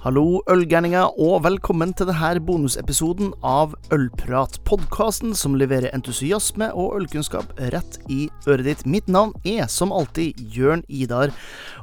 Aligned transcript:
Hallo, 0.00 0.40
ølgærninger, 0.48 1.18
og 1.20 1.42
velkommen 1.44 1.90
til 1.92 2.06
denne 2.08 2.40
bonusepisoden 2.40 3.34
av 3.44 3.74
Ølprat, 3.92 4.54
podkasten 4.64 5.34
som 5.36 5.58
leverer 5.60 5.92
entusiasme 5.92 6.70
og 6.72 6.94
ølkunnskap 6.96 7.50
rett 7.74 7.98
i 8.08 8.30
øret 8.48 8.64
ditt. 8.64 8.84
Mitt 8.88 9.10
navn 9.12 9.34
er 9.44 9.66
som 9.68 9.90
alltid 9.92 10.38
Jørn 10.56 10.80
Idar, 10.88 11.34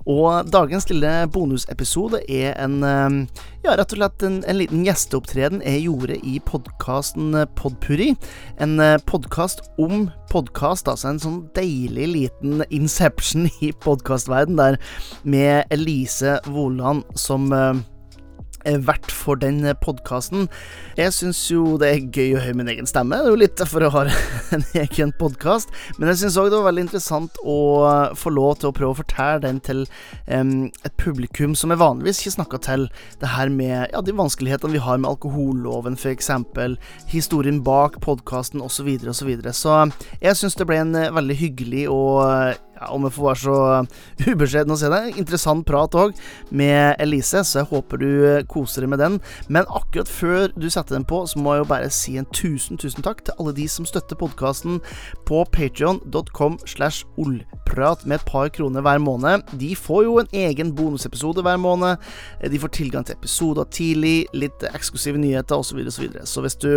og 0.09 0.49
dagens 0.49 0.89
lille 0.89 1.11
bonusepisode 1.29 2.23
er 2.25 2.55
en 2.57 2.79
eh, 2.81 3.43
ja, 3.67 3.75
rett 3.77 3.93
og 3.93 3.99
slett 3.99 4.25
en, 4.25 4.39
en 4.49 4.57
liten 4.63 4.81
gjesteopptreden 4.87 5.61
jeg 5.61 5.83
gjorde 5.85 6.17
i 6.17 6.39
podkasten 6.47 7.37
Podpuri. 7.59 8.15
En 8.57 8.79
eh, 8.81 8.95
podkast 9.05 9.61
om 9.77 10.07
podkast, 10.31 10.89
altså 10.89 11.11
en 11.11 11.21
sånn 11.21 11.37
deilig 11.53 12.09
liten 12.15 12.65
inception 12.73 13.45
i 13.61 13.69
podkastverden 13.85 14.57
der 14.57 14.79
med 15.21 15.69
Elise 15.69 16.39
Woland 16.49 17.05
som 17.13 17.53
eh, 17.53 17.85
vert 18.87 19.11
for 19.13 19.39
den 19.39 19.61
podkasten. 19.81 20.47
Jeg 20.97 21.13
syns 21.15 21.39
jo 21.51 21.77
det 21.79 21.89
er 21.89 22.07
gøy 22.11 22.35
å 22.35 22.43
høre 22.43 22.57
min 22.59 22.71
egen 22.71 22.89
stemme, 22.89 23.19
det 23.21 23.29
er 23.29 23.35
jo 23.35 23.41
litt 23.41 23.55
derfor 23.59 23.85
jeg 23.85 23.93
har 23.95 24.11
en 24.57 24.65
egen 24.83 25.13
podkast. 25.19 25.71
Men 25.97 26.11
jeg 26.11 26.21
syns 26.23 26.39
òg 26.41 26.51
det 26.51 26.59
var 26.59 26.69
veldig 26.69 26.85
interessant 26.87 27.39
å 27.43 27.57
få 28.17 28.33
lov 28.33 28.59
til 28.61 28.71
å 28.71 28.75
prøve 28.75 28.95
å 28.95 28.99
fortelle 28.99 29.43
den 29.45 29.61
til 29.63 29.85
um, 30.27 30.67
et 30.85 30.95
publikum 30.99 31.55
som 31.57 31.73
jeg 31.73 31.81
vanligvis 31.81 32.21
ikke 32.23 32.35
snakker 32.37 32.63
til. 32.67 32.87
Det 33.21 33.33
her 33.33 33.51
med 33.53 33.93
ja, 33.93 34.03
de 34.03 34.15
vanskelighetene 34.17 34.75
vi 34.75 34.83
har 34.83 34.99
med 34.99 35.11
alkoholloven, 35.13 35.97
f.eks. 35.99 36.31
Historien 37.11 37.61
bak 37.63 38.01
podkasten 38.03 38.63
osv. 38.63 38.75
Så, 38.77 39.25
videre, 39.27 39.51
og 39.51 39.57
så, 39.57 39.87
så 39.89 40.17
jeg 40.21 40.37
syns 40.39 40.55
det 40.57 40.67
ble 40.69 40.79
en 40.81 40.95
veldig 41.15 41.35
hyggelig 41.39 41.87
og 41.91 42.66
ja, 42.77 42.91
om 42.93 43.07
jeg 43.07 43.15
får 43.15 43.27
være 43.27 43.41
så 43.41 43.57
ubeskjeden 44.31 44.73
å 44.73 44.77
si 44.79 44.91
det, 44.91 45.01
interessant 45.17 45.65
prat 45.67 45.95
òg 45.97 46.17
med 46.49 46.95
Elise, 47.03 47.43
så 47.47 47.61
jeg 47.61 47.69
håper 47.71 48.01
du 48.01 48.09
koser 48.51 48.85
deg 48.85 48.93
med 48.93 49.01
den. 49.01 49.17
Men 49.49 49.67
akkurat 49.67 50.09
før 50.11 50.53
du 50.55 50.69
setter 50.69 50.97
den 50.97 51.07
på, 51.07 51.23
så 51.29 51.41
må 51.41 51.55
jeg 51.55 51.63
jo 51.63 51.69
bare 51.71 51.91
si 51.93 52.17
en 52.19 52.29
tusen, 52.35 52.79
tusen 52.79 53.05
takk 53.05 53.23
til 53.25 53.37
alle 53.41 53.55
de 53.57 53.67
som 53.71 53.87
støtter 53.87 54.19
podkasten 54.19 54.79
på 55.27 55.43
patreon.com 55.55 56.59
slash 56.69 57.07
ollprat 57.17 58.05
med 58.05 58.19
et 58.19 58.29
par 58.29 58.51
kroner 58.53 58.85
hver 58.85 59.01
måned. 59.03 59.45
De 59.59 59.73
får 59.77 60.05
jo 60.07 60.17
en 60.21 60.33
egen 60.45 60.73
bonusepisode 60.77 61.43
hver 61.45 61.59
måned. 61.61 61.97
De 62.45 62.61
får 62.61 62.75
tilgang 62.77 63.07
til 63.07 63.17
episoder 63.17 63.69
tidlig, 63.73 64.17
litt 64.37 64.65
eksklusive 64.73 65.19
nyheter 65.21 65.57
osv. 65.57 65.81
Så, 65.87 66.03
videre, 66.03 66.25
så, 66.25 66.37
så 66.37 66.45
hvis 66.45 66.59
du 66.61 66.71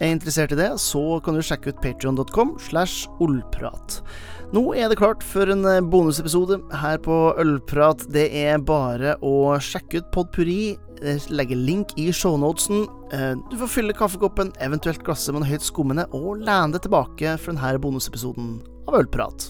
er 0.00 0.10
interessert 0.10 0.52
i 0.54 0.58
det, 0.58 0.70
så 0.82 1.20
kan 1.24 1.36
du 1.36 1.42
sjekke 1.44 1.70
ut 1.70 1.82
patrion.com 1.82 2.56
slash 2.62 3.06
ollprat. 3.22 4.00
Nå 4.54 4.62
er 4.78 4.90
det 4.90 4.98
klart 5.00 5.22
for 5.26 5.50
en 5.50 5.64
bonusepisode 5.90 6.60
her 6.78 6.98
på 7.02 7.14
Ølprat. 7.42 8.04
Det 8.14 8.28
er 8.38 8.62
bare 8.62 9.16
å 9.24 9.54
sjekke 9.62 10.02
ut 10.02 10.10
Podpuri. 10.14 10.76
Legge 11.34 11.56
link 11.58 11.90
i 12.00 12.08
shownotesen. 12.14 12.84
Du 13.50 13.56
får 13.60 13.72
fylle 13.72 13.96
kaffekoppen, 13.96 14.52
eventuelt 14.62 15.02
glasset 15.06 15.34
med 15.34 15.42
noe 15.42 15.50
høyt 15.50 15.66
skummende, 15.66 16.06
og 16.14 16.44
lene 16.44 16.76
deg 16.76 16.84
tilbake 16.86 17.34
for 17.42 17.54
denne 17.54 17.82
bonusepisoden 17.82 18.54
av 18.86 19.00
Ølprat. 19.00 19.48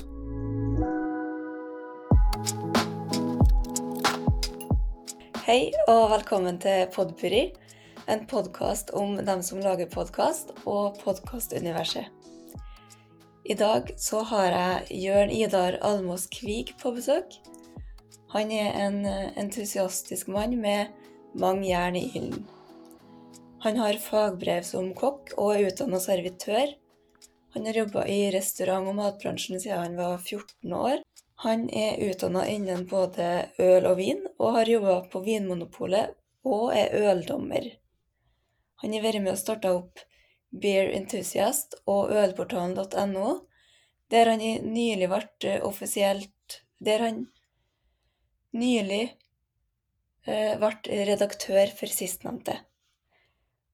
Hei, 5.45 5.69
og 5.93 6.09
velkommen 6.15 6.57
til 6.63 6.89
Podpuri 6.95 7.51
en 8.07 8.27
podkast 8.27 8.91
om 8.91 9.17
dem 9.17 9.43
som 9.43 9.61
lager 9.61 9.87
podkast, 9.87 10.53
og 10.65 10.99
podkastuniverset. 11.01 12.07
I 13.45 13.55
dag 13.55 13.91
så 14.01 14.23
har 14.29 14.47
jeg 14.53 14.99
Jørn 15.05 15.31
Idar 15.33 15.79
Almås 15.85 16.27
Kvig 16.33 16.75
på 16.81 16.93
besøk. 16.97 17.37
Han 18.33 18.53
er 18.53 18.73
en 18.87 19.05
entusiastisk 19.41 20.29
mann 20.33 20.57
med 20.61 20.93
mange 21.35 21.69
jern 21.69 21.97
i 21.97 22.07
ilden. 22.15 22.47
Han 23.65 23.77
har 23.81 24.01
fagbrev 24.01 24.65
som 24.69 24.91
kokk 24.97 25.33
og 25.39 25.55
er 25.55 25.69
utdanna 25.71 26.01
servitør. 26.01 26.75
Han 27.55 27.69
har 27.69 27.79
jobba 27.85 28.05
i 28.11 28.29
restaurant- 28.35 28.91
og 28.91 28.99
matbransjen 28.99 29.61
siden 29.61 29.81
han 29.81 29.97
var 29.97 30.19
14 30.19 30.73
år. 30.77 31.01
Han 31.45 31.69
er 31.71 32.01
utdanna 32.11 32.45
innen 32.49 32.85
både 32.89 33.49
øl 33.61 33.89
og 33.89 33.97
vin, 34.01 34.21
og 34.39 34.59
har 34.59 34.69
jobba 34.69 34.99
på 35.13 35.25
Vinmonopolet 35.25 36.13
og 36.45 36.75
er 36.77 36.93
øldommer. 37.01 37.73
Han 38.85 38.93
har 38.93 39.01
vært 39.01 39.23
med 39.25 39.33
og 39.33 39.41
starta 39.41 39.71
opp 39.73 40.01
Beer 40.53 40.91
Enthusiast 40.93 41.73
og 41.89 42.11
ølportalen.no, 42.13 43.29
der 44.13 44.29
han 44.29 44.43
nylig 44.69 45.09
ble 45.09 45.55
offisielt 45.65 46.59
Der 46.85 47.01
han 47.01 47.23
nylig 48.53 49.15
ble 50.27 50.99
redaktør 51.09 51.73
for 51.79 51.89
sistnevnte. 51.89 52.59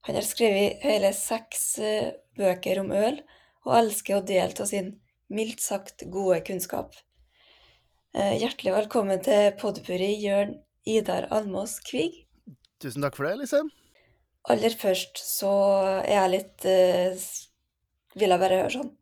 Han 0.07 0.15
har 0.15 0.29
skrevet 0.29 0.79
hele 0.87 1.11
seks 1.17 1.67
bøker 2.39 2.85
om 2.85 2.95
øl, 2.95 3.19
og 3.67 3.77
elsker 3.81 4.21
å 4.21 4.23
dele 4.23 4.55
av 4.55 4.71
sin 4.71 4.95
mildt 5.27 5.59
sagt 5.65 6.07
gode 6.07 6.39
kunnskap. 6.47 6.95
Hjertelig 8.15 8.79
velkommen 8.79 9.27
til 9.27 9.51
Podpuri, 9.59 10.15
Jørn 10.23 10.55
Idar 10.87 11.27
Almås 11.35 11.81
Kvig. 11.83 12.29
Tusen 12.79 13.03
takk 13.03 13.19
for 13.19 13.27
det, 13.27 13.41
Lise. 13.43 13.67
Aller 14.49 14.73
først 14.73 15.21
så 15.21 15.51
er 16.01 16.15
jeg 16.15 16.33
litt 16.33 16.65
eh, 16.69 17.25
Vil 18.17 18.33
jeg 18.33 18.41
bare 18.41 18.63
høre 18.63 18.73
sånn 18.73 18.93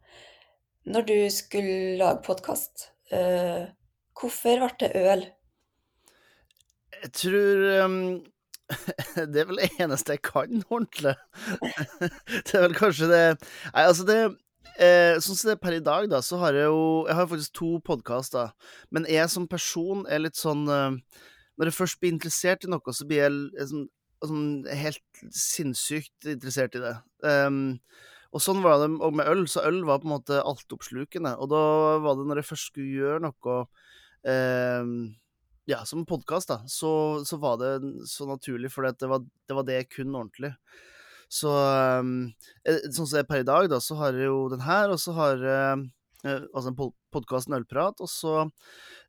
Når 0.91 1.07
du 1.07 1.19
skulle 1.31 1.99
lage 2.01 2.25
podkast, 2.27 2.89
eh, 3.15 3.69
hvorfor 4.19 4.65
ble 4.65 4.73
det 4.83 4.91
øl? 4.99 5.23
Jeg 6.99 7.13
tror 7.21 7.63
um, 7.85 8.01
Det 9.31 9.45
er 9.45 9.49
vel 9.51 9.63
det 9.63 9.71
eneste 9.79 10.17
jeg 10.17 10.25
kan 10.27 10.59
ordentlig. 10.67 11.15
det 12.49 12.55
er 12.59 12.65
vel 12.67 12.77
kanskje 12.77 13.11
det 13.13 13.23
Nei, 13.39 13.85
altså, 13.85 14.09
det 14.09 14.19
eh, 14.83 15.21
Sånn 15.23 15.39
som 15.39 15.53
det 15.53 15.55
er 15.55 15.63
per 15.63 15.77
i 15.79 15.85
dag, 15.85 16.09
da, 16.11 16.23
så 16.25 16.41
har 16.43 16.59
jeg 16.59 16.67
jo 16.67 17.07
Jeg 17.07 17.21
har 17.21 17.31
faktisk 17.31 17.55
to 17.61 17.71
podkaster, 17.87 18.51
men 18.91 19.07
jeg 19.07 19.31
som 19.31 19.47
person 19.47 20.03
er 20.11 20.25
litt 20.27 20.41
sånn 20.41 20.67
eh, 20.67 20.99
Når 21.55 21.71
jeg 21.71 21.79
først 21.79 22.03
blir 22.03 22.17
interessert 22.17 22.67
i 22.67 22.73
noe, 22.73 22.97
så 22.97 23.07
blir 23.07 23.23
jeg, 23.23 23.39
jeg 23.55 23.71
sånn 23.71 23.87
sånn 24.25 24.67
helt 24.67 25.23
sinnssykt 25.35 26.29
interessert 26.31 26.77
i 26.79 26.83
det. 26.83 26.95
Um, 27.23 27.79
og 28.35 28.43
sånn 28.45 28.61
var 28.65 28.83
det 28.83 28.91
og 28.93 29.15
med 29.17 29.29
øl, 29.31 29.47
så 29.49 29.65
øl 29.69 29.81
var 29.89 30.03
på 30.03 30.09
en 30.09 30.17
måte 30.17 30.43
altoppslukende. 30.43 31.37
Og 31.41 31.51
da 31.53 31.63
var 32.05 32.19
det 32.19 32.27
når 32.29 32.43
jeg 32.43 32.51
først 32.51 32.71
skulle 32.73 32.99
gjøre 32.99 33.23
noe 33.25 33.57
um, 34.29 34.93
ja, 35.69 35.83
som 35.89 36.07
podkast, 36.09 36.51
da, 36.51 36.63
så, 36.69 36.91
så, 37.29 37.39
var 37.41 37.59
det 37.61 37.73
så 38.09 38.27
naturlig, 38.29 38.71
for 38.73 38.89
det 38.89 39.09
var, 39.11 39.25
det 39.25 39.57
var 39.57 39.67
det 39.69 39.81
jeg 39.83 40.07
ordentlig. 40.09 40.55
Så 41.29 41.53
um, 41.53 42.31
sånn 42.65 43.05
som 43.05 43.13
det 43.13 43.23
er 43.25 43.29
per 43.29 43.45
i 43.45 43.49
dag, 43.49 43.69
da, 43.69 43.81
så 43.85 43.99
har 44.01 44.17
jeg 44.17 44.31
jo 44.31 44.47
den 44.53 44.65
her, 44.65 44.93
og 44.95 45.01
så 45.03 45.13
har 45.17 45.45
jeg 45.45 45.83
uh, 46.27 46.47
en 46.59 46.79
podkast 47.15 47.53
Ølprat, 47.53 48.01
og 48.01 48.11
så 48.11 48.49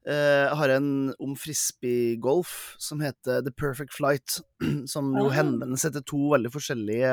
jeg 0.09 0.56
har 0.56 0.72
en 0.72 1.12
om 1.22 1.34
frisbeegolf 1.38 2.78
som 2.81 3.02
heter 3.03 3.44
The 3.44 3.52
Perfect 3.52 3.92
Flight, 3.94 4.40
som 4.94 5.12
jo 5.20 5.28
henvender 5.34 5.78
seg 5.78 5.97
til 5.97 6.06
to 6.08 6.22
veldig 6.31 6.52
forskjellige 6.53 7.12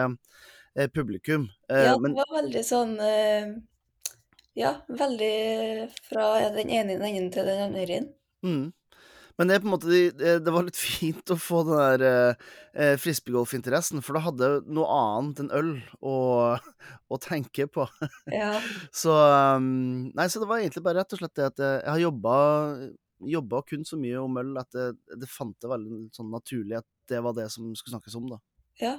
eh, 0.77 0.89
publikum. 0.95 1.49
Eh, 1.69 1.89
ja, 1.89 1.97
det 1.99 2.13
var 2.15 2.33
veldig 2.37 2.63
sånn 2.67 2.95
eh, 3.03 3.57
Ja, 4.57 4.73
veldig 4.89 5.89
fra 6.07 6.29
den 6.55 6.71
ene 6.73 6.97
enden 6.97 7.31
til 7.35 7.49
den 7.49 7.63
andre. 7.67 8.01
Mm. 8.47 8.71
Men 9.37 9.51
det, 9.51 9.59
på 9.61 9.69
en 9.69 9.75
måte, 9.75 9.89
det, 10.17 10.37
det 10.45 10.53
var 10.53 10.65
litt 10.67 10.79
fint 10.99 11.33
å 11.33 11.39
få 11.41 11.63
den 11.69 11.81
der 12.01 12.37
eh, 12.73 12.95
frisbeegolfinteressen, 13.01 14.05
for 14.05 14.17
da 14.17 14.25
hadde 14.27 14.51
jeg 14.51 14.77
noe 14.79 15.01
annet 15.01 15.43
enn 15.45 15.51
øl 15.57 15.73
å, 16.01 16.17
å 17.13 17.21
tenke 17.23 17.69
på. 17.73 17.89
Ja. 18.33 18.55
så 19.03 19.17
um, 19.57 20.09
Nei, 20.17 20.29
så 20.33 20.43
det 20.43 20.49
var 20.51 20.63
egentlig 20.63 20.85
bare 20.87 21.03
rett 21.03 21.17
og 21.17 21.23
slett 21.23 21.37
det 21.37 21.51
at 21.51 21.61
jeg, 21.65 21.83
jeg 21.83 21.93
har 21.93 22.07
jobba 22.09 22.39
jobba 23.17 23.63
kun 23.65 23.85
så 23.89 23.97
mye 23.97 24.19
om 24.21 24.35
øl 24.37 24.59
at 24.61 24.75
det, 24.77 24.91
det 25.17 25.29
fant 25.31 25.57
det 25.63 25.71
veldig 25.71 26.01
sånn 26.13 26.29
naturlig 26.29 26.77
at 26.83 26.87
det 27.09 27.23
var 27.25 27.33
det 27.37 27.47
som 27.49 27.71
skulle 27.73 27.95
snakkes 27.95 28.17
om, 28.19 28.27
da. 28.35 28.41
Ja. 28.81 28.97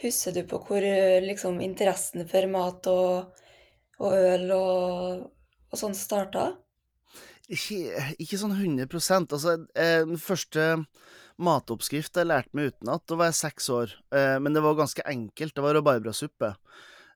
Husker 0.00 0.32
du 0.32 0.40
på 0.48 0.58
hvor 0.64 0.84
liksom 1.22 1.60
interessen 1.60 2.24
for 2.28 2.48
mat 2.48 2.86
og, 2.88 3.42
og 4.00 4.14
øl 4.16 4.46
og, 4.56 5.26
og 5.68 5.76
sånn 5.76 5.94
starta? 5.94 6.54
Ikke, 7.50 8.04
ikke 8.22 8.38
sånn 8.38 8.54
100 8.54 8.86
Altså, 9.34 9.56
eh, 9.74 10.04
den 10.06 10.20
første 10.22 10.84
matoppskrifta 11.40 12.22
jeg 12.22 12.30
lærte 12.30 12.56
meg 12.56 12.70
utenat, 12.70 13.02
da 13.08 13.18
var 13.18 13.30
jeg 13.30 13.40
seks 13.40 13.68
år. 13.74 13.92
Eh, 14.14 14.36
men 14.42 14.54
det 14.54 14.62
var 14.62 14.78
ganske 14.78 15.04
enkelt. 15.08 15.54
Det 15.56 15.64
var 15.64 15.74
rabarbrasuppe. 15.74 16.54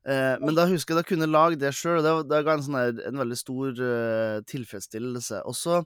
Eh, 0.04 0.34
men 0.42 0.56
da 0.56 0.66
husker 0.68 0.94
jeg 0.94 1.02
da 1.02 1.08
kunne 1.08 1.30
lage 1.30 1.60
det 1.60 1.72
sjøl, 1.76 2.00
og 2.00 2.06
det, 2.06 2.14
det 2.32 2.44
ga 2.46 2.56
en, 2.56 2.64
sånn 2.66 2.78
her, 2.80 2.94
en 3.08 3.20
veldig 3.22 3.38
stor 3.40 3.78
uh, 3.78 4.38
tilfredsstillelse. 4.50 5.44
Og 5.48 5.56
så 5.56 5.82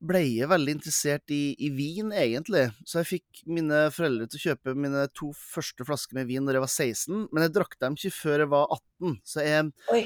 ble 0.00 0.22
jeg 0.24 0.48
veldig 0.48 0.76
interessert 0.78 1.34
i, 1.34 1.56
i, 1.60 1.72
vin, 1.76 2.14
egentlig. 2.16 2.68
Så 2.88 3.02
jeg 3.02 3.10
fikk 3.10 3.42
mine 3.50 3.88
foreldre 3.92 4.30
til 4.30 4.40
å 4.40 4.44
kjøpe 4.46 4.76
mine 4.78 5.04
to 5.16 5.32
første 5.36 5.84
flasker 5.88 6.16
med 6.16 6.30
vin 6.30 6.46
når 6.46 6.56
jeg 6.56 6.64
var 6.64 6.72
16, 6.72 7.26
men 7.28 7.44
jeg 7.44 7.56
drakk 7.58 7.76
dem 7.82 7.98
ikke 7.98 8.14
før 8.16 8.46
jeg 8.46 8.52
var 8.54 8.78
18. 8.78 9.18
Så 9.28 9.44
jeg, 9.44 9.66
Oi, 9.92 10.04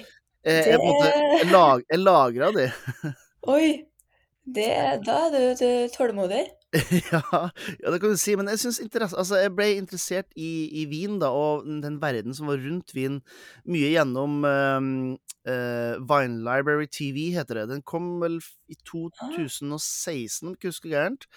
jeg, 0.48 0.64
jeg, 0.72 0.96
jeg, 1.44 1.84
jeg 1.92 2.02
lagra 2.02 2.50
de. 2.56 2.66
Oi! 3.50 3.84
Det, 4.44 4.68
da 5.04 5.14
er 5.26 5.32
du, 5.32 5.42
du 5.56 5.68
tålmodig. 5.92 6.44
ja, 7.12 7.20
ja, 7.80 7.90
det 7.92 8.00
kan 8.02 8.12
du 8.12 8.18
si, 8.18 8.34
men 8.36 8.48
jeg 8.50 8.60
synes 8.60 8.80
interesse 8.82 9.16
Altså, 9.16 9.38
jeg 9.38 9.52
ble 9.54 9.66
interessert 9.78 10.26
i, 10.36 10.66
i 10.82 10.84
vin, 10.90 11.20
da, 11.22 11.30
og 11.30 11.64
den 11.84 12.00
verden 12.02 12.34
som 12.36 12.50
var 12.50 12.60
rundt 12.60 12.92
vin, 12.96 13.20
mye 13.68 13.92
gjennom 13.94 14.42
um, 14.44 14.90
uh, 15.48 15.94
Vine 16.02 16.42
Library 16.44 16.90
TV, 16.92 17.30
heter 17.36 17.62
det. 17.62 17.68
Den 17.72 17.84
kom 17.86 18.16
vel 18.24 18.40
i 18.68 18.76
2016, 18.90 20.48
om 20.48 20.52
jeg 20.52 20.60
ikke 20.60 20.74
husker 20.74 20.92
gærent. 20.92 21.28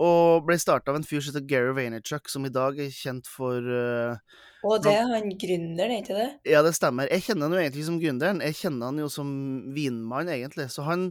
Og 0.00 0.46
ble 0.46 0.56
starta 0.60 0.92
av 0.92 1.00
en 1.00 1.04
fyr 1.04 1.20
som 1.20 1.34
heter 1.34 1.44
Gary 1.48 1.74
Vaynerchuk, 1.76 2.30
som 2.32 2.46
i 2.48 2.52
dag 2.52 2.78
er 2.80 2.88
kjent 2.94 3.28
for 3.28 3.60
uh, 3.60 4.16
Og 4.64 4.80
det 4.84 4.94
er 4.96 5.04
han 5.10 5.28
gründeren, 5.34 5.92
er 5.92 6.00
ikke 6.00 6.16
det? 6.16 6.30
Ja, 6.48 6.62
det 6.64 6.72
stemmer. 6.78 7.10
Jeg 7.12 7.26
kjenner 7.26 7.48
han 7.48 7.56
jo 7.56 7.60
egentlig 7.60 7.84
som 7.88 8.00
gründeren. 8.00 8.40
Jeg 8.44 8.56
kjenner 8.62 8.92
han 8.92 9.02
jo 9.02 9.10
som 9.12 9.30
vinmann, 9.76 10.32
egentlig. 10.32 10.70
Så 10.72 10.86
han 10.88 11.10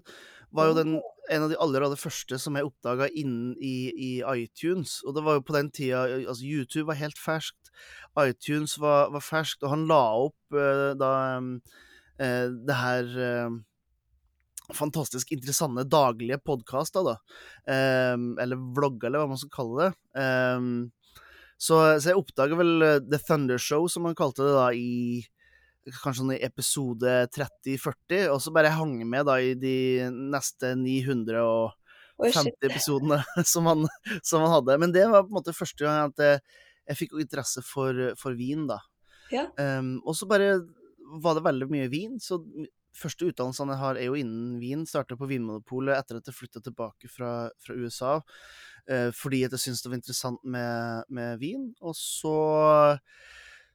var 0.55 0.71
jo 0.71 0.77
den, 0.79 0.95
en 1.29 1.45
av 1.45 1.51
de 1.51 1.59
aller, 1.61 1.85
aller 1.85 2.01
første 2.01 2.39
som 2.41 2.57
jeg 2.57 2.65
oppdaga 2.65 3.11
innen 3.13 3.53
i, 3.61 3.91
i, 3.93 4.11
iTunes. 4.41 4.99
Og 5.05 5.13
det 5.17 5.25
var 5.27 5.37
jo 5.37 5.45
på 5.45 5.57
den 5.59 5.69
tida 5.75 6.07
Altså, 6.23 6.41
YouTube 6.47 6.87
var 6.89 6.97
helt 7.03 7.21
ferskt. 7.21 7.69
iTunes 8.17 8.79
var, 8.81 9.13
var 9.13 9.21
ferskt, 9.21 9.61
og 9.61 9.75
han 9.75 9.85
la 9.91 10.03
opp 10.25 10.57
uh, 10.57 10.91
da 10.97 11.13
uh, 11.37 12.47
det 12.65 12.79
her 12.81 13.13
fantastisk 14.75 15.31
interessante 15.33 15.85
daglige 15.89 16.39
podkaster, 16.45 17.05
da. 17.05 17.15
Um, 17.65 18.31
eller 18.41 18.59
vlogger, 18.75 19.09
eller 19.09 19.23
hva 19.23 19.31
man 19.33 19.41
skal 19.41 19.53
kalle 19.53 19.87
det. 19.87 19.91
Um, 20.21 20.69
så, 21.59 21.79
så, 21.99 22.11
jeg 22.11 22.19
oppdager 22.19 22.59
vel 22.59 22.85
The 23.09 23.19
Thunder 23.19 23.59
Show, 23.59 23.89
som 23.91 24.07
man 24.07 24.17
kalte 24.17 24.45
det, 24.45 24.55
da, 24.55 24.69
i 24.71 25.25
kanskje 25.89 26.21
sånn 26.21 26.33
i 26.35 26.43
episode 26.45 27.13
30-40, 27.35 28.29
og 28.33 28.39
så 28.43 28.53
bare 28.55 28.73
hang 28.75 28.97
med 29.09 29.27
da 29.29 29.39
i 29.41 29.55
de 29.57 30.09
neste 30.11 30.73
950 30.77 32.67
episodene 32.69 33.21
som 33.51 33.69
han, 33.69 33.87
som 34.21 34.43
han, 34.43 34.53
hadde. 34.57 34.79
Men 34.81 34.95
det 34.95 35.07
var 35.09 35.25
på 35.25 35.33
en 35.33 35.39
måte 35.39 35.55
første 35.55 35.85
gang 35.85 36.11
at 36.11 36.25
jeg, 36.25 36.41
jeg 36.91 37.01
fikk 37.03 37.17
interesse 37.21 37.63
for, 37.65 38.11
for 38.19 38.37
vin, 38.37 38.67
da. 38.69 38.79
Ja. 39.33 39.47
Um, 39.61 39.97
og 40.05 40.17
så 40.17 40.29
bare 40.29 40.59
var 41.19 41.37
det 41.37 41.45
veldig 41.45 41.69
mye 41.71 41.89
vin, 41.91 42.19
så 42.21 42.39
første 42.95 43.29
utdannelsene 43.29 43.75
jeg 43.75 43.81
har, 43.83 43.99
er 43.99 44.09
jo 44.09 44.17
innen 44.19 44.59
vin. 44.61 44.85
Starta 44.89 45.17
på 45.19 45.29
Vinmonopolet 45.29 45.97
etter 45.97 46.19
at 46.19 46.29
jeg 46.29 46.37
flytta 46.37 46.63
tilbake 46.65 47.11
fra, 47.11 47.33
fra 47.61 47.75
USA. 47.75 48.15
eh, 48.89 49.09
fordi 49.15 49.43
at 49.45 49.53
jeg 49.55 49.65
syntes 49.65 49.83
det 49.83 49.91
var 49.91 49.99
interessant 49.99 50.41
med, 50.43 51.03
med 51.09 51.37
vin. 51.41 51.69
Og 51.81 51.95
så 51.97 52.37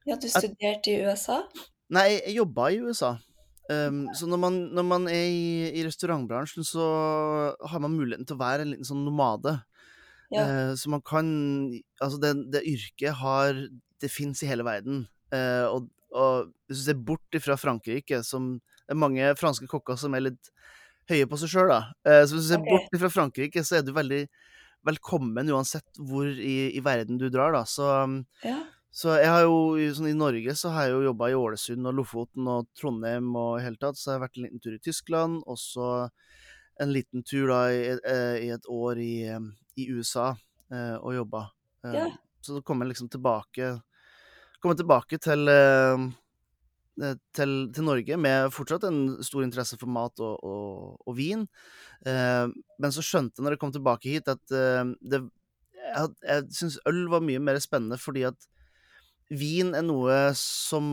Ja, 0.05 0.17
du 0.17 0.29
studerte 0.29 0.93
i 0.93 1.05
USA? 1.07 1.43
Nei, 1.95 2.09
jeg 2.19 2.39
jobba 2.41 2.71
i 2.73 2.81
USA. 2.83 3.15
Um, 3.65 4.11
så 4.13 4.27
når 4.29 4.41
man, 4.43 4.57
når 4.77 4.85
man 4.85 5.07
er 5.09 5.25
i, 5.25 5.71
i, 5.73 5.85
restaurantbransjen, 5.87 6.67
så 6.69 6.85
har 7.65 7.81
man 7.81 7.95
muligheten 7.97 8.27
til 8.29 8.37
å 8.37 8.43
være 8.43 8.67
en 8.67 8.75
liten 8.75 8.89
sånn 8.89 9.07
nomade. 9.07 9.55
Ja. 10.35 10.45
Uh, 10.45 10.73
så 10.77 10.91
man 10.93 11.03
kan 11.05 11.27
Altså, 12.03 12.17
det, 12.19 12.31
det 12.51 12.63
yrket 12.67 13.13
har 13.21 13.59
Det 14.01 14.09
fins 14.11 14.41
i 14.43 14.49
hele 14.49 14.65
verden. 14.67 15.05
Uh, 15.33 15.69
og, 15.69 15.89
og, 16.13 16.51
hvis 16.67 16.83
du 16.83 16.85
ser 16.89 17.01
bort 17.07 17.39
fra 17.45 17.57
Frankrike, 17.61 18.21
som 18.27 18.59
det 18.85 18.95
er 18.95 19.01
mange 19.01 19.35
franske 19.41 19.69
kokker 19.71 19.99
som 20.01 20.17
er 20.17 20.29
litt 20.29 20.51
høye 21.11 21.29
på 21.29 21.39
seg 21.41 21.53
sjøl, 21.53 21.73
da. 21.73 21.81
Uh, 22.07 22.23
så 22.25 22.37
hvis 22.37 22.47
du 22.47 22.51
ser 22.53 22.63
okay. 22.63 22.73
bort 22.73 23.01
fra 23.03 23.13
Frankrike, 23.13 23.65
så 23.65 23.79
er 23.79 23.87
du 23.87 23.93
veldig 23.97 24.25
velkommen 24.85 25.49
uansett 25.53 26.01
hvor 26.01 26.29
i, 26.29 26.71
i 26.77 26.85
verden 26.85 27.21
du 27.21 27.31
drar, 27.33 27.57
da. 27.57 27.65
Så 27.69 27.89
um, 28.05 28.23
ja. 28.45 28.61
Så 28.95 29.17
jeg 29.19 29.27
har 29.27 29.43
jo, 29.43 29.75
sånn 29.91 30.13
I 30.13 30.15
Norge 30.15 30.53
så 30.55 30.71
har 30.71 30.87
jeg 30.87 30.93
jo 30.95 31.09
jobba 31.09 31.27
i 31.33 31.35
Ålesund 31.35 31.89
og 31.91 31.97
Lofoten 31.99 32.47
og 32.47 32.69
Trondheim 32.79 33.33
og 33.35 33.57
i 33.59 33.65
hele 33.65 33.81
tatt, 33.83 33.99
så 33.99 34.13
jeg 34.13 34.21
har 34.21 34.23
vært 34.29 34.39
en 34.39 34.45
liten 34.47 34.63
tur 34.63 34.77
i 34.77 34.83
Tyskland, 34.85 35.41
og 35.51 35.59
så 35.59 35.89
en 36.79 36.93
liten 36.95 37.25
tur 37.27 37.51
da 37.51 37.59
i, 37.75 37.81
eh, 37.91 38.37
i 38.47 38.53
et 38.55 38.69
år 38.71 39.01
i, 39.03 39.17
i 39.83 39.89
USA 39.91 40.29
eh, 40.71 40.95
og 41.01 41.11
jobba. 41.17 41.43
Eh, 41.83 41.97
ja. 41.99 42.07
Så 42.39 42.61
kommer 42.61 42.67
kom 42.69 42.85
jeg 42.85 42.93
liksom 42.93 43.11
tilbake 43.11 43.73
Kom 44.61 44.73
jeg 44.73 44.81
tilbake 44.85 45.19
til, 45.21 45.49
eh, 45.51 45.95
eh, 45.95 46.07
til, 46.95 47.55
til, 47.75 47.87
Norge 47.87 48.19
med 48.21 48.53
fortsatt 48.55 48.87
en 48.89 49.01
stor 49.27 49.43
interesse 49.43 49.79
for 49.81 49.91
mat 49.91 50.21
og, 50.23 50.37
og, 50.47 50.99
og 51.05 51.17
vin. 51.19 51.47
Eh, 52.07 52.47
men 52.51 52.95
så 52.95 53.03
skjønte 53.05 53.41
jeg 53.41 53.47
når 53.47 53.57
jeg 53.57 53.63
kom 53.65 53.75
tilbake 53.75 54.13
hit, 54.13 54.31
at 54.31 54.43
det 54.51 55.25
jeg, 55.85 56.11
jeg 56.25 56.45
syns 56.57 56.81
øl 56.89 57.05
var 57.13 57.25
mye 57.25 57.43
mer 57.43 57.59
spennende 57.63 57.99
fordi 58.01 58.25
at 58.29 58.47
vin 59.33 59.75
er 59.77 59.85
noe 59.85 60.17
som 60.39 60.87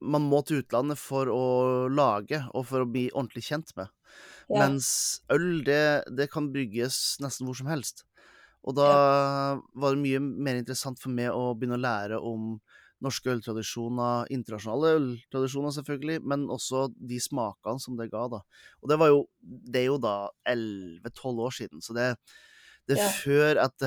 man 0.00 0.24
må 0.30 0.40
til 0.46 0.62
utlandet 0.62 0.98
for 0.98 1.28
å 1.28 1.44
lage 1.92 2.40
og 2.56 2.64
for 2.70 2.84
å 2.84 2.88
bli 2.88 3.08
ordentlig 3.12 3.44
kjent 3.50 3.74
med. 3.76 3.90
Ja. 4.48 4.64
Mens 4.64 5.20
øl, 5.32 5.60
det, 5.66 6.08
det, 6.16 6.30
kan 6.32 6.48
brygges 6.54 7.18
nesten 7.22 7.46
hvor 7.46 7.58
som 7.58 7.68
helst. 7.70 8.06
Og 8.66 8.76
da 8.76 8.88
ja. 8.88 9.58
var 9.80 9.94
det 9.94 10.02
mye 10.02 10.20
mer 10.20 10.58
interessant 10.60 11.00
for 11.00 11.12
meg 11.12 11.30
å 11.32 11.52
begynne 11.56 11.78
å 11.78 11.84
lære 11.84 12.20
om 12.20 12.56
norske 13.04 13.32
øltradisjoner, 13.32 14.28
internasjonale 14.34 14.92
øltradisjoner 14.98 15.74
selvfølgelig, 15.76 16.20
men 16.28 16.46
også 16.52 16.88
de 16.94 17.20
smakene 17.22 17.82
som 17.82 17.96
det 17.98 18.10
ga, 18.12 18.26
da. 18.32 18.42
Og 18.82 18.92
det 18.92 19.00
var 19.00 19.12
jo 19.12 19.26
Det 19.40 19.82
er 19.82 19.88
jo 19.88 19.98
da 19.98 20.30
11-12 20.48 21.44
år 21.46 21.56
siden, 21.56 21.82
så 21.82 21.96
det, 21.96 22.06
det 22.88 22.98
ja. 22.98 23.08
før 23.08 23.60
at 23.64 23.84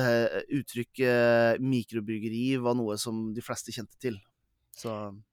uttrykket 0.50 1.62
mikrobryggeri 1.62 2.56
var 2.62 2.74
noe 2.78 2.98
som 2.98 3.30
de 3.36 3.44
fleste 3.44 3.74
kjente 3.74 3.98
til. 4.02 4.18
Så 4.74 4.90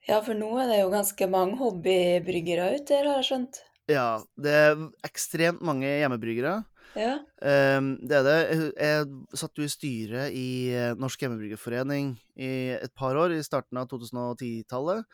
Ja, 0.07 0.21
for 0.21 0.37
nå 0.37 0.51
er 0.61 0.69
det 0.69 0.81
jo 0.83 0.93
ganske 0.93 1.27
mange 1.31 1.57
hobbybryggere 1.61 2.75
ute 2.75 2.93
der, 2.93 3.09
har 3.09 3.21
jeg 3.21 3.29
skjønt. 3.31 3.61
Ja, 3.89 4.21
det 4.37 4.51
er 4.53 4.83
ekstremt 5.07 5.63
mange 5.65 5.89
hjemmebryggere. 5.89 6.61
Ja. 6.97 7.17
Um, 7.39 7.93
det 8.03 8.17
er 8.19 8.25
det. 8.27 8.39
Jeg 8.75 9.37
satt 9.39 9.59
jo 9.59 9.67
i 9.67 9.71
styret 9.71 10.35
i 10.35 10.47
eh, 10.75 10.95
Norsk 10.99 11.21
Hjemmebryggerforening 11.23 12.15
i 12.35 12.51
et 12.75 12.93
par 12.97 13.15
år, 13.19 13.35
i 13.35 13.45
starten 13.45 13.79
av 13.79 13.87
2010-tallet. 13.91 15.05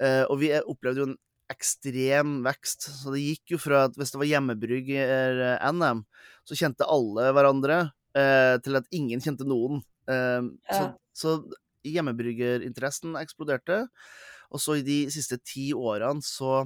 Uh, 0.00 0.06
eh, 0.06 0.24
og 0.26 0.40
vi 0.42 0.50
opplevde 0.58 1.04
jo 1.04 1.10
en 1.12 1.20
ekstrem 1.52 2.40
vekst. 2.46 2.88
Så 3.02 3.14
det 3.14 3.22
gikk 3.22 3.54
jo 3.54 3.60
fra 3.62 3.86
at 3.88 3.98
hvis 3.98 4.14
det 4.14 4.20
var 4.20 4.30
hjemmebrygger-NM, 4.30 6.04
så 6.48 6.58
kjente 6.58 6.88
alle 6.90 7.30
hverandre, 7.36 7.78
eh, 8.18 8.56
til 8.64 8.78
at 8.80 8.88
ingen 8.94 9.22
kjente 9.22 9.46
noen. 9.48 9.82
Eh, 10.10 10.40
ja. 10.70 10.78
Så, 10.78 10.88
så 11.14 11.36
hjemmebryggerinteressen 11.86 13.18
eksploderte. 13.20 13.84
Og 14.52 14.60
så 14.60 14.78
i 14.78 14.86
de 14.86 14.98
siste 15.12 15.38
ti 15.40 15.70
årene 15.72 16.24
så 16.24 16.64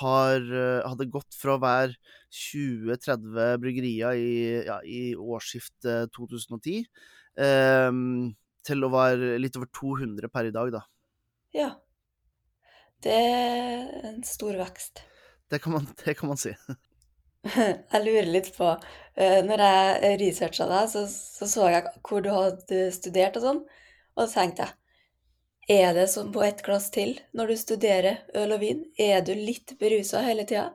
har, 0.00 0.40
eh, 0.42 0.86
hadde 0.88 1.10
gått 1.12 1.36
fra 1.38 1.56
å 1.56 1.62
være 1.62 1.94
20-30 2.34 3.58
bryggerier 3.62 4.18
i, 4.18 4.34
ja, 4.66 4.80
i 4.82 5.14
årsskiftet 5.14 6.12
2010 6.16 6.82
eh, 7.38 7.90
til 8.64 8.86
å 8.86 8.92
være 8.92 9.36
litt 9.42 9.58
over 9.60 9.70
200 9.76 10.32
per 10.32 10.50
i 10.50 10.54
dag, 10.54 10.72
da. 10.74 10.82
Ja. 11.54 11.70
Det 13.04 13.12
er 13.12 14.08
en 14.08 14.22
stor 14.26 14.56
vekst. 14.58 15.04
Det 15.52 15.60
kan 15.62 15.76
man, 15.76 15.88
det 16.04 16.16
kan 16.18 16.30
man 16.32 16.40
si. 16.40 16.54
Jeg 17.92 18.00
lurer 18.00 18.30
litt 18.32 18.46
på 18.56 18.70
eh, 19.20 19.42
Når 19.44 19.60
jeg 19.60 20.14
researcha 20.22 20.64
deg, 20.70 20.86
så, 20.88 21.02
så, 21.12 21.44
så 21.44 21.66
jeg 21.68 21.90
hvor 22.08 22.22
du 22.24 22.30
hadde 22.32 22.86
studert 22.96 23.36
og 23.36 23.44
sånn, 23.44 23.60
og 24.16 24.22
så 24.24 24.38
tenkte 24.38 24.64
jeg 24.64 24.83
Er 25.68 25.94
det 25.94 26.08
som 26.08 26.32
på 26.32 26.42
ett 26.44 26.60
glass 26.62 26.90
til 26.92 27.16
når 27.32 27.52
du 27.52 27.56
studerer 27.56 28.18
øl 28.36 28.52
og 28.52 28.60
vin? 28.60 28.82
Er 29.00 29.22
du 29.24 29.32
litt 29.32 29.72
berusa 29.80 30.20
hele 30.24 30.44
tida? 30.48 30.74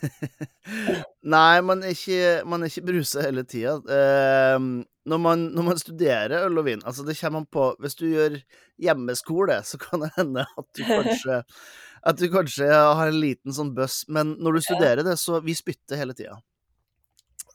Nei, 1.34 1.60
man 1.60 1.82
er 1.84 1.92
ikke, 1.92 2.40
man 2.48 2.62
er 2.64 2.70
ikke 2.70 2.86
berusa 2.88 3.24
hele 3.26 3.44
tida. 3.44 3.74
Uh, 3.84 4.80
når, 5.04 5.20
man, 5.20 5.42
når, 5.52 5.66
man, 5.66 5.80
studerer 5.80 6.46
øl 6.46 6.60
og 6.62 6.66
vin 6.70 6.80
Altså, 6.86 7.04
det 7.04 7.18
kommer 7.18 7.40
man 7.40 7.48
på 7.52 7.66
Hvis 7.80 7.96
du 7.98 8.06
gjør 8.06 8.38
hjemmeskole, 8.80 9.58
så 9.64 9.80
kan 9.80 10.04
det 10.04 10.10
hende 10.16 10.44
at 10.44 10.68
du 10.76 10.82
kanskje 10.86 11.42
At 12.08 12.16
du 12.16 12.30
kanskje 12.32 12.68
har 12.70 13.10
en 13.10 13.20
liten 13.20 13.52
sånn 13.52 13.74
bøss, 13.76 14.06
men 14.08 14.38
når 14.40 14.56
du 14.56 14.62
studerer 14.64 15.04
det, 15.04 15.18
så 15.20 15.42
Vi 15.44 15.52
spytter 15.56 16.00
hele 16.00 16.16
tida. 16.16 16.38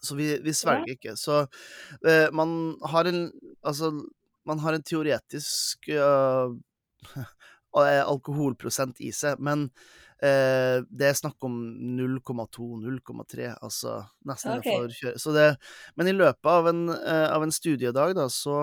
Så 0.06 0.14
vi, 0.14 0.36
vi 0.38 0.54
svelger 0.54 0.94
ikke. 1.00 1.16
Så 1.18 1.42
uh, 1.48 2.28
man 2.30 2.76
har 2.94 3.10
en 3.10 3.26
Altså, 3.66 3.90
man 4.46 4.62
har 4.62 4.78
en 4.78 4.86
teoretisk 4.86 5.90
uh, 5.90 6.54
alkoholprosent 7.76 9.02
i 9.04 9.12
seg, 9.16 9.42
men 9.44 9.70
Eh, 10.24 10.78
det 10.88 11.10
er 11.10 11.18
snakk 11.18 11.44
om 11.44 11.56
0,2-0,3, 11.98 13.50
altså 13.60 13.98
nesten 14.28 14.54
okay. 14.56 14.72
innenfor 14.72 14.94
kjøre. 14.96 15.20
Så 15.20 15.34
det, 15.36 15.50
men 16.00 16.10
i 16.10 16.16
løpet 16.16 16.52
av 16.52 16.70
en, 16.72 16.88
eh, 16.96 17.26
av 17.36 17.44
en 17.44 17.54
studiedag, 17.54 18.16
da, 18.16 18.30
så 18.32 18.62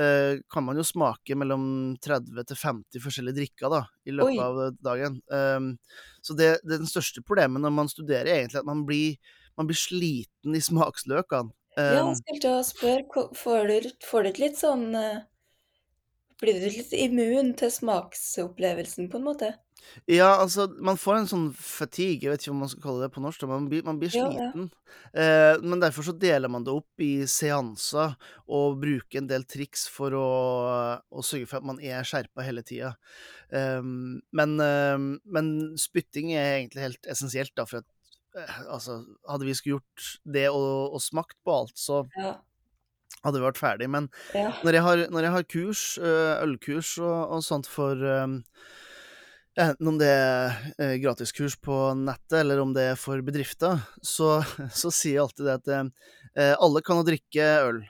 eh, 0.00 0.40
kan 0.50 0.64
man 0.64 0.80
jo 0.80 0.86
smake 0.86 1.36
mellom 1.36 1.64
30 2.00 2.48
til 2.48 2.60
50 2.62 3.04
forskjellige 3.04 3.40
drikker 3.42 3.74
da, 3.76 3.84
i 4.08 4.16
løpet 4.16 4.40
Oi. 4.40 4.46
av 4.46 4.80
dagen. 4.80 5.20
Um, 5.28 5.74
så 6.24 6.36
det, 6.38 6.54
det, 6.64 6.78
er 6.78 6.84
den 6.86 6.90
største 6.90 7.22
problemet 7.26 7.60
når 7.60 7.76
man 7.76 7.92
studerer, 7.92 8.30
er 8.30 8.40
egentlig 8.40 8.62
at 8.62 8.70
man 8.70 8.86
blir, 8.88 9.36
man 9.60 9.68
blir 9.68 9.78
sliten 9.78 10.56
i 10.56 10.64
smaksløkene. 10.64 11.52
Um, 11.76 11.84
ja, 11.84 11.90
jeg 11.92 12.06
ehm. 12.06 12.16
skulle 12.24 12.42
til 12.42 12.56
å 12.56 12.64
spørre, 12.66 13.26
får 13.36 13.68
du, 13.68 13.90
får 14.08 14.26
du 14.26 14.40
litt 14.40 14.56
sånn 14.58 14.88
Blir 16.40 16.56
du 16.60 16.68
litt 16.72 16.92
immun 16.96 17.52
til 17.60 17.72
smaksopplevelsen, 17.74 19.10
på 19.12 19.18
en 19.20 19.26
måte? 19.26 19.50
Ja, 20.08 20.34
altså, 20.42 20.66
man 20.84 20.98
får 21.00 21.16
en 21.18 21.28
sånn 21.30 21.46
fatigue, 21.56 22.26
jeg 22.26 22.32
vet 22.32 22.42
ikke 22.44 22.52
hva 22.52 22.60
man 22.62 22.70
skal 22.72 22.82
kalle 22.84 23.04
det 23.06 23.10
på 23.14 23.22
norsk, 23.24 23.44
man 23.48 23.66
blir, 23.70 23.82
man 23.86 23.98
blir 24.00 24.12
Ja, 24.12 24.26
ja. 24.28 24.48
sliten. 24.52 24.66
Eh, 25.16 25.56
men 25.64 25.80
derfor 25.82 26.04
så 26.06 26.14
deler 26.20 26.52
man 26.52 26.66
det 26.66 26.74
opp 26.74 27.02
i 27.04 27.24
seanser 27.30 28.12
og 28.46 28.76
bruker 28.82 29.22
en 29.22 29.30
del 29.30 29.46
triks 29.48 29.86
for 29.90 30.14
å, 30.16 30.26
å 31.00 31.24
sørge 31.26 31.48
for 31.50 31.60
at 31.60 31.68
man 31.72 31.80
er 31.80 32.04
skjerpa 32.06 32.44
hele 32.46 32.64
tida. 32.66 32.92
Eh, 33.52 33.80
men, 33.82 34.54
eh, 34.64 34.98
men 35.24 35.50
spytting 35.80 36.34
er 36.36 36.58
egentlig 36.60 36.86
helt 36.90 37.10
essensielt, 37.16 37.54
da, 37.56 37.64
for 37.68 37.80
at 37.80 37.88
eh, 38.36 38.60
altså, 38.68 39.00
hadde 39.28 39.48
vi 39.48 39.56
skulle 39.58 39.80
gjort 39.80 40.12
det 40.36 40.46
og, 40.52 40.94
og 40.96 41.02
smakt 41.04 41.38
på 41.44 41.56
alt, 41.62 41.76
så 41.80 42.04
Ja. 42.20 42.36
Hadde 43.24 43.42
vært 43.42 43.58
ferdig. 43.60 43.88
Men 43.90 44.08
Ja. 44.34 44.50
når 44.64 44.72
jeg 44.78 44.82
har, 44.82 45.04
når 45.10 45.22
jeg 45.26 45.34
har 45.36 45.48
kurs, 45.56 45.82
øh, 45.98 46.42
ølkurs 46.46 46.98
og, 46.98 47.36
og 47.36 47.42
sånt 47.44 47.66
for 47.70 47.96
Enten 49.60 49.88
om 49.90 49.96
det 49.98 50.06
er 50.08 50.52
øh, 50.78 50.94
gratiskurs 51.02 51.56
på 51.60 51.74
nettet, 51.98 52.38
eller 52.38 52.60
om 52.62 52.70
det 52.72 52.84
er 52.92 52.98
for 52.98 53.20
bedrifter, 53.26 53.80
så, 54.00 54.38
så 54.80 54.92
sier 54.94 55.18
jeg 55.18 55.24
alltid 55.24 55.48
det 55.48 55.56
at 55.58 55.70
øh, 55.74 56.54
alle 56.54 56.82
kan 56.86 57.00
jo 57.00 57.06
drikke 57.08 57.48
øl. 57.66 57.80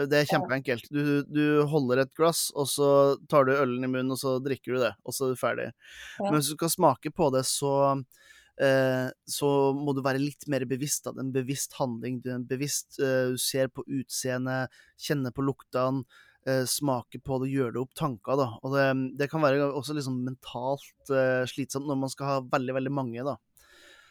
Det 0.00 0.16
er 0.16 0.28
kjempeenkelt. 0.30 0.86
Du, 0.88 1.20
du 1.28 1.42
holder 1.68 2.04
et 2.06 2.12
glass, 2.16 2.46
og 2.56 2.64
så 2.70 2.86
tar 3.28 3.44
du 3.44 3.52
ølen 3.52 3.84
i 3.84 3.90
munnen, 3.90 4.14
og 4.14 4.20
så 4.22 4.38
drikker 4.40 4.72
du 4.78 4.84
det, 4.86 4.94
og 5.04 5.12
så 5.12 5.26
er 5.26 5.34
du 5.34 5.40
ferdig. 5.42 5.66
Ja. 5.66 6.22
Men 6.30 6.38
hvis 6.38 6.48
du 6.48 6.54
skal 6.54 6.72
smake 6.72 7.12
på 7.12 7.28
det, 7.34 7.42
så 7.50 7.72
eh, 7.90 8.30
så 8.60 9.50
må 9.76 9.94
du 9.96 10.02
være 10.04 10.20
litt 10.20 10.44
mer 10.52 10.66
bevisst. 10.68 11.04
Da. 11.06 11.14
Det 11.16 11.22
er 11.22 11.26
en 11.28 11.32
bevisst 11.36 11.76
handling. 11.78 12.18
Du 12.20 12.30
er 12.30 12.38
en 12.38 12.48
bevisst 12.48 12.98
eh, 13.00 13.30
Du 13.32 13.38
ser 13.40 13.70
på 13.72 13.84
utseendet, 13.88 14.68
kjenner 15.00 15.32
på 15.32 15.44
luktene, 15.46 16.04
eh, 16.46 16.64
smaker 16.68 17.22
på 17.24 17.38
det, 17.42 17.50
gjør 17.54 17.72
det 17.72 17.80
opp 17.84 17.94
tanker. 17.96 18.36
Da. 18.40 18.48
Og 18.62 18.74
det, 18.76 18.84
det 19.20 19.30
kan 19.32 19.40
være 19.44 19.70
også 19.70 19.96
liksom 19.96 20.18
mentalt 20.28 21.14
eh, 21.14 21.46
slitsomt 21.48 21.88
når 21.88 22.02
man 22.02 22.12
skal 22.12 22.26
ha 22.34 22.36
veldig, 22.52 22.76
veldig 22.80 22.92
mange. 22.92 23.24
da. 23.24 23.36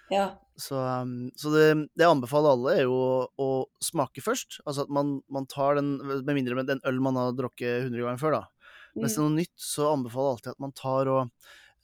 Ja. 0.09 0.23
Så, 0.57 0.73
um, 0.81 1.29
så 1.37 1.51
det, 1.53 1.65
det 1.93 2.01
jeg 2.01 2.09
anbefaler 2.15 2.55
alle, 2.55 2.71
er 2.79 2.87
jo 2.87 2.95
å, 2.97 3.27
å 3.37 3.49
smake 3.85 4.23
først. 4.25 4.57
Altså 4.65 4.87
at 4.87 4.89
man, 4.89 5.19
man 5.29 5.45
tar 5.45 5.77
den 5.77 5.99
Med 6.01 6.33
mindre 6.33 6.57
med 6.57 6.65
den 6.71 6.81
øl 6.89 6.97
man 7.05 7.19
har 7.21 7.35
drukket 7.37 7.85
100 7.85 8.01
ganger 8.01 8.21
før, 8.23 8.39
da. 8.39 8.73
Hvis 8.97 9.13
det 9.13 9.19
er 9.19 9.21
Mm. 9.21 9.29
noe 9.29 9.37
nytt, 9.37 9.53
så 9.61 9.91
anbefaler 9.93 10.25
jeg 10.25 10.33
alltid 10.39 10.51
at 10.55 10.63
man 10.65 10.73
tar 10.73 11.09
og, 11.13 11.29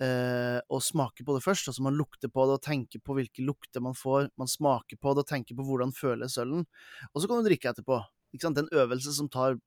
eh, 0.04 0.60
og 0.70 0.84
smaker 0.84 1.28
på 1.28 1.36
det 1.38 1.44
først. 1.46 1.70
Altså 1.72 1.86
man 1.86 1.98
lukter 2.00 2.32
på 2.32 2.48
det 2.48 2.58
og 2.58 2.66
tenker 2.66 3.04
på 3.04 3.16
hvilke 3.18 3.46
lukter 3.46 3.84
man 3.84 3.98
får. 3.98 4.30
Man 4.40 4.52
smaker 4.52 5.00
på 5.02 5.14
det 5.16 5.26
og 5.26 5.30
tenker 5.32 5.58
på 5.58 5.66
hvordan 5.68 5.96
føles 5.96 6.38
ølen. 6.42 6.66
Og 7.14 7.22
så 7.22 7.30
kan 7.30 7.42
du 7.42 7.50
drikke 7.50 7.72
etterpå. 7.72 8.02
Ikke 8.36 8.48
sant? 8.48 8.58
Det 8.58 8.66
er 8.66 8.70
en 8.72 8.84
øvelse 8.86 9.16
som 9.16 9.32
tar 9.32 9.60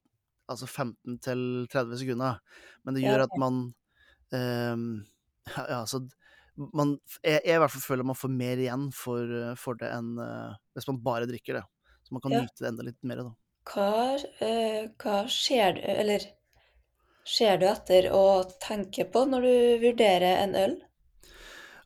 altså 0.49 0.67
15 0.67 1.19
til 1.25 1.41
30 1.69 1.99
sekunder, 2.01 2.39
men 2.85 2.97
det 2.97 3.03
gjør 3.05 3.27
at 3.27 3.35
man 3.37 3.59
eh, 4.33 4.77
ja, 5.59 5.83
altså 5.83 6.07
man, 6.75 6.97
jeg, 7.23 7.41
jeg 7.45 7.55
i 7.55 7.61
hvert 7.63 7.73
fall 7.75 7.85
føler 7.85 8.07
man 8.09 8.19
får 8.19 8.33
mer 8.35 8.63
igjen 8.63 8.89
for, 8.97 9.23
eh, 9.23 9.53
for 9.61 9.79
det 9.79 9.91
enn 9.95 10.17
uh, 10.19 10.57
hvis 10.75 10.89
man 10.91 11.03
bare 11.05 11.29
drikker 11.31 11.61
det. 11.61 11.65
Så 12.07 12.17
man 12.17 12.25
kan 12.25 12.35
Ja. 12.35 12.41
nyte 12.43 12.65
det 12.65 12.71
enda 12.73 12.87
litt 12.89 12.99
mer, 13.07 13.23
da. 13.29 13.35
Hva, 13.69 14.17
uh, 14.17 14.89
hva 14.99 15.17
skjer 15.31 15.79
eller 15.79 16.25
ser 17.29 17.61
du 17.61 17.67
etter 17.69 18.09
å 18.15 18.43
tenke 18.63 19.07
på 19.13 19.25
når 19.29 19.45
du 19.45 19.57
vurderer 19.85 20.45
en 20.45 20.55
øl? 20.59 20.77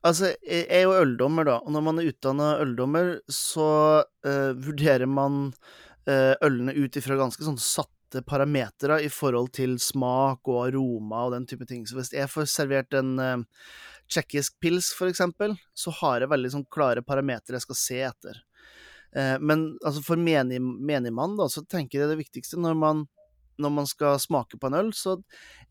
Altså, 0.02 0.32
jeg 0.42 0.66
er 0.66 0.82
jo 0.82 0.96
øldommer, 0.98 1.46
da, 1.46 1.60
og 1.62 1.74
når 1.74 1.82
man 1.86 2.00
er 2.00 2.08
utdanna 2.10 2.48
øldommer, 2.62 3.12
så 3.30 3.68
uh, 4.02 4.50
vurderer 4.58 5.06
man 5.06 5.52
uh, 6.10 6.34
ølene 6.42 6.74
ut 6.74 6.98
ifra 6.98 7.18
ganske 7.20 7.46
sånn 7.46 7.60
satte 7.62 8.24
parametere 8.26 8.98
i 9.06 9.10
forhold 9.12 9.52
til 9.54 9.78
smak 9.80 10.50
og 10.50 10.64
aroma 10.66 11.22
og 11.28 11.36
den 11.36 11.46
type 11.48 11.68
ting. 11.70 11.86
Så 11.86 12.00
hvis 12.00 12.10
jeg 12.16 12.30
får 12.32 12.50
servert 12.50 12.98
en 12.98 13.14
uh, 13.22 13.68
tsjekkisk 14.10 14.58
pils, 14.62 14.90
for 14.98 15.10
eksempel, 15.10 15.54
så 15.70 15.94
har 16.02 16.24
jeg 16.24 16.34
veldig 16.34 16.50
sånn 16.56 16.68
klare 16.70 17.06
parametere 17.06 17.60
jeg 17.60 17.68
skal 17.68 17.78
se 17.78 18.02
etter. 18.10 18.42
Men 19.12 19.74
altså, 19.84 20.00
for 20.06 20.16
menig, 20.16 20.56
menigmann, 20.60 21.34
da, 21.36 21.44
så 21.52 21.60
tenker 21.68 22.00
jeg 22.00 22.08
det 22.08 22.16
viktigste 22.16 22.56
når 22.56 22.78
man 22.80 23.02
når 23.62 23.72
man 23.78 23.86
skal 23.90 24.18
smake 24.22 24.58
på 24.60 24.68
en 24.68 24.76
øl, 24.80 24.90
så 24.96 25.14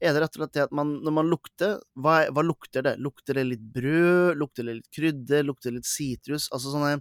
er 0.02 0.14
det 0.16 0.24
rett 0.24 0.36
og 0.38 0.42
slett 0.46 0.56
det 0.58 0.64
at 0.70 0.76
man, 0.76 0.96
når 1.06 1.16
man 1.20 1.30
lukter 1.32 1.78
hva, 2.00 2.22
hva 2.32 2.44
lukter 2.48 2.86
det? 2.88 2.96
Lukter 3.04 3.38
det 3.38 3.46
litt 3.52 3.66
brød? 3.76 4.40
Lukter 4.42 4.68
det 4.68 4.78
litt 4.80 4.90
krydder? 4.96 5.44
Lukter 5.48 5.70
det 5.72 5.82
litt 5.82 5.92
sitrus? 5.92 6.48
Altså 6.56 6.74
sånne 6.74 6.96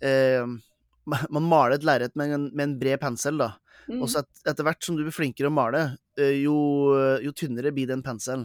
eh, 0.00 0.46
Man 1.10 1.46
maler 1.48 1.78
et 1.78 1.84
lerret 1.88 2.14
med, 2.16 2.30
en- 2.36 2.50
med 2.54 2.64
en 2.68 2.78
bred 2.78 3.00
pensel, 3.02 3.38
da. 3.40 3.54
Mm. 3.88 4.02
Og 4.04 4.08
så 4.12 4.20
et, 4.22 4.44
etter 4.52 4.62
hvert 4.66 4.84
som 4.84 4.94
du 4.96 5.02
blir 5.02 5.14
flinkere 5.16 5.48
å 5.50 5.54
male, 5.56 5.80
eh, 6.20 6.36
jo, 6.44 6.54
jo 7.24 7.32
tynnere 7.34 7.72
blir 7.74 7.88
den 7.90 8.02
penselen. 8.06 8.44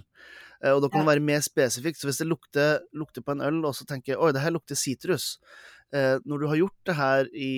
Eh, 0.64 0.72
Og 0.74 0.82
da 0.82 0.90
kan 0.90 1.04
det 1.04 1.12
være 1.12 1.22
mer 1.28 1.44
spesifikt. 1.46 2.00
Så 2.00 2.08
hvis 2.10 2.22
det 2.24 2.30
lukter, 2.32 2.80
lukter 2.96 3.22
på 3.22 3.36
en 3.36 3.44
øl, 3.46 3.60
og 3.68 3.76
så 3.78 3.86
tenker 3.86 4.14
jeg 4.16 4.22
oi, 4.24 4.32
det 4.34 4.42
her 4.42 4.56
lukter 4.56 4.80
sitrus. 4.80 5.36
Eh, 5.94 6.18
når 6.26 6.42
du 6.42 6.46
har 6.50 6.60
gjort 6.60 6.88
det 6.90 6.96
her 6.98 7.28
i 7.32 7.52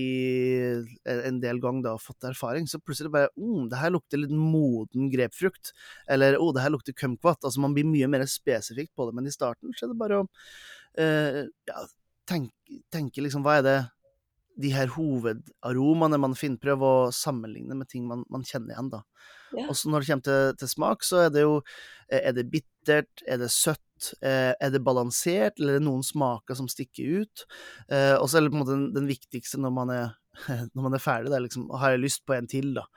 en 1.07 1.39
del 1.41 1.61
gang 1.63 1.79
da, 1.85 1.95
og 1.95 2.03
fått 2.03 2.27
erfaring, 2.27 2.67
så 2.69 2.79
plutselig 2.83 3.11
bare 3.13 3.31
mm, 3.39 3.69
det 3.71 3.79
her 3.79 3.93
lukter 3.95 4.21
litt 4.21 4.33
moden 4.33 5.07
grepfrukt. 5.13 5.71
Eller 6.11 6.37
å, 6.39 6.51
det 6.55 6.65
her 6.65 6.73
lukter 6.75 6.97
kumquat. 6.97 7.43
Altså 7.43 7.63
man 7.63 7.75
blir 7.77 7.87
mye 7.87 8.09
mer 8.11 8.25
spesifikt 8.29 8.93
på 8.97 9.07
det. 9.07 9.15
Men 9.17 9.29
i 9.29 9.33
starten 9.33 9.73
så 9.73 9.87
er 9.87 9.93
det 9.93 10.01
bare 10.01 10.21
å 10.21 10.27
eh, 10.99 11.43
ja, 11.69 11.85
tenke, 12.29 12.81
tenke 12.93 13.23
liksom 13.23 13.45
hva 13.47 13.59
er 13.59 13.67
det 13.67 13.77
de 14.57 14.71
her 14.73 14.89
hovedaromaene 14.89 16.17
man 16.19 16.33
finner, 16.37 16.57
Prøv 16.61 16.85
å 16.85 16.93
sammenligne 17.13 17.77
med 17.77 17.89
ting 17.91 18.07
man, 18.09 18.23
man 18.33 18.45
kjenner 18.45 18.73
igjen, 18.73 18.89
da. 18.95 19.03
Ja. 19.55 19.67
Og 19.67 19.77
så 19.79 19.89
når 19.89 20.03
det 20.03 20.09
kommer 20.11 20.27
til, 20.27 20.55
til 20.59 20.71
smak, 20.71 21.05
så 21.07 21.21
er 21.25 21.29
det 21.33 21.45
jo 21.45 21.59
eh, 22.09 22.21
Er 22.21 22.33
det 22.35 22.49
bittert? 22.51 23.23
Er 23.27 23.39
det 23.41 23.51
søtt? 23.53 24.11
Eh, 24.21 24.53
er 24.53 24.73
det 24.73 24.83
balansert? 24.85 25.57
Eller 25.59 25.77
er 25.77 25.79
det 25.79 25.87
noen 25.87 26.03
smaker 26.05 26.57
som 26.57 26.69
stikker 26.71 27.23
ut? 27.23 27.45
Eh, 27.87 28.15
og 28.17 28.27
så 28.27 28.37
er 28.37 28.45
det 28.45 28.53
på 28.53 28.59
en 28.59 28.63
måte 28.65 28.75
den, 28.75 28.89
den 28.95 29.09
viktigste 29.09 29.61
når 29.61 29.73
man 29.77 29.93
er, 29.95 30.11
når 30.73 30.89
man 30.89 30.97
er 30.97 31.03
ferdig, 31.03 31.31
det 31.31 31.39
er 31.39 31.47
liksom 31.47 31.71
Har 31.71 31.95
jeg 31.95 32.03
lyst 32.03 32.25
på 32.27 32.37
en 32.37 32.51
til, 32.51 32.75
da? 32.77 32.87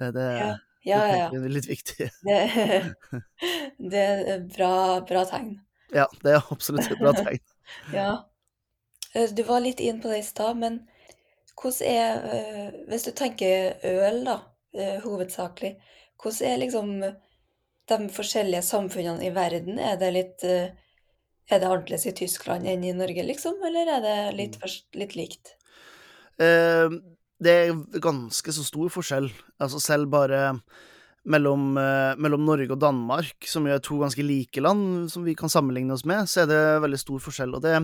Det, 0.00 0.26
Ja, 0.40 0.54
ja, 0.80 1.00
ja. 1.12 1.24
Det 1.28 1.42
er 1.44 1.52
litt 1.52 1.68
viktig. 1.68 2.08
Det, 2.28 2.38
det 3.92 4.00
er 4.00 4.22
et 4.36 4.46
bra, 4.54 5.00
bra 5.04 5.26
tegn. 5.28 5.58
Ja, 5.92 6.06
det 6.22 6.36
er 6.36 6.52
absolutt 6.54 6.88
et 6.88 7.02
bra 7.02 7.12
tegn. 7.16 7.42
Ja. 7.92 8.12
Du 9.34 9.42
var 9.44 9.60
litt 9.60 9.82
inn 9.82 9.98
på 10.00 10.08
det 10.08 10.22
i 10.22 10.24
stad, 10.24 10.56
men 10.56 10.84
hvordan 11.60 11.82
er 11.90 12.76
Hvis 12.88 13.04
du 13.04 13.10
tenker 13.12 13.74
øl, 13.84 14.22
da, 14.24 14.38
eh, 14.74 15.00
hovedsakelig, 15.04 15.76
hvordan 16.20 16.46
er 16.50 16.60
liksom 16.62 16.92
de 17.90 18.08
forskjellige 18.14 18.62
samfunnene 18.62 19.26
i 19.26 19.32
verden? 19.34 19.78
Er 19.78 19.96
det 20.00 20.12
litt 20.14 20.44
eh, 20.44 20.70
Er 21.50 21.58
det 21.58 21.66
annerledes 21.66 22.04
i 22.06 22.12
Tyskland 22.14 22.62
enn 22.70 22.84
i 22.86 22.92
Norge, 22.94 23.24
liksom, 23.26 23.56
eller 23.66 23.88
er 23.90 24.04
det 24.04 24.18
litt, 24.38 24.60
Mm. 24.62 25.00
litt 25.00 25.16
likt? 25.18 25.56
Eh, 26.38 26.88
det 27.42 27.50
er 27.50 27.72
ganske 27.98 28.52
så 28.54 28.62
stor 28.62 28.88
forskjell. 28.88 29.26
Altså 29.58 29.80
selv 29.82 30.10
bare 30.12 30.60
mellom, 31.26 31.76
eh, 31.76 32.14
mellom 32.16 32.44
Norge 32.46 32.70
og 32.70 32.78
Danmark, 32.78 33.34
som 33.44 33.66
jo 33.66 33.74
er 33.74 33.82
to 33.82 33.98
ganske 33.98 34.22
like 34.22 34.60
land 34.62 35.10
som 35.10 35.24
vi 35.24 35.34
kan 35.34 35.48
sammenligne 35.48 35.92
oss 35.92 36.04
med, 36.04 36.28
så 36.28 36.44
er 36.44 36.46
det 36.46 36.82
veldig 36.84 37.00
stor 37.00 37.18
forskjell. 37.18 37.54
Og 37.56 37.62
det, 37.62 37.74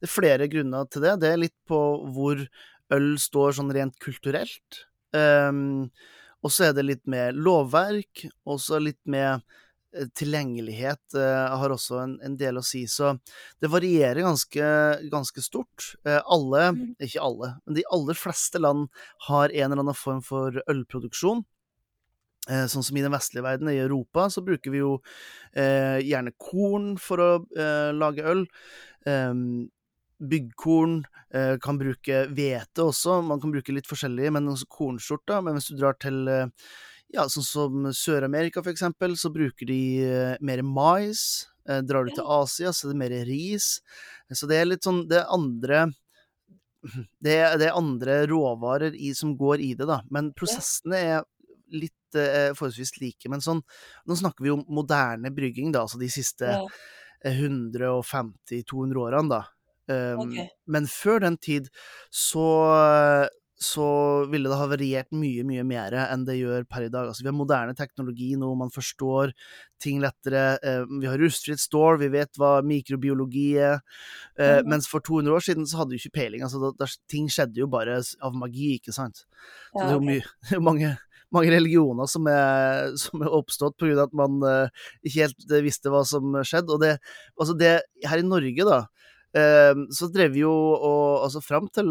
det 0.00 0.08
er 0.08 0.12
flere 0.12 0.48
grunner 0.48 0.90
til 0.90 1.02
det. 1.02 1.20
Det 1.20 1.30
er 1.30 1.42
litt 1.44 1.56
på 1.68 1.78
hvor 2.12 2.42
øl 2.90 3.08
står 3.18 3.54
sånn 3.56 3.72
rent 3.72 3.98
kulturelt. 4.02 4.82
Um, 5.12 5.90
og 6.42 6.50
så 6.52 6.68
er 6.68 6.72
det 6.76 6.84
litt 6.88 7.04
med 7.06 7.36
lovverk, 7.38 8.24
og 8.46 8.58
så 8.60 8.80
litt 8.82 9.00
med 9.06 9.40
eh, 9.94 10.08
tilgjengelighet 10.18 11.14
eh, 11.14 11.54
har 11.62 11.70
også 11.74 12.00
en, 12.02 12.16
en 12.26 12.36
del 12.40 12.58
å 12.58 12.64
si. 12.66 12.82
Så 12.90 13.12
det 13.62 13.70
varierer 13.70 14.24
ganske, 14.26 14.66
ganske 15.12 15.44
stort. 15.44 15.92
Eh, 16.04 16.18
alle, 16.26 16.72
Mm. 16.72 16.94
ikke 16.98 17.22
alle, 17.22 17.52
men 17.66 17.78
de 17.78 17.84
aller 17.94 18.18
fleste 18.18 18.58
land 18.58 18.88
har 19.28 19.50
en 19.52 19.70
eller 19.72 19.84
annen 19.84 19.98
form 19.98 20.22
for 20.24 20.58
ølproduksjon. 20.66 21.44
Eh, 22.50 22.64
sånn 22.66 22.82
som 22.82 22.96
i 22.98 23.02
den 23.04 23.14
vestlige 23.14 23.44
verden, 23.46 23.68
i 23.70 23.78
Europa, 23.78 24.26
så 24.26 24.42
bruker 24.42 24.72
vi 24.74 24.80
jo 24.80 24.96
eh, 25.54 26.00
gjerne 26.02 26.32
korn 26.42 26.96
for 26.98 27.22
å 27.22 27.30
eh, 27.54 27.92
lage 27.94 28.26
øl. 28.26 28.42
Byggkorn, 30.22 31.02
eh, 31.34 31.56
kan 31.62 31.78
bruke 31.80 32.26
hvete 32.30 32.84
også, 32.84 33.20
man 33.26 33.40
kan 33.42 33.52
bruke 33.54 33.74
litt 33.74 33.88
forskjellige, 33.90 34.32
men 34.36 34.50
også 34.52 34.68
kornskjorta. 34.70 35.40
Men 35.42 35.58
hvis 35.58 35.70
du 35.70 35.78
drar 35.80 35.96
til 36.00 36.28
eh, 36.30 36.46
ja, 37.12 37.26
sånn 37.28 37.46
som 37.46 37.88
Sør-Amerika, 37.96 38.62
for 38.62 38.72
eksempel, 38.72 39.16
så 39.18 39.32
bruker 39.34 39.68
de 39.68 39.80
eh, 40.06 40.36
mer 40.40 40.62
mais. 40.66 41.48
Drar 41.62 42.08
du 42.08 42.10
til 42.10 42.26
Asia, 42.26 42.72
så 42.74 42.88
er 42.88 42.90
det 42.90 42.98
mer 42.98 43.12
ris. 43.28 43.76
Så 44.34 44.48
det 44.50 44.56
er 44.58 44.64
litt 44.66 44.82
sånn 44.82 45.04
Det 45.06 45.20
er 45.20 45.28
andre 45.30 45.84
det 47.22 47.36
er, 47.36 47.52
det 47.60 47.68
er 47.68 47.78
andre 47.78 48.16
råvarer 48.26 48.96
i, 48.98 49.12
som 49.14 49.36
går 49.38 49.62
i 49.62 49.68
det, 49.78 49.86
da. 49.86 50.00
Men 50.10 50.32
prosessene 50.34 50.98
er 50.98 51.22
litt 51.70 51.94
forholdsvis 52.18 52.96
like. 52.98 53.30
Men 53.30 53.40
sånn 53.40 53.62
Nå 54.10 54.18
snakker 54.18 54.44
vi 54.44 54.50
om 54.52 54.66
moderne 54.74 55.30
brygging, 55.32 55.70
da, 55.72 55.86
altså 55.86 56.02
de 56.02 56.10
siste 56.12 56.50
Ja, 56.50 56.66
eh, 57.24 57.38
150-200 57.38 58.98
årene, 59.06 59.30
da. 59.30 59.44
Um, 59.90 60.26
ok. 60.26 60.42
Men 60.70 60.88
før 60.90 61.24
den 61.24 61.36
tid 61.42 61.68
så, 62.14 62.48
så 63.62 63.86
ville 64.30 64.50
det 64.50 64.58
ha 64.58 64.66
variert 64.70 65.10
mye, 65.14 65.44
mye 65.46 65.62
mer 65.66 65.94
enn 66.04 66.24
det 66.26 66.38
gjør 66.40 66.64
per 66.70 66.86
i 66.86 66.90
dag. 66.92 67.10
Altså, 67.10 67.24
vi 67.24 67.30
har 67.30 67.36
moderne 67.36 67.76
teknologi 67.78 68.32
nå, 68.38 68.50
man 68.58 68.72
forstår 68.74 69.34
ting 69.82 70.00
lettere. 70.02 70.58
Eh, 70.62 70.82
vi 71.00 71.08
har 71.10 71.20
rustfritt 71.20 71.62
stål, 71.62 72.00
vi 72.02 72.10
vet 72.14 72.40
hva 72.40 72.56
mikrobiologi 72.66 73.46
er. 73.58 73.78
Mhm. 74.38 74.72
Mens 74.72 74.90
for 74.90 75.04
200 75.04 75.36
år 75.36 75.46
siden 75.46 75.68
så 75.68 75.82
hadde 75.82 75.94
vi 75.94 76.02
ikke 76.02 76.18
peiling. 76.18 76.42
Altså, 76.46 76.62
da, 76.62 76.72
da, 76.78 76.90
ting 77.10 77.30
skjedde 77.30 77.62
jo 77.62 77.70
bare 77.70 78.00
av 78.22 78.36
magi, 78.38 78.76
ikke 78.80 78.94
sant. 78.94 79.24
Så 79.72 79.86
det 79.86 79.90
Ja, 79.90 79.96
jo 79.96 80.00
det 80.42 80.50
er 80.50 80.58
jo 80.58 80.66
mange, 80.66 80.96
mange 81.32 81.54
religioner 81.54 82.10
som 82.10 82.26
er, 82.30 82.96
som 83.00 83.22
er 83.22 83.34
oppstått 83.34 83.86
av 83.86 84.06
at 84.06 84.16
man 84.16 84.42
uh, 84.42 84.88
ikke 85.02 85.26
helt 85.26 85.46
eh, 85.50 85.64
visste 85.64 85.92
hva 85.92 86.02
som 86.08 86.34
skjedde. 86.42 86.74
Og 86.74 86.82
det, 86.82 86.96
altså 87.38 87.56
det 87.58 87.76
her 88.06 88.22
i 88.22 88.26
Norge, 88.26 88.66
da, 88.68 88.82
så 89.32 90.08
drev 90.12 90.34
vi 90.34 90.42
jo 90.42 90.52
og 90.52 91.22
altså 91.24 91.40
fram 91.40 91.70
til 91.72 91.88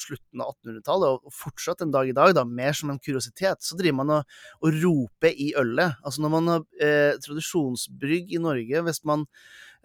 slutten 0.00 0.42
av 0.42 0.54
1800-tallet, 0.54 1.26
og 1.26 1.34
fortsatt 1.34 1.84
en 1.84 1.92
dag 1.94 2.08
i 2.10 2.16
dag, 2.16 2.32
da, 2.36 2.44
mer 2.48 2.76
som 2.76 2.92
en 2.92 3.00
kuriositet, 3.02 3.62
så 3.64 3.76
driver 3.78 4.00
man 4.00 4.14
og, 4.18 4.34
og 4.62 4.80
roper 4.82 5.36
i 5.36 5.52
ølet. 5.58 5.98
Altså 6.02 6.24
når 6.24 6.34
man 6.36 6.52
har 6.52 6.66
eh, 6.82 7.14
tradisjonsbrygg 7.22 8.34
i 8.36 8.42
Norge, 8.42 8.84
hvis 8.86 9.02
man 9.08 9.26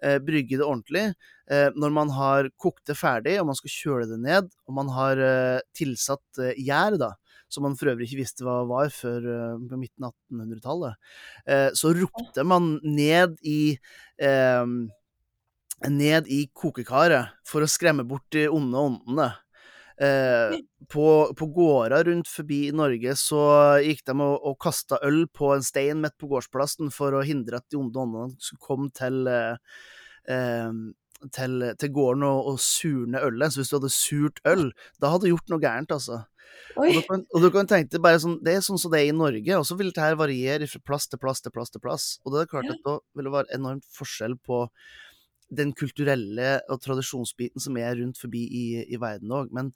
eh, 0.02 0.18
brygger 0.24 0.62
det 0.62 0.68
ordentlig, 0.68 1.06
eh, 1.50 1.68
når 1.76 1.96
man 1.98 2.14
har 2.16 2.50
kokt 2.60 2.86
det 2.88 2.98
ferdig, 2.98 3.38
og 3.40 3.50
man 3.50 3.58
skal 3.58 3.74
kjøle 3.74 4.08
det 4.10 4.20
ned, 4.22 4.48
og 4.66 4.78
man 4.80 4.92
har 4.96 5.20
eh, 5.20 5.58
tilsatt 5.76 6.42
eh, 6.42 6.56
gjær, 6.60 6.98
da, 7.02 7.12
som 7.52 7.66
man 7.66 7.76
for 7.76 7.92
øvrig 7.92 8.08
ikke 8.08 8.22
visste 8.22 8.46
hva 8.46 8.62
var 8.68 8.92
før 8.94 9.28
eh, 9.28 9.60
på 9.68 9.80
midten 9.80 10.08
av 10.08 10.16
1800-tallet, 10.32 11.12
eh, 11.44 11.68
så 11.76 11.92
ropte 11.98 12.48
man 12.48 12.74
ned 12.80 13.36
i 13.44 13.76
eh, 13.76 14.64
ned 15.90 16.28
i 16.30 16.44
kokekaret 16.54 17.32
for 17.48 17.64
å 17.64 17.70
skremme 17.70 18.04
bort 18.06 18.26
de 18.34 18.46
onde 18.52 18.78
åndene. 18.78 19.30
Eh, 20.02 20.56
på, 20.90 21.06
på 21.38 21.46
gårder 21.54 22.08
rundt 22.08 22.30
forbi 22.30 22.62
i 22.68 22.74
Norge 22.74 23.12
så 23.20 23.42
gikk 23.84 24.00
de 24.08 24.16
og, 24.16 24.34
og 24.48 24.56
kasta 24.62 24.98
øl 25.04 25.26
på 25.30 25.52
en 25.54 25.62
stein 25.62 26.00
midt 26.02 26.16
på 26.18 26.30
gårdsplassen 26.30 26.90
for 26.94 27.14
å 27.14 27.22
hindre 27.26 27.60
at 27.60 27.68
de 27.70 27.78
onde 27.78 28.00
åndene 28.00 28.32
skulle 28.42 28.64
komme 28.64 28.88
til, 28.96 29.20
eh, 29.30 29.84
eh, 30.32 30.72
til, 31.36 31.68
til 31.78 31.94
gården 31.94 32.26
og, 32.26 32.50
og 32.54 32.60
surne 32.64 33.22
ølet. 33.22 33.52
Så 33.52 33.62
hvis 33.62 33.72
du 33.72 33.78
hadde 33.78 33.94
surt 33.94 34.42
øl, 34.48 34.70
da 34.98 35.12
hadde 35.12 35.28
du 35.28 35.34
gjort 35.34 35.54
noe 35.54 35.62
gærent, 35.62 35.94
altså. 35.94 36.24
Og 36.76 36.88
du 36.88 37.00
kan, 37.06 37.22
og 37.32 37.44
du 37.44 37.48
kan 37.52 37.68
tenke 37.68 37.94
deg 37.94 38.02
bare 38.04 38.20
sånn, 38.20 38.38
Det 38.44 38.56
er 38.56 38.64
sånn 38.64 38.80
som 38.80 38.92
det 38.92 39.02
er 39.02 39.12
i 39.12 39.16
Norge, 39.16 39.56
og 39.58 39.64
så 39.68 39.76
vil 39.78 39.92
dette 39.92 40.18
variere 40.18 40.68
fra 40.68 40.80
plass 40.88 41.08
til 41.08 41.20
plass 41.20 41.44
til 41.44 41.54
plass 41.54 41.72
til 41.72 41.82
plass. 41.84 42.10
Og 42.24 42.34
det 42.34 42.42
er 42.42 42.52
klart 42.52 42.72
at 42.72 42.82
da 42.84 42.98
vil 43.16 43.28
det 43.28 43.34
være 43.34 43.56
enormt 43.56 43.86
forskjell 43.96 44.38
på 44.46 44.66
den 45.52 45.72
kulturelle 45.76 46.56
og 46.72 46.80
tradisjonsbiten 46.82 47.62
som 47.62 47.76
er 47.80 47.96
rundt 48.00 48.20
forbi 48.20 48.42
i, 48.48 48.66
i 48.88 49.00
verden 49.00 49.32
òg. 49.36 49.52
Men 49.54 49.72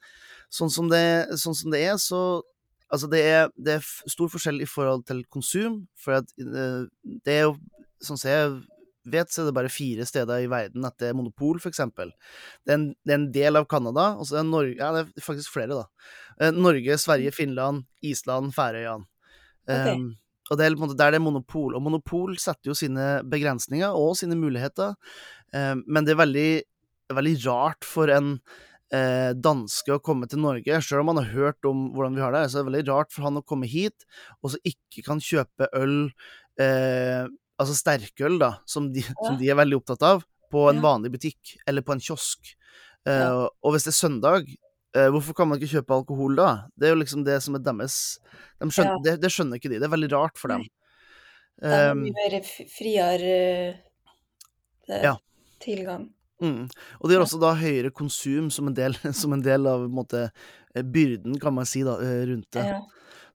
sånn 0.52 0.73
som, 0.73 0.90
det, 0.92 1.37
sånn 1.40 1.56
som 1.59 1.75
det 1.75 1.87
er, 1.87 1.97
så 2.02 2.42
Altså, 2.87 3.09
det 3.11 3.18
er, 3.26 3.49
det 3.59 3.73
er 3.80 3.87
stor 4.06 4.28
forskjell 4.30 4.61
i 4.62 4.68
forhold 4.71 5.00
til 5.09 5.25
konsum, 5.26 5.80
for 5.99 6.21
at 6.21 6.28
eh, 6.38 6.85
det 7.26 7.40
er 7.40 7.49
jo 7.49 7.56
Sånn 8.04 8.18
som 8.21 8.28
jeg 8.28 8.50
vet, 9.09 9.30
så 9.33 9.40
er 9.40 9.47
det 9.49 9.54
bare 9.56 9.71
fire 9.73 10.04
steder 10.06 10.42
i 10.45 10.50
verden 10.52 10.85
at 10.85 10.99
det 11.00 11.09
er 11.09 11.16
monopol, 11.16 11.56
for 11.62 11.73
eksempel. 11.73 12.11
Det 12.61 12.75
er 12.75 12.76
en, 12.76 12.85
det 13.09 13.14
er 13.14 13.18
en 13.18 13.30
del 13.33 13.59
av 13.59 13.64
Canada, 13.71 14.11
og 14.21 14.28
så 14.28 14.37
er 14.37 14.45
det 14.45 14.50
Norge 14.50 14.75
Ja, 14.76 14.90
det 14.92 15.00
er 15.06 15.25
faktisk 15.25 15.54
flere, 15.54 15.78
da. 15.80 16.11
Eh, 16.37 16.52
Norge, 16.52 16.99
Sverige, 17.00 17.33
Finland, 17.35 17.87
Island, 18.04 18.52
Færøyene. 18.54 19.09
Ok. 19.66 19.88
Um, 19.97 20.11
og 20.50 20.59
det 20.59 20.67
er 20.67 20.76
der 20.95 21.11
det 21.15 21.19
er 21.21 21.25
monopol. 21.25 21.75
Og 21.75 21.83
monopol 21.83 22.37
setter 22.38 22.71
jo 22.71 22.75
sine 22.79 23.23
begrensninger 23.26 23.91
og 23.91 24.17
sine 24.17 24.37
muligheter, 24.38 24.95
um, 25.53 25.83
men 25.87 26.05
det 26.07 26.15
er 26.15 26.23
veldig, 26.23 26.50
veldig 27.17 27.35
rart 27.47 27.85
for 27.87 28.11
en 28.15 28.37
eh, 28.95 29.33
danske 29.35 29.91
å 29.97 30.03
komme 30.03 30.29
til 30.31 30.38
Norge. 30.43 30.79
Selv 30.85 31.03
om 31.03 31.11
han 31.11 31.19
har 31.25 31.33
hørt 31.35 31.67
om 31.67 31.88
hvordan 31.95 32.15
vi 32.15 32.23
har 32.23 32.35
det, 32.37 32.45
så 32.50 32.61
er 32.61 32.65
det 32.65 32.71
veldig 32.73 32.85
rart 32.93 33.11
for 33.15 33.26
han 33.26 33.41
å 33.41 33.45
komme 33.47 33.67
hit 33.71 34.07
og 34.43 34.53
så 34.55 34.61
ikke 34.67 35.03
kan 35.07 35.23
kjøpe 35.23 35.67
øl, 35.75 35.97
eh, 36.62 37.26
altså 37.59 37.75
sterkøl, 37.79 38.38
da, 38.43 38.53
som 38.69 38.91
de, 38.95 39.03
som 39.25 39.38
de 39.41 39.50
er 39.50 39.59
veldig 39.59 39.81
opptatt 39.81 40.07
av, 40.07 40.23
på 40.53 40.69
en 40.71 40.79
Ja. 40.79 40.85
vanlig 40.85 41.11
butikk 41.17 41.57
eller 41.67 41.83
på 41.83 41.97
en 41.97 42.00
kiosk. 42.00 42.55
Eh, 43.07 43.19
Ja. 43.26 43.49
Og 43.62 43.73
hvis 43.75 43.85
det 43.87 43.95
er 43.95 44.00
søndag, 44.09 44.47
eh, 44.47 44.57
hvorfor 45.12 45.37
kan 45.37 45.49
man 45.50 45.61
ikke 45.61 45.76
kjøpe 45.76 45.97
alkohol 45.97 46.38
da? 46.38 46.50
Det 46.79 46.88
er 46.88 46.95
jo 46.95 47.00
liksom 47.03 47.25
det 47.26 47.37
som 47.45 47.59
er 47.59 47.65
deres 47.67 47.97
de 48.63 48.69
skjønner, 48.73 49.02
det, 49.04 49.17
det 49.21 49.30
skjønner 49.32 49.61
ikke 49.61 49.71
de. 49.73 49.80
Det 49.82 49.89
er 49.89 49.93
veldig 49.93 50.13
rart 50.15 50.41
for 50.41 50.54
dem. 50.54 50.65
De 50.65 50.71
har 50.71 50.76
Um, 51.56 52.02
mye 52.04 52.13
mer 52.13 52.35
friere 52.69 53.37
eh, 54.91 55.02
Ja. 55.02 55.15
tilgang. 55.61 56.11
Mm. 56.41 56.69
Og 57.00 57.09
de 57.09 57.15
har 57.15 57.25
også 57.25 57.41
da 57.41 57.54
høyere 57.56 57.91
konsum 57.91 58.50
som 58.52 58.69
en 58.69 58.76
del, 58.76 58.93
som 59.21 59.32
en 59.32 59.45
del 59.45 59.67
av 59.67 59.87
en 59.87 59.95
måte, 59.95 60.26
eh, 60.75 60.82
byrden, 60.85 61.39
kan 61.41 61.54
man 61.56 61.65
si, 61.69 61.82
da, 61.87 61.97
eh, 62.04 62.26
rundt 62.28 62.50
det. 62.52 62.67
Ja. 62.75 62.82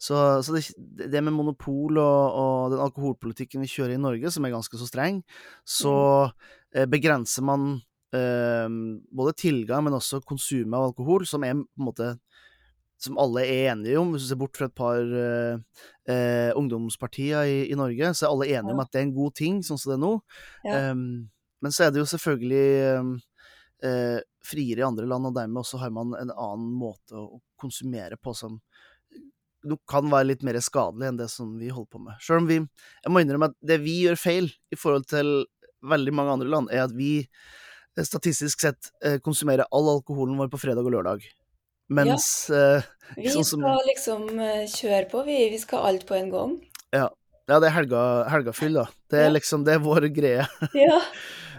Så, 0.01 0.15
så 0.45 0.53
det, 0.53 1.09
det 1.09 1.21
med 1.21 1.33
monopol 1.33 1.97
og, 2.01 2.37
og 2.41 2.71
den 2.73 2.81
alkoholpolitikken 2.81 3.61
vi 3.61 3.69
kjører 3.69 3.97
i 3.97 4.01
Norge, 4.01 4.31
som 4.33 4.45
er 4.45 4.53
ganske 4.53 4.77
så 4.77 4.87
streng, 4.89 5.19
så 5.65 5.93
mm. 6.29 6.89
begrenser 6.89 7.45
man 7.45 7.67
eh, 7.75 7.81
både 8.11 9.31
tilgang, 9.39 9.85
men 9.85 9.95
også 9.95 10.19
konsumet 10.27 10.75
av 10.75 10.89
alkohol, 10.89 11.23
som 11.23 11.45
er 11.47 11.53
på 11.55 11.79
en 11.79 11.87
måte 11.87 12.09
som 13.01 13.17
alle 13.17 13.43
er 13.47 13.71
enige 13.71 13.97
om, 13.99 14.13
hvis 14.13 14.27
du 14.27 14.29
ser 14.29 14.39
bort 14.39 14.57
fra 14.57 14.67
et 14.69 14.77
par 14.77 14.99
eh, 15.01 15.83
eh, 16.11 16.51
ungdomspartier 16.57 17.49
i, 17.49 17.57
i 17.73 17.77
Norge, 17.77 18.13
så 18.13 18.27
er 18.27 18.33
alle 18.33 18.49
enige 18.51 18.75
om 18.75 18.83
at 18.83 18.91
det 18.93 19.01
er 19.01 19.07
en 19.07 19.15
god 19.15 19.35
ting, 19.37 19.61
sånn 19.65 19.79
som 19.81 19.93
det 19.93 19.97
er 19.97 20.03
nå. 20.03 20.11
Ja. 20.67 20.81
Um, 20.91 21.05
men 21.61 21.73
så 21.73 21.85
er 21.85 21.93
det 21.93 22.01
jo 22.01 22.09
selvfølgelig 22.09 23.01
um, 23.01 23.11
eh, 23.85 24.19
friere 24.45 24.83
i 24.83 24.85
andre 24.85 25.07
land, 25.09 25.29
og 25.29 25.37
dermed 25.37 25.61
også 25.63 25.81
har 25.81 25.93
man 25.93 26.13
en 26.19 26.33
annen 26.33 26.69
måte 26.77 27.17
å 27.17 27.41
konsumere 27.61 28.17
på 28.21 28.35
som 28.37 28.59
kan 29.89 30.07
være 30.09 30.31
litt 30.31 30.45
mer 30.45 30.57
skadelig 30.61 31.09
enn 31.09 31.19
det 31.19 31.29
som 31.29 31.53
vi 31.61 31.69
holder 31.73 31.89
på 31.93 32.01
med. 32.01 32.21
Sjøl 32.21 32.41
om 32.41 32.47
vi 32.49 32.55
Jeg 32.57 33.13
må 33.13 33.21
innrømme 33.21 33.51
at 33.51 33.57
det 33.61 33.77
vi 33.83 33.99
gjør 34.07 34.17
feil 34.17 34.49
i 34.73 34.77
forhold 34.77 35.05
til 35.09 35.43
veldig 35.85 36.13
mange 36.17 36.37
andre 36.37 36.49
land, 36.49 36.71
er 36.73 36.87
at 36.87 36.95
vi 36.97 37.27
statistisk 38.07 38.61
sett 38.63 38.91
konsumere 39.25 39.65
all 39.71 39.89
alkoholen 39.97 40.37
vår 40.39 40.47
på 40.53 40.59
fredag 40.61 40.85
og 40.87 40.93
lørdag. 40.95 41.25
Mens 41.91 42.47
ja. 42.49 42.81
Vi 43.17 43.27
sånn 43.33 43.43
som- 43.43 43.59
skal 43.65 43.81
liksom 43.89 44.39
eh, 44.39 44.63
kjøre 44.71 45.09
på, 45.11 45.25
vi. 45.27 45.49
Vi 45.51 45.57
skal 45.59 45.79
alt 45.89 46.05
på 46.07 46.15
en 46.15 46.29
gang. 46.31 46.53
Ja, 46.95 47.09
ja 47.49 47.59
det 47.59 47.67
er 47.67 47.75
helga, 47.81 48.03
helgafyll, 48.31 48.73
da. 48.79 48.85
Det 49.11 49.19
er 49.19 49.27
Ja. 49.27 49.33
liksom 49.35 49.65
Det 49.65 49.73
er 49.75 49.79
vår 49.83 50.07
greie. 50.15 50.47
Ja. 50.73 51.01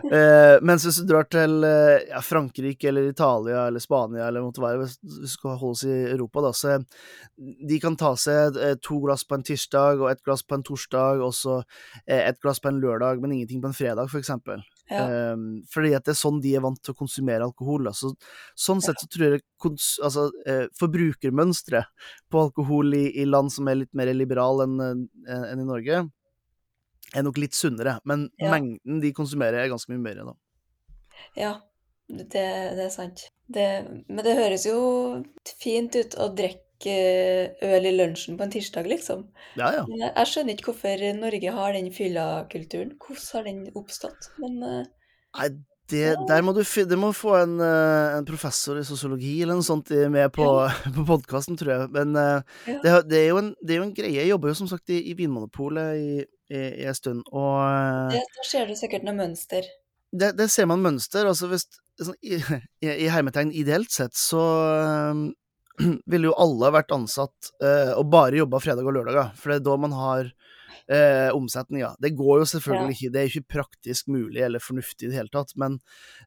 Eh, 0.03 0.59
mens 0.67 0.83
hvis 0.83 0.97
du 0.99 1.07
drar 1.07 1.29
til 1.31 1.63
eh, 1.63 2.09
ja, 2.09 2.19
Frankrike 2.27 2.89
eller 2.89 3.05
Italia 3.13 3.69
eller 3.69 3.79
Spania 3.79 4.27
eller 4.27 4.43
måtte 4.43 4.59
være, 4.59 4.81
hvis 4.81 4.97
du 4.99 5.29
skal 5.31 5.55
holde 5.61 5.77
oss 5.77 5.85
i 5.87 5.93
Europa, 6.11 6.41
da, 6.43 6.51
så 6.51 6.73
de 7.69 7.79
kan 7.79 7.95
ta 7.95 8.11
seg 8.19 8.59
eh, 8.59 8.75
to 8.83 8.99
glass 8.99 9.23
på 9.23 9.37
en 9.39 9.45
tirsdag 9.47 10.03
og 10.03 10.11
ett 10.11 10.25
glass 10.27 10.43
på 10.43 10.57
en 10.59 10.65
torsdag, 10.67 11.23
og 11.23 11.31
så 11.39 11.61
et 12.03 12.33
ett 12.33 12.41
glass 12.43 12.59
på 12.59 12.73
en 12.73 12.81
lørdag, 12.83 13.21
men 13.23 13.31
ingenting 13.31 13.63
på 13.63 13.71
en 13.71 13.79
fredag, 13.79 14.11
for 14.11 14.19
eksempel. 14.19 14.65
Ja. 14.93 15.05
Eh, 15.33 15.37
fordi 15.73 15.95
at 15.97 16.05
det 16.05 16.13
er 16.15 16.19
sånn 16.21 16.41
de 16.45 16.55
er 16.59 16.65
vant 16.65 16.81
til 16.85 16.93
å 16.95 16.99
konsumere 16.99 17.47
alkohol. 17.49 17.89
Altså, 17.89 18.13
Så, 18.13 18.33
sånn 18.67 18.83
sett 18.85 19.01
så 19.01 19.09
tror 19.09 19.37
jeg 19.39 19.45
kons 19.63 19.95
altså, 20.05 20.29
eh, 20.47 20.67
forbrukermønsteret 20.79 21.87
på 22.31 22.43
alkohol 22.47 22.95
i, 22.99 23.07
i 23.23 23.25
land 23.25 23.53
som 23.53 23.69
er 23.69 23.81
litt 23.83 23.95
mer 23.95 24.13
liberale 24.15 24.69
enn 24.69 24.81
eh, 24.83 25.45
enn 25.53 25.61
i 25.65 25.69
Norge, 25.69 26.03
er 27.15 27.23
nok 27.27 27.39
litt 27.39 27.55
sunnere. 27.55 27.99
Men 28.05 28.29
Ja. 28.39 28.51
mengden 28.53 29.01
de 29.01 29.13
konsumerer, 29.13 29.61
er 29.65 29.69
ganske 29.73 29.89
mye 29.93 30.01
mer. 30.01 30.15
da. 30.25 30.35
Ja, 31.37 31.53
det, 32.09 32.29
det 32.33 32.85
er 32.87 32.91
sant. 32.91 33.29
Det, 33.53 33.67
men 34.09 34.25
det 34.25 34.37
høres 34.39 34.65
jo 34.67 35.25
fint 35.61 35.95
ut 35.97 36.15
å 36.17 36.35
drikke 36.35 36.61
øl 36.91 37.87
i 37.87 37.93
lunsjen 37.97 38.37
på 38.39 38.43
en 38.47 38.51
tirsdag, 38.51 38.89
liksom. 38.91 39.27
Ja, 39.57 39.69
ja. 39.79 39.85
Jeg, 39.87 40.09
jeg 40.17 40.27
skjønner 40.33 40.57
ikke 40.57 40.73
hvorfor 40.73 41.05
Norge 41.21 41.53
har 41.59 41.73
den 41.77 41.93
fyllakulturen. 41.95 42.97
Hvordan 42.99 43.29
har 43.33 43.47
den 43.51 43.61
oppstått? 43.79 44.33
Men 44.43 44.59
eh, 44.67 44.89
Nei, 45.39 45.49
det, 45.93 46.03
der 46.29 46.43
må 46.45 46.53
du, 46.57 46.63
det 46.65 46.99
må 46.99 47.11
få 47.17 47.35
en, 47.43 47.55
eh, 47.61 48.17
en 48.19 48.25
professor 48.29 48.79
i 48.81 48.85
sosiologi 48.87 49.35
eller 49.43 49.59
noe 49.59 49.67
sånt 49.67 49.91
med 50.13 50.31
på, 50.33 50.47
på 50.97 51.05
podkasten, 51.09 51.59
tror 51.61 51.73
jeg. 51.75 51.91
Men 51.93 52.17
eh, 52.17 52.41
Ja. 52.71 52.79
det, 52.85 52.95
det, 53.11 53.21
er 53.27 53.39
en, 53.41 53.53
det 53.61 53.77
er 53.77 53.83
jo 53.83 53.87
en 53.89 53.95
greie. 53.97 54.17
Jeg 54.21 54.31
jobber 54.33 54.53
jo 54.53 54.59
som 54.63 54.71
sagt 54.71 54.91
i, 54.95 55.03
i 55.11 55.15
Vinmonopolet 55.19 56.01
i, 56.01 56.25
i, 56.53 56.65
i 56.83 56.89
en 56.89 56.97
stund, 56.99 57.23
og 57.33 57.55
eh, 57.67 58.17
det, 58.17 58.25
da 58.39 58.49
ser 58.49 58.67
du 58.69 58.75
sikkert 58.79 59.05
noe 59.09 59.17
mønster. 59.19 59.69
det, 60.13 60.35
det 60.39 60.51
ser 60.53 60.67
man 60.69 60.83
mønster. 60.85 61.25
Altså 61.29 61.49
hvis 61.53 61.69
sånn, 62.01 62.17
i, 62.25 62.37
i, 62.85 62.89
I 62.89 63.09
hermetegn 63.13 63.53
ideelt 63.53 63.93
sett 63.93 64.17
så 64.17 64.43
eh, 64.79 65.23
ville 66.13 66.31
jo 66.31 66.39
alle 66.41 66.73
vært 66.75 66.93
ansatt 66.95 67.53
eh, 67.63 67.93
og 67.97 68.09
bare 68.13 68.41
jobba 68.43 68.61
fredag 68.63 68.87
og 68.87 68.97
lørdag, 68.99 69.33
for 69.39 69.53
det 69.53 69.61
er 69.61 69.65
da 69.67 69.77
man 69.81 69.95
har 69.97 70.29
eh, 70.89 71.31
omsetninga. 71.35 71.93
Det 72.03 72.13
går 72.19 72.43
jo 72.43 72.49
selvfølgelig 72.53 72.97
ikke, 72.97 73.11
det 73.15 73.21
er 73.21 73.31
ikke 73.31 73.55
praktisk 73.57 74.11
mulig 74.13 74.43
eller 74.45 74.63
fornuftig 74.63 75.07
i 75.07 75.13
det 75.13 75.19
hele 75.21 75.33
tatt, 75.33 75.55
men 75.61 75.79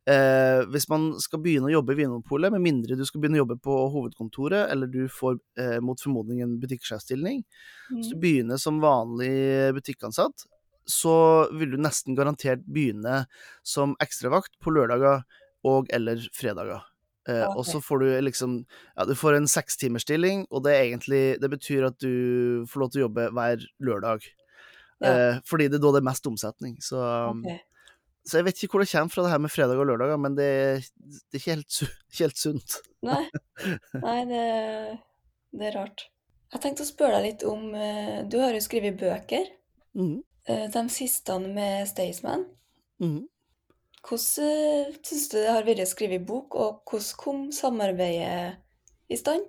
eh, 0.10 0.63
hvis 0.72 0.89
man 0.91 1.12
skal 1.24 1.41
begynne 1.44 1.70
å 1.70 1.76
jobbe 1.78 1.96
i 1.96 2.00
Vinmonopolet, 2.02 2.54
med 2.56 2.63
mindre 2.65 2.98
du 3.00 3.06
skal 3.08 3.24
begynne 3.24 3.39
å 3.39 3.44
jobbe 3.44 3.60
på 3.65 3.78
hovedkontoret, 3.96 4.68
eller 4.72 4.91
du 4.91 5.06
får 5.12 5.39
eh, 5.62 5.78
mot 5.84 6.02
formodning 6.02 6.44
en 6.46 6.58
butikksjefstilling, 6.62 7.44
hvis 7.94 8.12
du 8.12 8.15
Mm. 8.15 8.22
begynner 8.22 8.58
som 8.58 8.80
vanlig 8.82 9.74
butikkansatt, 9.76 10.48
så 10.86 11.50
vil 11.54 11.72
du 11.74 11.78
nesten 11.82 12.15
garantert 12.18 12.62
begynne 12.65 13.26
som 13.65 13.96
ekstravakt 14.02 14.54
på 14.62 14.74
lørdager 14.74 15.24
og 15.65 15.89
eller 15.94 16.22
fredager. 16.34 16.84
Eh, 17.28 17.44
Ok. 17.48 17.58
Og 17.58 17.66
så 17.66 17.82
får 17.82 18.00
du 18.04 18.08
liksom 18.22 18.66
Ja, 18.96 19.06
du 19.06 19.16
får 19.18 19.38
en 19.40 19.48
sekstimersstilling, 19.50 20.46
og 20.52 20.64
det 20.64 20.74
er 20.76 20.84
egentlig 20.86 21.40
Det 21.42 21.50
betyr 21.50 21.88
at 21.88 21.98
du 22.00 22.66
får 22.70 22.80
lov 22.84 22.92
til 22.92 23.02
å 23.02 23.06
jobbe 23.08 23.30
hver 23.34 23.64
lørdag. 23.82 24.28
Ja. 25.02 25.10
Eh, 25.10 25.40
fordi 25.46 25.68
det 25.70 25.80
er 25.80 25.86
da 25.88 25.92
det 25.96 26.04
er 26.04 26.10
mest 26.12 26.28
omsetning. 26.30 26.78
Så, 26.82 27.02
okay. 27.34 27.60
så 28.26 28.38
jeg 28.40 28.46
vet 28.48 28.62
ikke 28.64 28.78
hvor 28.78 28.86
det 28.86 28.92
kommer 28.92 29.12
fra, 29.12 29.24
det 29.26 29.32
her 29.34 29.42
med 29.44 29.52
fredag 29.52 29.82
og 29.82 29.90
lørdager, 29.90 30.22
men 30.22 30.38
det, 30.38 30.50
det 30.96 31.40
er 31.40 31.42
ikke 31.42 31.56
helt, 31.58 31.80
ikke 32.14 32.24
helt 32.24 32.38
sunt. 32.40 32.78
Nei, 33.06 33.24
Nei 34.06 34.20
det, 34.30 34.46
det 35.52 35.68
er 35.72 35.78
rart. 35.82 36.08
Jeg 36.54 36.62
tenkte 36.64 36.86
å 36.86 36.88
spørre 36.88 37.20
deg 37.20 37.26
litt 37.26 37.44
om 37.50 37.72
eh, 37.76 38.22
Du 38.32 38.38
har 38.40 38.54
jo 38.56 38.62
skrevet 38.64 38.96
bøker. 39.02 39.50
Eh, 39.98 40.68
De 40.72 40.84
siste 40.94 41.40
med 41.42 41.88
Staysman. 41.90 42.46
mhm. 43.02 43.24
Hvordan 44.06 44.96
syns 45.02 45.30
du 45.32 45.39
det 45.39 45.50
har 45.50 45.65
vært 45.65 45.82
å 45.82 45.89
skrive 45.89 46.22
bok, 46.22 46.58
og 46.62 46.84
hvordan 46.86 47.22
kom 47.22 47.46
samarbeidet 47.56 48.60
i 49.10 49.18
stand? 49.18 49.48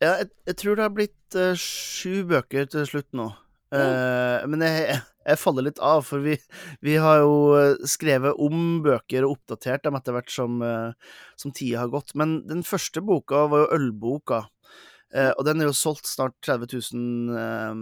Ja, 0.00 0.18
jeg, 0.20 0.30
jeg 0.48 0.58
tror 0.60 0.76
det 0.76 0.86
har 0.86 0.94
blitt 0.96 1.36
uh, 1.36 1.52
sju 1.60 2.24
bøker 2.28 2.68
til 2.72 2.88
slutt 2.88 3.12
nå. 3.16 3.30
Eh, 3.74 4.44
men 4.46 4.62
jeg, 4.62 4.98
jeg 5.26 5.40
faller 5.40 5.66
litt 5.66 5.80
av, 5.82 6.04
for 6.06 6.22
vi, 6.22 6.36
vi 6.84 6.96
har 7.02 7.22
jo 7.24 7.38
eh, 7.58 7.86
skrevet 7.88 8.38
om 8.42 8.82
bøker 8.84 9.26
og 9.26 9.36
oppdatert 9.36 9.86
dem 9.86 9.98
etter 9.98 10.14
hvert 10.14 10.30
som, 10.32 10.60
uh, 10.62 11.16
som 11.38 11.54
tida 11.54 11.82
har 11.82 11.90
gått. 11.92 12.14
Men 12.18 12.38
den 12.46 12.62
første 12.66 13.02
boka 13.04 13.46
var 13.50 13.64
jo 13.64 13.80
ølboka, 13.80 14.44
og 15.16 15.42
den 15.46 15.62
er 15.62 15.68
jo 15.70 15.76
solgt 15.78 16.08
snart 16.10 16.34
30 16.44 16.66
000 16.92 17.36
eh, 17.40 17.76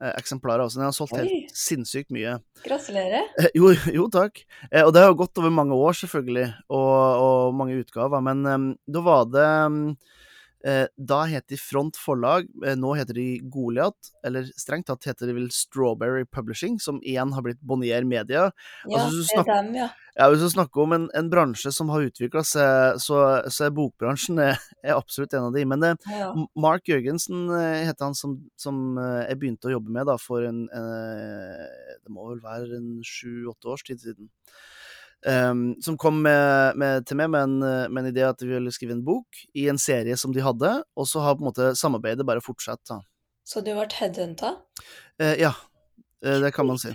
eksemplarer. 0.00 0.64
også. 0.66 0.78
den 0.78 0.84
har 0.88 0.92
solgt 0.96 1.16
helt 1.16 1.54
sinnssykt 1.56 2.10
mye. 2.12 2.36
Gratulerer. 2.64 3.28
Eh, 3.40 3.48
Jo, 3.54 3.72
jo 3.94 4.08
takk. 4.12 4.42
Eh, 4.70 4.84
og 4.84 4.92
det 4.92 5.02
har 5.02 5.08
jo 5.12 5.20
gått 5.22 5.38
over 5.38 5.50
mange 5.50 5.74
år, 5.74 5.96
selvfølgelig, 5.96 6.50
og, 6.68 7.22
og 7.22 7.54
mange 7.56 7.78
utgaver. 7.80 8.20
Men 8.20 8.44
um, 8.46 8.68
da 8.86 9.00
var 9.00 9.24
det 9.32 9.46
eh, 9.46 10.12
Da 10.96 11.20
het 11.30 11.46
de 11.48 11.56
Front 11.60 11.96
Forlag, 12.00 12.46
eh, 12.64 12.74
nå 12.74 12.94
heter 12.98 13.14
de 13.14 13.26
Goliat. 13.52 14.10
Eller 14.26 14.48
strengt 14.58 14.88
tatt 14.90 15.04
heter 15.04 15.28
de 15.28 15.36
vel 15.36 15.50
Strawberry 15.54 16.24
Publishing, 16.24 16.80
som 16.82 16.98
igjen 17.02 17.34
har 17.36 17.44
blitt 17.46 17.60
Bonnier 17.60 18.04
Media. 18.04 18.50
Ja, 18.88 19.04
Altså, 19.06 19.16
hvis 19.16 19.30
du 19.30 19.42
det 19.42 19.46
er 19.46 19.62
dem, 19.62 19.74
ja. 19.74 19.88
Ja, 20.16 20.30
Hvis 20.30 20.40
du 20.40 20.48
snakker 20.48 20.80
om 20.80 20.92
en, 20.96 21.10
en 21.14 21.28
bransje 21.28 21.70
som 21.76 21.90
har 21.92 22.06
utvikla 22.08 22.40
seg, 22.48 22.96
så, 23.04 23.18
så 23.52 23.66
er 23.66 23.74
bokbransjen 23.76 24.40
er, 24.40 24.56
er 24.82 24.96
absolutt 24.96 25.34
en 25.36 25.50
av 25.50 25.56
de. 25.56 25.64
Men 25.68 25.84
ja. 26.08 26.30
Mark 26.56 26.88
Jørgensen 26.88 27.50
eh, 27.52 27.82
heter 27.90 28.08
han 28.08 28.16
som, 28.16 28.38
som 28.56 28.96
eh, 28.96 29.26
jeg 29.28 29.40
begynte 29.42 29.68
å 29.68 29.74
jobbe 29.76 29.92
med 29.92 30.08
da 30.08 30.16
for 30.20 30.46
en 30.48 30.64
eh, 30.72 31.66
Det 32.00 32.14
må 32.14 32.30
vel 32.30 32.40
være 32.40 32.80
en 32.80 32.88
sju-åtte 33.04 33.74
års 33.74 33.84
tid 33.84 34.00
siden. 34.00 34.32
Ehm, 35.26 35.74
som 35.82 35.96
kom 35.98 36.20
med, 36.22 36.76
med, 36.78 37.06
til 37.08 37.18
meg 37.18 37.30
med 37.32 37.42
en, 37.48 37.58
med 37.90 38.04
en 38.04 38.10
idé 38.12 38.22
at 38.28 38.42
vi 38.44 38.52
ville 38.52 38.70
skrive 38.74 38.94
en 38.94 39.04
bok 39.06 39.40
i 39.58 39.64
en 39.72 39.78
serie 39.80 40.14
som 40.20 40.30
de 40.34 40.44
hadde, 40.44 40.70
og 40.94 41.08
så 41.10 41.24
har 41.24 41.34
på 41.34 41.42
en 41.42 41.48
måte 41.50 41.72
samarbeidet 41.78 42.26
bare 42.28 42.44
fortsatt. 42.44 42.82
da. 42.86 43.00
Så 43.46 43.62
du 43.62 43.72
ble 43.74 43.88
headhunta? 43.98 44.52
Uh, 45.22 45.34
ja, 45.38 45.52
uh, 46.26 46.38
det 46.42 46.52
kan 46.54 46.66
man 46.70 46.78
si. 46.82 46.94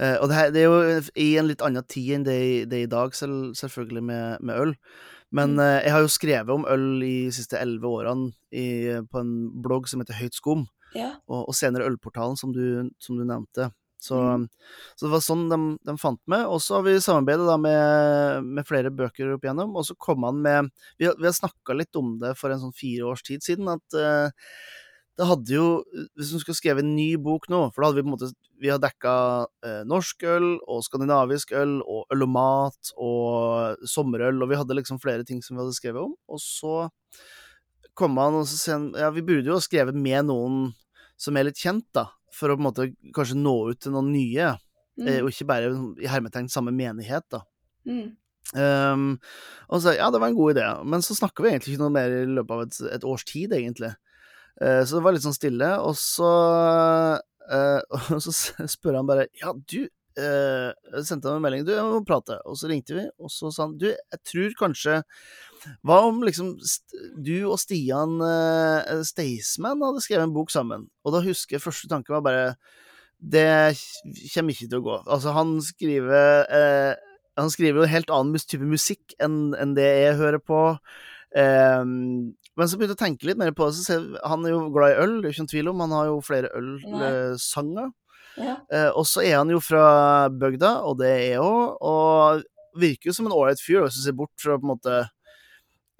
Uh, 0.00 0.16
og 0.22 0.28
det, 0.30 0.36
her, 0.38 0.50
det 0.56 0.62
er 0.62 0.68
jo 0.68 1.04
i 1.20 1.30
en 1.40 1.48
litt 1.50 1.60
annen 1.64 1.84
tid 1.88 2.14
enn 2.16 2.24
det, 2.24 2.40
det 2.72 2.78
er 2.78 2.84
i 2.86 2.92
dag, 2.96 3.12
selv, 3.16 3.52
selvfølgelig, 3.60 4.02
med, 4.08 4.40
med 4.40 4.60
øl. 4.66 4.76
Men 5.30 5.52
Mm. 5.54 5.60
jeg 5.84 5.92
har 5.94 6.00
jo 6.02 6.08
skrevet 6.10 6.50
om 6.50 6.64
øl 6.66 7.02
i 7.06 7.26
de 7.28 7.32
siste 7.36 7.54
elleve 7.60 7.86
årene 7.86 8.32
i, 8.50 8.64
på 9.06 9.20
en 9.20 9.30
blogg 9.62 9.86
som 9.86 10.00
heter 10.02 10.16
Høyt 10.18 10.34
skum, 10.34 10.64
Ja. 10.96 11.12
og, 11.30 11.44
og 11.52 11.54
senere 11.54 11.86
Ølportalen, 11.86 12.34
som 12.36 12.50
du, 12.52 12.90
som 12.98 13.14
du 13.20 13.22
nevnte. 13.22 13.68
Så, 14.00 14.16
Mm. 14.16 14.48
så 14.96 15.06
det 15.06 15.12
var 15.12 15.20
sånn 15.24 15.48
de, 15.50 15.60
de 15.84 15.94
fant 16.00 16.20
meg. 16.30 16.46
Og 16.48 16.62
så 16.64 16.78
har 16.78 16.86
vi 16.86 16.96
samarbeidet 17.04 17.56
med, 17.60 18.50
med 18.58 18.68
flere 18.68 18.92
bøker 18.92 19.34
opp 19.34 19.44
igjennom, 19.44 19.74
og 19.76 19.84
så 19.84 19.96
kom 20.00 20.24
han 20.24 20.40
med 20.40 20.70
Vi, 20.98 21.04
vi 21.06 21.28
har 21.28 21.36
snakka 21.36 21.76
litt 21.76 21.96
om 22.00 22.14
det 22.22 22.32
for 22.40 22.52
en 22.52 22.62
sånn 22.62 22.76
fire 22.76 23.10
års 23.12 23.22
tid 23.26 23.44
siden, 23.44 23.68
at 23.68 23.98
uh, 23.98 24.32
det 25.20 25.26
hadde 25.28 25.52
jo 25.52 25.66
Hvis 26.16 26.32
du 26.32 26.38
skulle 26.40 26.56
skrevet 26.56 26.84
en 26.84 26.94
ny 26.96 27.12
bok 27.20 27.48
nå, 27.52 27.66
for 27.74 27.82
da 27.82 27.90
hadde 27.90 28.00
vi 28.00 28.04
på 28.06 28.10
en 28.10 28.14
måte 28.14 28.30
Vi 28.62 28.70
har 28.72 28.80
dekka 28.80 29.14
eh, 29.66 29.82
norsk 29.88 30.24
øl 30.28 30.48
og 30.64 30.84
skandinavisk 30.86 31.52
øl 31.56 31.78
og 31.82 32.14
øl 32.14 32.24
og 32.24 32.32
mat 32.32 32.92
og 32.96 33.84
sommerøl, 33.88 34.40
og 34.40 34.50
vi 34.50 34.58
hadde 34.60 34.76
liksom 34.76 35.00
flere 35.02 35.24
ting 35.28 35.40
som 35.44 35.56
vi 35.56 35.62
hadde 35.64 35.76
skrevet 35.76 36.02
om. 36.02 36.12
Og 36.28 36.40
så 36.44 36.74
kom 37.96 38.20
han 38.20 38.36
og 38.36 38.44
så 38.48 38.58
sier 38.60 38.76
han 38.76 38.90
ja, 39.00 39.08
vi 39.12 39.24
burde 39.24 39.48
jo 39.48 39.56
ha 39.56 39.64
skrevet 39.64 39.96
med 39.96 40.28
noen 40.28 40.60
som 41.20 41.36
er 41.36 41.48
litt 41.48 41.60
kjent, 41.60 41.88
da, 41.96 42.06
for 42.36 42.52
å 42.52 42.56
på 42.56 42.62
en 42.62 42.68
måte 42.68 42.88
kanskje 43.16 43.38
nå 43.38 43.54
ut 43.70 43.80
til 43.82 43.94
noen 43.96 44.12
nye, 44.14 44.50
eh, 44.52 44.66
Mm. 45.00 45.24
og 45.24 45.30
ikke 45.30 45.46
bare 45.48 45.68
i 46.02 46.08
hermetegn 46.10 46.48
samme 46.52 46.72
menighet, 46.76 47.24
da. 47.32 47.40
Mm. 47.88 48.16
Um, 48.50 49.20
og 49.70 49.80
så 49.80 49.94
ja, 49.94 50.10
det 50.10 50.20
var 50.20 50.28
en 50.28 50.36
god 50.36 50.56
idé, 50.56 50.66
men 50.84 51.00
så 51.06 51.14
snakker 51.14 51.44
vi 51.44 51.52
egentlig 51.52 51.74
ikke 51.74 51.84
noe 51.84 51.94
mer 51.94 52.10
i 52.10 52.26
løpet 52.26 52.50
av 52.56 52.62
et, 52.64 52.80
et 52.96 53.06
års 53.06 53.24
tid, 53.24 53.54
egentlig. 53.54 53.92
Uh, 54.60 54.82
så 54.82 54.98
det 54.98 55.04
var 55.04 55.14
litt 55.14 55.24
sånn 55.24 55.36
stille, 55.36 55.70
og 55.80 55.94
så 55.96 56.30
uh, 57.48 57.80
Og 58.16 58.20
så 58.20 58.34
spør 58.68 58.98
han 58.98 59.08
bare 59.08 59.28
Ja, 59.40 59.54
du 59.54 59.86
uh, 59.86 61.00
sendte 61.06 61.30
han 61.30 61.38
en 61.38 61.44
melding. 61.44 61.64
Du, 61.64 61.72
jeg 61.72 61.86
må 61.86 62.02
prate. 62.06 62.40
Og 62.44 62.58
så 62.58 62.68
ringte 62.70 62.96
vi, 62.98 63.06
og 63.22 63.32
så 63.32 63.52
sa 63.54 63.68
han 63.68 63.78
Du, 63.80 63.88
jeg 63.90 64.20
tror 64.26 64.58
kanskje 64.66 65.00
Hva 65.86 66.00
om 66.08 66.22
liksom 66.24 66.54
du 67.20 67.34
og 67.50 67.58
Stian 67.60 68.18
uh, 68.22 69.02
Staysman 69.06 69.82
hadde 69.84 70.02
skrevet 70.04 70.28
en 70.28 70.34
bok 70.36 70.52
sammen? 70.52 70.88
Og 71.04 71.14
da 71.14 71.22
husker 71.24 71.56
jeg 71.56 71.64
første 71.64 71.90
tanke 71.90 72.14
var 72.14 72.24
bare 72.24 72.46
Det 73.20 73.76
kommer 74.34 74.54
ikke 74.54 74.66
til 74.66 74.80
å 74.80 74.86
gå. 74.86 74.98
Altså, 75.06 75.34
han 75.36 75.58
skriver 75.64 76.44
uh, 76.48 76.92
Han 77.40 77.52
skriver 77.52 77.82
jo 77.82 77.86
en 77.88 77.94
helt 77.94 78.12
annen 78.14 78.44
type 78.44 78.66
musikk 78.66 79.16
enn 79.22 79.54
enn 79.58 79.76
det 79.78 79.88
jeg 79.88 80.20
hører 80.20 80.42
på. 80.42 80.60
Um, 81.30 82.34
men 82.58 82.68
så 82.68 82.76
begynte 82.76 82.96
jeg 82.96 82.98
å 82.98 83.04
tenke 83.04 83.28
litt 83.28 83.38
mer 83.40 83.54
på 83.56 83.68
det. 83.68 83.78
Så 83.78 84.00
han 84.26 84.44
er 84.44 84.54
jo 84.54 84.66
glad 84.74 84.94
i 84.94 85.00
øl, 85.04 85.18
det 85.20 85.30
er 85.30 85.34
ikke 85.34 85.44
noen 85.44 85.52
tvil 85.54 85.70
om. 85.72 85.82
Han 85.86 85.96
har 85.96 86.08
jo 86.10 86.20
flere 86.26 86.50
ølsanger. 86.58 87.92
Ja. 88.40 88.56
Uh, 88.72 88.90
og 88.98 89.04
så 89.08 89.24
er 89.24 89.38
han 89.38 89.52
jo 89.52 89.60
fra 89.62 89.84
bygda, 90.32 90.74
og 90.86 90.98
det 91.00 91.10
er 91.12 91.22
jeg 91.34 91.44
òg, 91.44 91.78
og 91.80 92.44
virker 92.80 93.10
jo 93.10 93.16
som 93.16 93.26
en 93.26 93.34
ålreit 93.34 93.62
fyr, 93.62 93.82
hvis 93.84 93.98
du 93.98 94.04
ser 94.04 94.16
bort 94.18 94.34
fra 94.40 94.58
på 94.58 94.66
en 94.66 94.72
måte 94.74 95.00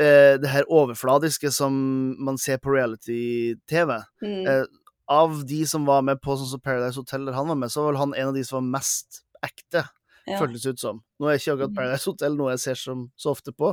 eh, 0.00 0.34
det 0.40 0.48
her 0.50 0.64
overfladiske 0.72 1.50
som 1.52 1.76
man 2.24 2.38
ser 2.40 2.58
på 2.62 2.72
reality-TV. 2.74 3.96
Mm. 4.24 4.46
Eh, 4.46 4.64
av 5.10 5.40
de 5.46 5.62
som 5.66 5.86
var 5.88 6.02
med 6.06 6.20
på 6.22 6.36
sånn 6.38 6.46
som 6.52 6.60
Paradise 6.62 6.96
Hotel 7.00 7.24
der 7.26 7.34
han 7.34 7.48
var 7.50 7.58
med, 7.58 7.70
så 7.72 7.82
var 7.82 7.92
vel 7.92 8.00
han 8.04 8.14
en 8.14 8.28
av 8.30 8.36
de 8.36 8.44
som 8.46 8.60
var 8.60 8.78
mest 8.78 9.22
ekte, 9.42 9.82
ja. 10.28 10.38
føltes 10.38 10.66
ut 10.70 10.78
som. 10.80 11.00
Nå 11.18 11.26
er 11.32 11.40
ikke 11.40 11.56
akkurat 11.56 11.72
Mhm. 11.72 11.76
Paradise 11.80 12.06
Hotel 12.10 12.36
noe 12.38 12.52
jeg 12.54 12.60
ser 12.66 12.78
som, 12.78 13.08
så 13.18 13.32
ofte 13.34 13.52
på. 13.52 13.72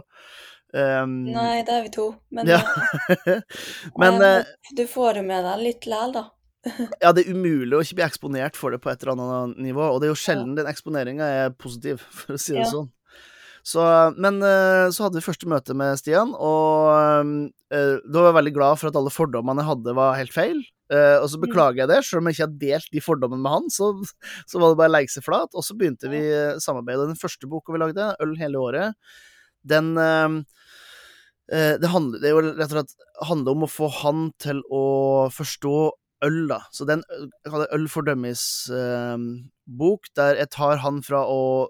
Um, 0.74 1.12
Nei, 1.32 1.62
det 1.63 1.72
er 1.78 1.84
vi 1.86 1.90
to. 1.94 2.08
Men, 2.32 2.48
Ja. 2.50 2.58
eh, 3.28 3.42
Men 4.02 4.22
eh, 4.22 4.44
du 4.76 4.84
får 4.88 5.22
jo 5.22 5.24
med 5.30 5.46
deg 5.46 5.62
litt 5.63 5.86
læl, 5.88 6.12
da. 6.18 6.26
ja, 7.04 7.12
det 7.13 7.24
er 7.28 7.32
umulig 7.38 7.78
å 7.78 7.84
ikke 7.86 7.96
bli 8.02 8.04
eksponert 8.10 8.58
for 8.60 8.72
det 8.74 8.82
på 8.84 8.90
et 8.92 9.04
eller 9.06 9.13
annet 9.16 9.62
nivå, 9.70 9.86
og 9.94 10.02
det 10.02 10.10
er 10.10 10.12
jo 10.16 10.20
sjelden 10.20 10.56
den 10.58 10.68
eksponeringa 10.68 11.24
er 11.46 11.54
positiv, 11.56 12.02
for 12.12 12.34
å 12.36 12.40
si 12.42 12.54
det 12.58 12.66
Ja. 12.66 12.72
sånn. 12.74 12.90
Så, 13.67 13.84
men 14.15 14.38
eh, 14.47 14.88
så 14.95 15.03
hadde 15.03 15.19
vi 15.19 15.25
første 15.25 15.47
møte 15.51 15.73
med 15.75 15.97
Stian, 15.99 16.30
og 16.32 16.88
eh, 17.73 17.97
da 18.08 18.17
var 18.21 18.30
jeg 18.30 18.38
veldig 18.39 18.53
glad 18.56 18.80
for 18.80 18.88
at 18.88 18.95
alle 18.99 19.12
fordommene 19.12 19.60
jeg 19.63 19.67
hadde, 19.73 19.95
var 19.97 20.15
helt 20.15 20.32
feil. 20.36 20.60
Eh, 20.88 21.17
og 21.19 21.27
så 21.27 21.36
Mm. 21.36 21.43
beklager 21.43 21.80
jeg 21.82 21.89
det, 21.91 21.97
selv 22.08 22.19
om 22.21 22.25
jeg 22.30 22.36
ikke 22.38 22.45
har 22.47 22.60
delt 22.62 22.89
de 22.95 23.01
fordommene 23.03 23.43
med 23.43 23.51
han, 23.58 23.67
så, 23.73 23.86
så 24.47 24.56
var 24.62 24.67
det 24.71 24.80
bare 24.80 24.91
å 24.93 24.95
legge 24.95 25.12
seg 25.12 25.25
flat. 25.25 25.51
Og 25.51 25.63
så 25.67 25.75
begynte 25.75 26.08
vi 26.13 26.21
samarbeidet. 26.63 27.10
Den 27.12 27.19
første 27.19 27.43
boka 27.51 27.75
vi 27.75 27.80
lagde, 27.84 28.15
'Øl 28.15 28.34
hele 28.39 28.58
året', 28.63 28.95
den 29.67 29.97
eh, 29.99 30.30
eh, 31.51 31.75
det, 31.82 31.89
handler, 31.91 32.19
det 32.23 32.27
er 32.30 32.36
jo 32.38 32.45
rett 32.56 32.71
og 32.71 32.77
slett 32.77 32.95
handler 33.27 33.51
om 33.51 33.63
å 33.67 33.73
få 33.75 33.88
han 33.99 34.32
til 34.39 34.63
å 34.71 35.27
forstå 35.27 35.75
øl, 36.23 36.47
da. 36.47 36.60
Så 36.71 36.88
jeg 36.88 37.03
Øl 37.75 37.88
for 37.91 38.01
dummies-bok, 38.08 40.01
der 40.15 40.36
jeg 40.39 40.49
tar 40.56 40.77
han 40.88 41.03
fra 41.03 41.19
å 41.27 41.67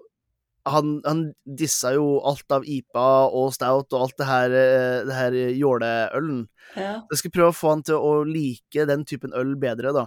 han, 0.72 0.98
han 1.06 1.22
dissa 1.58 1.92
jo 1.96 2.18
alt 2.26 2.54
av 2.54 2.66
IPA 2.68 3.08
og 3.38 3.50
stout 3.56 3.94
og 3.94 4.04
alt 4.04 4.18
det 4.20 4.28
her, 4.28 4.54
eh, 4.58 4.98
det 5.08 5.16
her 5.16 5.38
jåleølen. 5.56 6.44
Ja. 6.76 6.94
Jeg 7.10 7.22
skal 7.22 7.34
prøve 7.34 7.52
å 7.52 7.56
få 7.56 7.74
han 7.74 7.84
til 7.86 7.98
å 7.98 8.12
like 8.28 8.86
den 8.90 9.04
typen 9.08 9.34
øl 9.36 9.54
bedre, 9.60 9.94
da. 9.96 10.06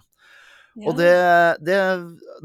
ja. 0.75 0.85
Og 0.87 0.97
det, 0.99 1.13
det 1.65 1.77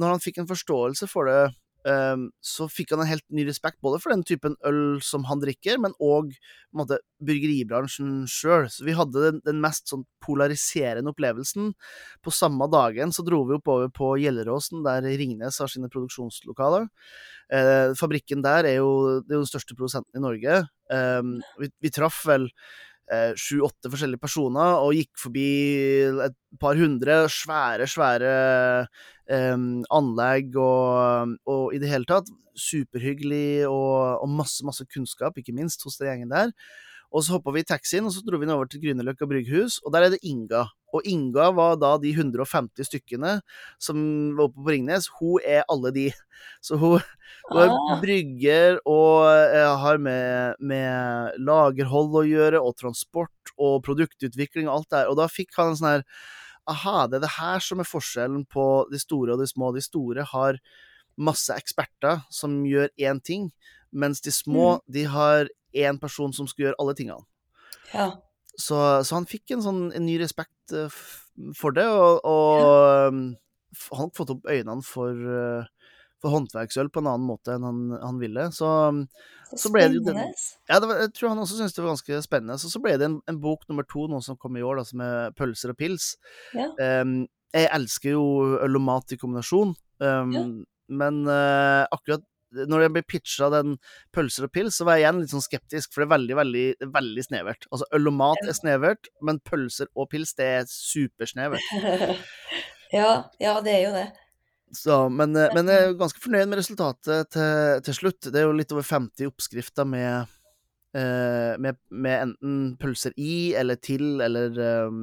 Når 0.01 0.17
han 0.17 0.23
fikk 0.25 0.43
en 0.43 0.51
forståelse 0.51 1.09
for 1.11 1.31
det, 1.31 1.41
så 1.87 2.67
fikk 2.73 2.95
han 2.95 3.05
en 3.05 3.11
helt 3.11 3.25
ny 3.31 3.45
respekt 3.47 3.79
både 3.85 4.01
for 4.03 4.11
den 4.11 4.25
typen 4.27 4.57
øl 4.67 4.99
som 5.05 5.27
han 5.29 5.43
drikker, 5.43 5.79
men 5.83 5.95
òg 6.03 6.33
bryggeribransjen 7.23 8.25
sjøl. 8.31 8.67
Så 8.73 8.85
vi 8.87 8.97
hadde 8.97 9.23
den, 9.23 9.39
den 9.47 9.61
mest 9.63 9.89
sånn 9.93 10.05
polariserende 10.25 11.13
opplevelsen. 11.15 11.73
På 12.25 12.35
samme 12.35 12.69
dagen 12.73 13.15
så 13.15 13.25
dro 13.27 13.45
vi 13.49 13.57
oppover 13.59 13.93
på 13.95 14.17
Gjelleråsen, 14.21 14.83
der 14.87 15.07
Ringnes 15.07 15.61
har 15.63 15.71
sine 15.73 15.91
produksjonslokaler. 15.93 16.89
Eh, 17.55 17.95
fabrikken 17.99 18.43
der 18.45 18.67
er 18.67 18.81
jo, 18.81 18.91
er 19.23 19.39
jo 19.39 19.45
den 19.45 19.49
største 19.49 19.79
produsenten 19.79 20.19
i 20.19 20.25
Norge. 20.25 20.61
Ehm, 20.93 21.39
vi, 21.61 21.71
vi 21.87 21.95
traff 21.95 22.25
vel 22.29 22.51
sju-åtte 23.39 23.87
forskjellige 23.87 24.19
personer, 24.19 24.81
og 24.83 24.97
gikk 24.97 25.13
forbi 25.23 25.51
et 26.25 26.35
par 26.59 26.75
hundre 26.75 27.21
svære, 27.31 27.87
svære 27.87 28.33
em, 29.33 29.85
anlegg, 29.95 30.57
og, 30.61 31.37
og 31.49 31.77
i 31.77 31.81
det 31.83 31.91
hele 31.91 32.09
tatt 32.09 32.31
superhyggelig, 32.57 33.67
og, 33.69 34.23
og 34.23 34.29
masse, 34.33 34.65
masse 34.67 34.87
kunnskap, 34.93 35.39
ikke 35.39 35.55
minst, 35.57 35.85
hos 35.85 35.99
den 36.01 36.11
gjengen 36.11 36.33
der. 36.33 36.53
Og 37.15 37.23
så 37.23 37.37
hoppa 37.37 37.53
vi 37.55 37.63
i 37.63 37.67
taxien, 37.67 38.07
og 38.07 38.13
så 38.13 38.23
dro 38.27 38.39
vi 38.41 38.49
over 38.51 38.67
til 38.69 38.83
Grünerløkka 38.83 39.29
brygghus, 39.31 39.79
og 39.85 39.95
der 39.95 40.07
er 40.07 40.15
det 40.15 40.23
Inga. 40.27 40.67
Og 40.97 41.07
Inga 41.07 41.51
var 41.55 41.77
da 41.79 41.93
de 42.01 42.11
150 42.15 42.89
stykkene 42.89 43.37
som 43.83 43.99
var 44.37 44.49
oppe 44.49 44.63
på 44.65 44.73
Ringnes. 44.73 45.09
Hun 45.19 45.45
er 45.45 45.67
alle 45.73 45.93
de. 45.95 46.07
Så 46.65 46.79
hun, 46.81 47.03
hun 47.51 47.63
er 47.63 47.73
Ah. 47.73 48.01
brygger 48.03 48.79
og 48.85 49.27
eh, 49.29 49.77
har 49.83 49.99
med, 50.03 50.57
med 50.61 51.39
lagerhold 51.39 52.19
å 52.21 52.25
gjøre, 52.27 52.61
og 52.61 52.77
transport 52.81 53.55
og 53.57 53.83
produktutvikling 53.87 54.69
og 54.69 54.81
alt 54.81 54.91
der. 54.91 55.13
Og 55.13 55.21
da 55.21 55.29
fikk 55.31 55.55
han 55.57 55.73
en 55.73 55.79
sånn 55.79 55.93
her 55.95 56.07
Aha, 56.71 57.07
det 57.07 57.21
er 57.21 57.27
det 57.27 57.37
her 57.37 57.63
som 57.63 57.81
er 57.83 57.89
forskjellen 57.89 58.45
på 58.51 58.67
de 58.91 58.99
store 58.99 59.35
og 59.35 59.43
de 59.43 59.47
små. 59.51 59.71
De 59.75 59.85
store 59.85 60.27
har 60.33 60.59
masse 61.17 61.55
eksperter 61.55 62.25
som 62.33 62.59
gjør 62.69 62.91
én 63.01 63.21
ting, 63.25 63.51
mens 63.93 64.21
de 64.25 64.33
små, 64.35 64.81
de 64.91 65.07
har 65.09 65.49
én 65.77 66.01
person 66.01 66.35
som 66.35 66.49
skal 66.51 66.69
gjøre 66.69 66.81
alle 66.83 66.97
tingene. 66.99 67.25
Ja. 67.95 68.11
Så, 68.57 68.77
så 69.05 69.19
han 69.19 69.29
fikk 69.29 69.53
en 69.55 69.65
sånn 69.65 69.81
en 69.95 70.07
ny 70.09 70.17
respekt 70.21 70.75
eh, 70.75 70.93
for 71.57 71.77
det, 71.77 71.87
og, 71.87 72.25
og 72.25 72.61
ja. 72.65 73.11
han 73.93 74.03
har 74.03 74.15
fått 74.17 74.33
opp 74.33 74.49
øynene 74.49 74.85
for, 74.85 75.13
eh, 75.13 75.69
for 76.27 76.35
håndverksøl 76.35 76.91
på 76.93 77.03
en 77.03 77.09
annen 77.13 77.29
måte 77.31 77.55
enn 77.55 77.65
han, 77.67 77.81
han 78.03 78.19
ville. 78.21 78.49
Så, 78.55 78.67
um, 78.91 79.05
Så, 79.47 79.61
Så 79.63 79.71
ble 79.71 79.85
det 79.87 80.01
jo 80.01 80.05
den- 80.09 80.19
ja, 80.67 80.81
det 80.83 80.89
var, 80.91 81.01
jeg 81.05 81.13
tror 81.15 81.29
han 81.31 81.39
også 81.39 81.55
syntes 81.61 81.75
det 81.77 81.85
var 81.85 81.93
ganske 81.95 82.17
spennende. 82.27 82.59
Så, 82.59 82.67
så 82.73 82.81
ble 82.83 82.97
det 82.99 83.07
en, 83.07 83.21
en 83.31 83.37
bok 83.41 83.63
nummer 83.71 83.87
to 83.87 84.09
nå 84.11 84.19
som 84.27 84.37
kom 84.43 84.57
i 84.59 84.65
år, 84.67 84.81
da, 84.81 84.85
som 84.89 85.01
er 85.07 85.31
'Pølser 85.39 85.71
og 85.71 85.77
pils'. 85.79 86.17
Ja. 86.53 86.67
Um, 87.03 87.29
jeg 87.55 87.69
elsker 87.73 88.11
jo 88.17 88.25
øl 88.59 88.75
og 88.77 88.83
mat 88.83 89.13
i 89.15 89.17
kombinasjon, 89.21 89.77
um, 90.03 90.33
Ja. 90.35 90.43
men 90.91 91.23
uh, 91.31 91.87
akkurat 91.95 92.27
når 92.57 92.81
jeg 92.87 92.93
ble 92.95 93.03
pitcha 93.03 93.49
den 93.53 93.77
pølser 94.15 94.45
og 94.47 94.53
pils, 94.55 94.77
så 94.79 94.85
var 94.87 94.97
jeg 94.97 95.05
igjen 95.05 95.21
litt 95.21 95.31
sånn 95.35 95.45
skeptisk, 95.45 95.93
for 95.93 96.03
det 96.03 96.07
er 96.09 96.15
veldig, 96.17 96.37
veldig, 96.39 96.67
veldig 96.95 97.25
snevert. 97.27 97.67
Altså, 97.71 97.87
øl 97.93 98.07
og 98.11 98.15
mat 98.17 98.43
er 98.49 98.55
snevert, 98.57 99.09
men 99.23 99.41
pølser 99.45 99.87
og 99.95 100.09
pils, 100.11 100.33
det 100.39 100.47
er 100.47 100.65
supersnevert. 100.71 101.67
ja, 102.99 103.11
ja, 103.43 103.61
det 103.61 103.73
er 103.75 103.83
jo 103.87 103.93
det. 103.97 104.07
Så, 104.75 105.09
men, 105.13 105.37
eh, 105.39 105.53
men 105.55 105.69
jeg 105.71 105.85
er 105.87 105.93
ganske 105.99 106.21
fornøyd 106.21 106.49
med 106.51 106.59
resultatet 106.59 107.31
til, 107.31 107.81
til 107.87 107.95
slutt. 107.95 108.21
Det 108.33 108.41
er 108.41 108.49
jo 108.49 108.57
litt 108.59 108.73
over 108.75 108.83
50 108.83 109.29
oppskrifter 109.31 109.87
med, 109.87 110.27
eh, 110.97 111.55
med, 111.63 111.79
med 111.91 112.17
enten 112.27 112.77
pølser 112.83 113.15
i, 113.17 113.55
eller 113.55 113.79
til, 113.79 114.21
eller 114.27 114.59
um, 114.89 115.01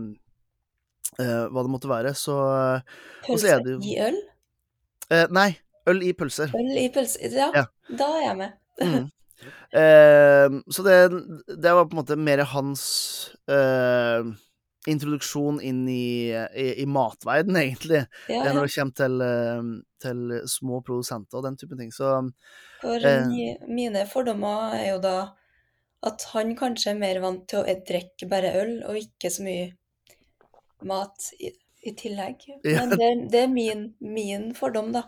eh, 1.19 1.45
hva 1.47 1.63
det 1.63 1.71
måtte 1.73 1.89
være. 1.91 2.12
Så 2.17 2.36
Pølser 3.26 3.56
er 3.56 3.63
det 3.63 3.78
jo- 3.78 3.82
i 3.88 3.95
øl? 4.04 4.19
eh, 5.10 5.28
Nei, 5.32 5.49
øl 5.88 6.04
i 6.04 6.13
pølser. 6.13 6.52
Øl 6.60 6.78
i 6.84 6.89
pølser, 6.93 7.32
Ja, 7.32 7.52
Ja. 7.56 7.65
da 7.97 8.12
er 8.19 8.23
jeg 8.28 8.38
med. 8.43 8.58
Mm. 8.84 9.12
Eh, 9.76 10.47
så 10.71 10.84
det, 10.86 10.97
det 11.60 11.71
var 11.76 11.84
på 11.89 11.97
en 11.97 11.99
måte 11.99 12.15
mer 12.15 12.43
hans 12.47 12.84
eh, 13.52 14.21
introduksjon 14.89 15.62
inn 15.63 15.84
i, 15.89 16.32
i, 16.32 16.67
i 16.84 16.86
matverden, 16.89 17.56
egentlig, 17.63 18.04
Ja, 18.28 18.41
ja. 18.46 18.54
når 18.54 18.67
det 18.67 18.74
kommer 18.76 18.98
til, 19.00 19.22
eh, 19.28 19.62
til 20.04 20.34
små 20.52 20.82
produsenter 20.86 21.39
og 21.39 21.48
den 21.48 21.58
type 21.62 21.78
ting. 21.80 21.91
Så 21.96 22.15
For 22.82 23.00
Eh. 23.08 23.30
mine 23.67 24.04
fordommer 24.12 24.76
er 24.80 24.89
jo 24.96 25.00
da 25.04 25.17
at 26.04 26.24
han 26.34 26.56
kanskje 26.60 26.91
er 26.91 27.00
mer 27.00 27.22
vant 27.24 27.46
til 27.48 27.62
å 27.63 27.78
drikke 27.88 28.28
bare 28.28 28.50
øl, 28.60 28.74
og 28.89 28.98
ikke 29.00 29.30
så 29.32 29.46
mye 29.46 29.69
mat 30.84 31.30
i, 31.39 31.54
i 31.88 31.93
tillegg. 31.96 32.43
Ja. 32.67 32.84
Men 32.84 32.98
det, 33.00 33.10
det 33.32 33.41
er 33.46 33.52
min, 33.52 33.86
min 34.04 34.50
fordom, 34.58 34.91
da. 34.96 35.06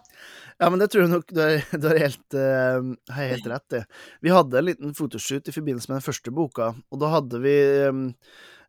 Ja, 0.60 0.70
men 0.72 0.80
det 0.80 0.88
tror 0.94 1.04
jeg 1.04 1.12
nok 1.12 1.32
du 1.36 1.42
har, 1.44 2.00
helt, 2.00 2.36
uh, 2.40 2.94
helt 3.18 3.48
rett 3.52 3.76
i. 3.76 3.84
Vi 4.24 4.32
hadde 4.32 4.60
en 4.62 4.70
liten 4.70 4.96
fotoshoot 4.96 5.52
i 5.52 5.56
forbindelse 5.56 5.92
med 5.92 6.00
den 6.00 6.06
første 6.08 6.32
boka, 6.36 6.70
og 6.92 7.02
da 7.02 7.12
hadde 7.18 7.42
vi 7.44 7.56
eh, 7.60 8.00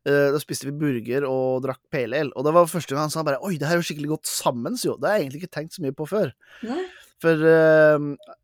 Da 0.07 0.38
spiste 0.38 0.69
vi 0.69 0.75
burger 0.79 1.25
og 1.27 1.64
drakk 1.64 1.81
pale 1.90 2.21
ale, 2.23 2.31
og 2.38 2.45
det 2.47 2.53
var 2.55 2.69
første 2.71 2.95
gang 2.95 3.09
han 3.09 3.11
sa 3.11 3.25
bare 3.27 3.40
Oi, 3.42 3.57
det 3.59 3.66
her 3.66 3.75
er 3.75 3.81
jo 3.83 3.87
skikkelig 3.88 4.12
godt 4.12 4.29
sammen, 4.31 4.77
jo. 4.79 4.95
Det 5.01 5.09
har 5.09 5.16
jeg 5.19 5.25
egentlig 5.27 5.40
ikke 5.42 5.55
tenkt 5.57 5.75
så 5.75 5.83
mye 5.83 5.97
på 5.99 6.07
før. 6.07 6.31
Nei? 6.69 6.85
For 7.25 7.40
uh, 7.40 7.97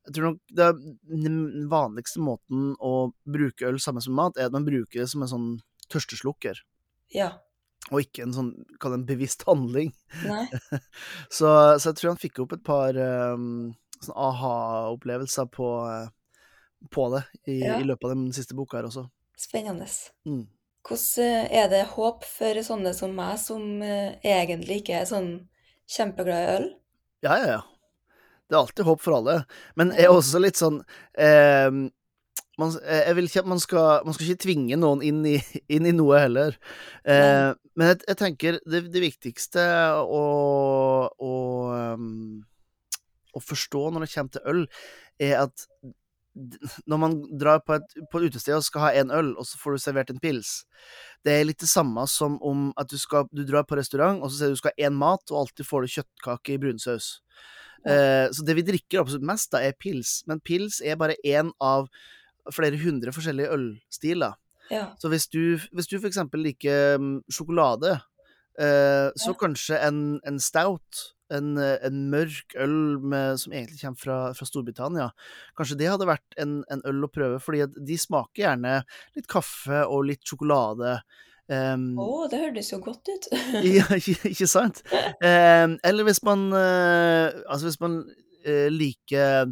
jeg 0.08 0.14
tror 0.16 0.24
nok 0.30 0.38
det 0.58 0.68
den 1.12 1.36
vanligste 1.70 2.22
måten 2.24 2.70
å 2.80 2.92
bruke 3.28 3.68
øl 3.68 3.78
sammen 3.84 4.02
som 4.02 4.16
mat, 4.16 4.38
er 4.40 4.48
at 4.48 4.54
man 4.56 4.64
bruker 4.66 5.02
det 5.04 5.08
som 5.12 5.22
en 5.22 5.30
sånn 5.30 5.48
tørsteslukker, 5.92 6.62
Ja. 7.12 7.28
og 7.92 8.00
ikke 8.00 8.24
en 8.24 8.32
sånn, 8.32 8.50
kall 8.80 8.94
det 8.96 8.98
en 9.02 9.06
bevisst 9.12 9.44
handling. 9.46 9.92
Nei. 10.24 10.46
Så, 11.36 11.46
så 11.78 11.90
jeg 11.92 11.98
tror 12.00 12.10
han 12.14 12.20
fikk 12.22 12.40
opp 12.46 12.56
et 12.56 12.64
par 12.64 12.96
um, 13.36 13.74
sånn 14.00 14.16
aha-opplevelser 14.18 15.46
på, 15.52 15.68
eh, 15.92 16.08
på 16.90 17.06
det 17.14 17.22
i, 17.44 17.60
Ja. 17.60 17.76
i 17.78 17.84
løpet 17.86 18.08
av 18.08 18.16
den 18.16 18.32
siste 18.34 18.56
boka 18.58 18.80
her 18.80 18.88
også. 18.88 19.04
Spennende. 19.38 19.86
Mm. 20.26 20.46
Hvordan 20.82 21.24
eh, 21.24 21.56
er 21.62 21.68
det 21.70 21.82
håp 21.94 22.24
for 22.26 22.62
sånne 22.66 22.92
som 22.96 23.14
meg, 23.14 23.36
som 23.38 23.82
eh, 23.86 24.18
egentlig 24.26 24.82
ikke 24.82 25.00
er 25.00 25.08
sånn 25.10 25.32
kjempeglad 25.90 26.42
i 26.42 26.54
øl? 26.56 26.70
Ja, 27.22 27.36
ja, 27.38 27.50
ja. 27.56 27.60
Det 28.50 28.56
er 28.56 28.64
alltid 28.64 28.88
håp 28.88 29.00
for 29.00 29.16
alle. 29.16 29.36
Men 29.78 29.94
jeg 29.96 30.08
er 30.08 30.12
også 30.12 30.42
litt 30.42 30.58
sånn 30.60 30.82
eh, 31.14 31.70
man, 32.60 32.74
jeg 32.84 33.16
vil 33.16 33.28
ikke 33.28 33.40
at 33.40 33.48
man 33.48 33.60
skal 33.62 34.02
Man 34.04 34.14
skal 34.16 34.26
ikke 34.26 34.42
tvinge 34.44 34.76
noen 34.76 35.00
inn 35.06 35.22
i, 35.28 35.38
inn 35.74 35.88
i 35.88 35.94
noe 35.96 36.20
heller. 36.20 36.58
Eh, 37.08 37.50
men 37.78 37.92
jeg, 37.92 38.02
jeg 38.10 38.20
tenker 38.20 38.60
det, 38.68 38.84
det 38.92 39.04
viktigste 39.06 39.64
å, 40.02 40.22
å, 41.16 41.32
um, 41.96 42.42
å 43.32 43.40
forstå 43.40 43.86
når 43.88 44.04
det 44.04 44.12
kommer 44.12 44.34
til 44.34 44.50
øl, 44.52 44.62
er 45.22 45.38
at 45.46 45.64
når 46.90 47.00
man 47.00 47.16
drar 47.38 47.60
på 47.66 47.76
et, 47.76 47.96
på 48.10 48.20
et 48.20 48.32
utested 48.32 48.56
og 48.56 48.64
skal 48.66 48.86
ha 48.86 48.92
en 49.02 49.12
øl, 49.14 49.32
og 49.36 49.46
så 49.48 49.60
får 49.60 49.76
du 49.76 49.82
servert 49.84 50.12
en 50.12 50.20
pils 50.22 50.62
Det 51.24 51.34
er 51.34 51.44
litt 51.44 51.60
det 51.60 51.68
samme 51.70 52.06
som 52.10 52.38
om 52.42 52.70
at 52.80 52.88
du, 52.90 52.96
skal, 52.98 53.28
du 53.32 53.44
drar 53.48 53.66
på 53.68 53.76
restaurant, 53.78 54.22
og 54.22 54.30
så 54.30 54.38
sier 54.38 54.52
du 54.52 54.56
du 54.56 54.62
skal 54.62 54.74
ha 54.76 54.88
én 54.88 54.96
mat, 54.96 55.24
og 55.30 55.44
alltid 55.44 55.68
får 55.68 55.84
du 55.84 55.94
kjøttkake 55.96 56.54
i 56.54 56.60
brunsaus. 56.62 57.10
Eh, 57.86 58.28
så 58.30 58.44
det 58.46 58.56
vi 58.58 58.64
drikker 58.66 59.02
absolutt 59.02 59.26
mest, 59.26 59.50
da, 59.54 59.62
er 59.62 59.76
pils. 59.78 60.20
Men 60.30 60.42
pils 60.44 60.80
er 60.84 60.98
bare 61.00 61.18
én 61.26 61.50
av 61.62 61.88
flere 62.54 62.78
hundre 62.80 63.14
forskjellige 63.14 63.52
ølstiler. 63.54 64.38
Ja. 64.72 64.86
Så 64.98 65.10
hvis 65.12 65.28
du, 65.30 65.58
hvis 65.74 65.90
du 65.90 65.98
eksempel 65.98 66.42
liker 66.46 66.98
mm, 66.98 67.16
sjokolade, 67.30 67.98
eh, 68.58 69.10
så 69.18 69.32
Ja. 69.32 69.38
kanskje 69.38 69.78
en, 69.78 70.20
en 70.26 70.40
stout, 70.40 71.14
en, 71.34 71.56
eh, 71.60 71.78
en 71.86 72.04
mørk 72.12 72.56
øl 72.60 72.76
med, 73.00 73.40
som 73.42 73.54
egentlig 73.54 73.80
kommer 73.80 74.02
fra, 74.04 74.18
fra 74.36 74.48
Storbritannia, 74.48 75.08
kanskje 75.58 75.78
det 75.80 75.90
hadde 75.90 76.08
vært 76.10 76.38
en, 76.42 76.60
en 76.72 76.84
øl 76.88 77.08
å 77.08 77.12
prøve, 77.12 77.40
fordi 77.42 77.66
de 77.76 77.98
smaker 78.00 78.44
gjerne 78.46 78.78
litt 79.16 79.28
kaffe 79.30 79.84
og 79.86 80.06
litt 80.10 80.24
sjokolade. 80.28 80.98
Um, 81.52 81.98
oh, 82.00 82.22
det 82.30 82.38
hørtes 82.40 82.70
jo 82.72 82.78
godt 82.84 83.10
ut. 83.10 83.28
ja, 83.66 83.88
ikke, 83.98 84.16
ikke 84.30 84.48
sant? 84.48 84.84
Um, 85.20 85.76
eller 85.84 86.06
hvis 86.06 86.22
man 86.24 86.46
uh, 86.54 87.34
Altså 87.50 87.66
hvis 87.66 87.80
man 87.82 87.98
uh, 88.46 88.68
liker 88.72 89.50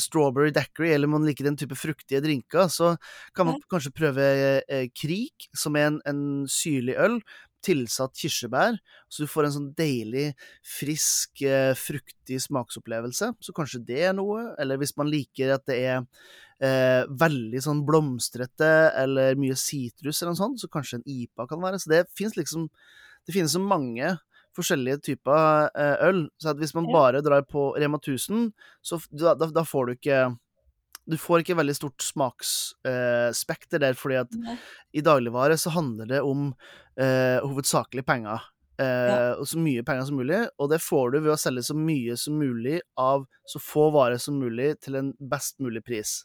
strawberry 0.00 0.50
daiquiri, 0.54 0.92
eller 0.94 1.10
man 1.10 1.26
liker 1.26 1.46
den 1.46 1.56
type 1.58 1.76
fruktige 1.78 2.22
drinker, 2.24 2.68
så 2.72 2.94
kan 3.36 3.46
man 3.46 3.60
kanskje 3.70 3.94
prøve 3.94 4.24
eh, 4.66 4.88
Krik, 4.96 5.48
som 5.54 5.76
er 5.78 5.90
en, 5.90 6.00
en 6.08 6.22
syrlig 6.50 6.96
øl 6.98 7.20
tilsatt 7.64 8.16
kirsebær, 8.18 8.76
så 9.08 9.24
du 9.24 9.30
får 9.30 9.48
en 9.48 9.54
sånn 9.56 9.70
deilig, 9.78 10.30
frisk, 10.76 11.42
eh, 11.42 11.72
fruktig 11.78 12.40
smaksopplevelse. 12.44 13.32
Så 13.40 13.54
kanskje 13.56 13.84
det 13.86 14.02
er 14.08 14.16
noe. 14.16 14.52
Eller 14.60 14.80
hvis 14.80 14.96
man 14.98 15.10
liker 15.10 15.54
at 15.54 15.66
det 15.70 15.78
er 15.88 16.04
eh, 16.60 17.02
veldig 17.08 17.62
sånn 17.64 17.82
blomstrete 17.88 18.72
eller 18.96 19.38
mye 19.40 19.56
sitrus 19.58 20.22
eller 20.22 20.34
noe 20.34 20.42
sånt, 20.42 20.62
så 20.62 20.70
kanskje 20.72 21.00
en 21.00 21.08
IPA 21.08 21.48
kan 21.50 21.62
være. 21.62 21.82
Så 21.82 21.92
det 21.92 22.06
finnes 22.16 22.38
liksom 22.38 22.70
Det 23.26 23.34
finnes 23.34 23.50
så 23.50 23.58
mange 23.58 24.06
forskjellige 24.54 25.00
typer 25.02 25.66
eh, 25.74 25.96
øl, 26.06 26.20
så 26.38 26.52
at 26.52 26.60
hvis 26.60 26.76
man 26.76 26.86
bare 26.92 27.18
drar 27.24 27.42
på 27.42 27.72
Rema 27.74 27.98
1000, 27.98 28.52
så 28.86 29.00
da, 29.10 29.34
da, 29.34 29.48
da 29.50 29.64
får 29.66 29.88
du 29.88 29.92
ikke 29.96 30.20
Du 31.06 31.16
får 31.20 31.42
ikke 31.42 31.56
veldig 31.58 31.76
stort 31.78 32.02
smaksspekter 32.02 33.78
eh, 33.78 33.84
der, 33.86 33.96
fordi 33.98 34.18
at 34.24 34.36
Nei. 34.42 34.56
i 34.98 35.04
dagligvare 35.06 35.58
så 35.60 35.70
handler 35.76 36.10
det 36.10 36.22
om 36.26 36.48
eh, 36.98 37.38
hovedsakelig 37.44 38.02
penger. 38.06 38.42
Eh, 38.82 39.32
Og 39.38 39.46
så 39.48 39.60
mye 39.62 39.84
penger 39.86 40.08
som 40.08 40.18
mulig, 40.18 40.40
og 40.58 40.70
det 40.72 40.82
får 40.84 41.14
du 41.14 41.20
ved 41.20 41.34
å 41.36 41.40
selge 41.40 41.64
så 41.68 41.76
mye 41.78 42.16
som 42.20 42.38
mulig 42.40 42.80
av 43.00 43.26
så 43.48 43.62
få 43.62 43.90
varer 43.94 44.18
som 44.20 44.40
mulig 44.40 44.74
til 44.84 44.98
en 44.98 45.12
best 45.30 45.60
mulig 45.62 45.84
pris. 45.86 46.18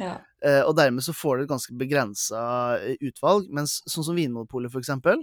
Ja. 0.00 0.16
Eh, 0.44 0.62
og 0.66 0.74
dermed 0.76 1.06
så 1.06 1.14
får 1.14 1.36
du 1.38 1.44
et 1.44 1.52
ganske 1.54 1.76
begrensa 1.78 2.42
utvalg, 2.98 3.46
mens 3.54 3.78
sånn 3.86 4.06
som 4.06 4.18
Vinmonopolet, 4.18 4.72
for 4.74 4.82
eksempel, 4.82 5.22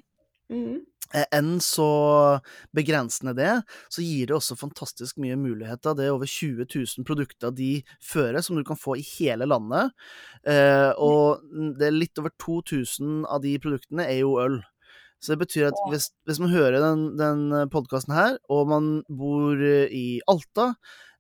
Mhm. 0.51 0.81
eh, 1.13 1.25
enn 1.35 1.59
så 1.59 2.39
begrensende 2.75 3.33
det, 3.35 3.63
så 3.91 4.03
gir 4.03 4.27
det 4.29 4.35
også 4.37 4.55
fantastisk 4.59 5.17
mye 5.19 5.35
muligheter. 5.35 5.95
Det 5.95 6.05
er 6.05 6.13
over 6.15 6.25
20 6.29 6.65
000 6.71 7.03
produkter 7.07 7.51
de 7.51 7.83
fører, 7.99 8.41
som 8.41 8.55
du 8.55 8.63
kan 8.63 8.79
få 8.79 8.95
i 8.99 9.03
hele 9.17 9.47
landet. 9.49 9.91
Eh, 10.47 10.91
og 10.97 11.41
det 11.77 11.87
er 11.89 11.97
litt 11.97 12.19
over 12.21 12.31
2000 12.39 13.25
av 13.27 13.41
de 13.43 13.57
produktene 13.59 14.07
er 14.07 14.21
jo 14.21 14.37
øl. 14.39 14.61
Så 15.21 15.35
det 15.35 15.43
betyr 15.43 15.67
at 15.69 15.77
hvis, 15.91 16.09
hvis 16.25 16.39
man 16.41 16.49
hører 16.49 16.79
den, 16.81 17.03
den 17.19 17.69
podkasten 17.69 18.15
her, 18.15 18.37
og 18.49 18.67
man 18.71 19.03
bor 19.09 19.59
i 19.61 20.21
Alta, 20.31 20.71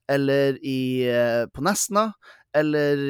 eller 0.09 0.57
i, 0.65 1.03
eh, 1.07 1.45
på 1.53 1.61
Nesna, 1.63 2.11
eller 2.57 3.01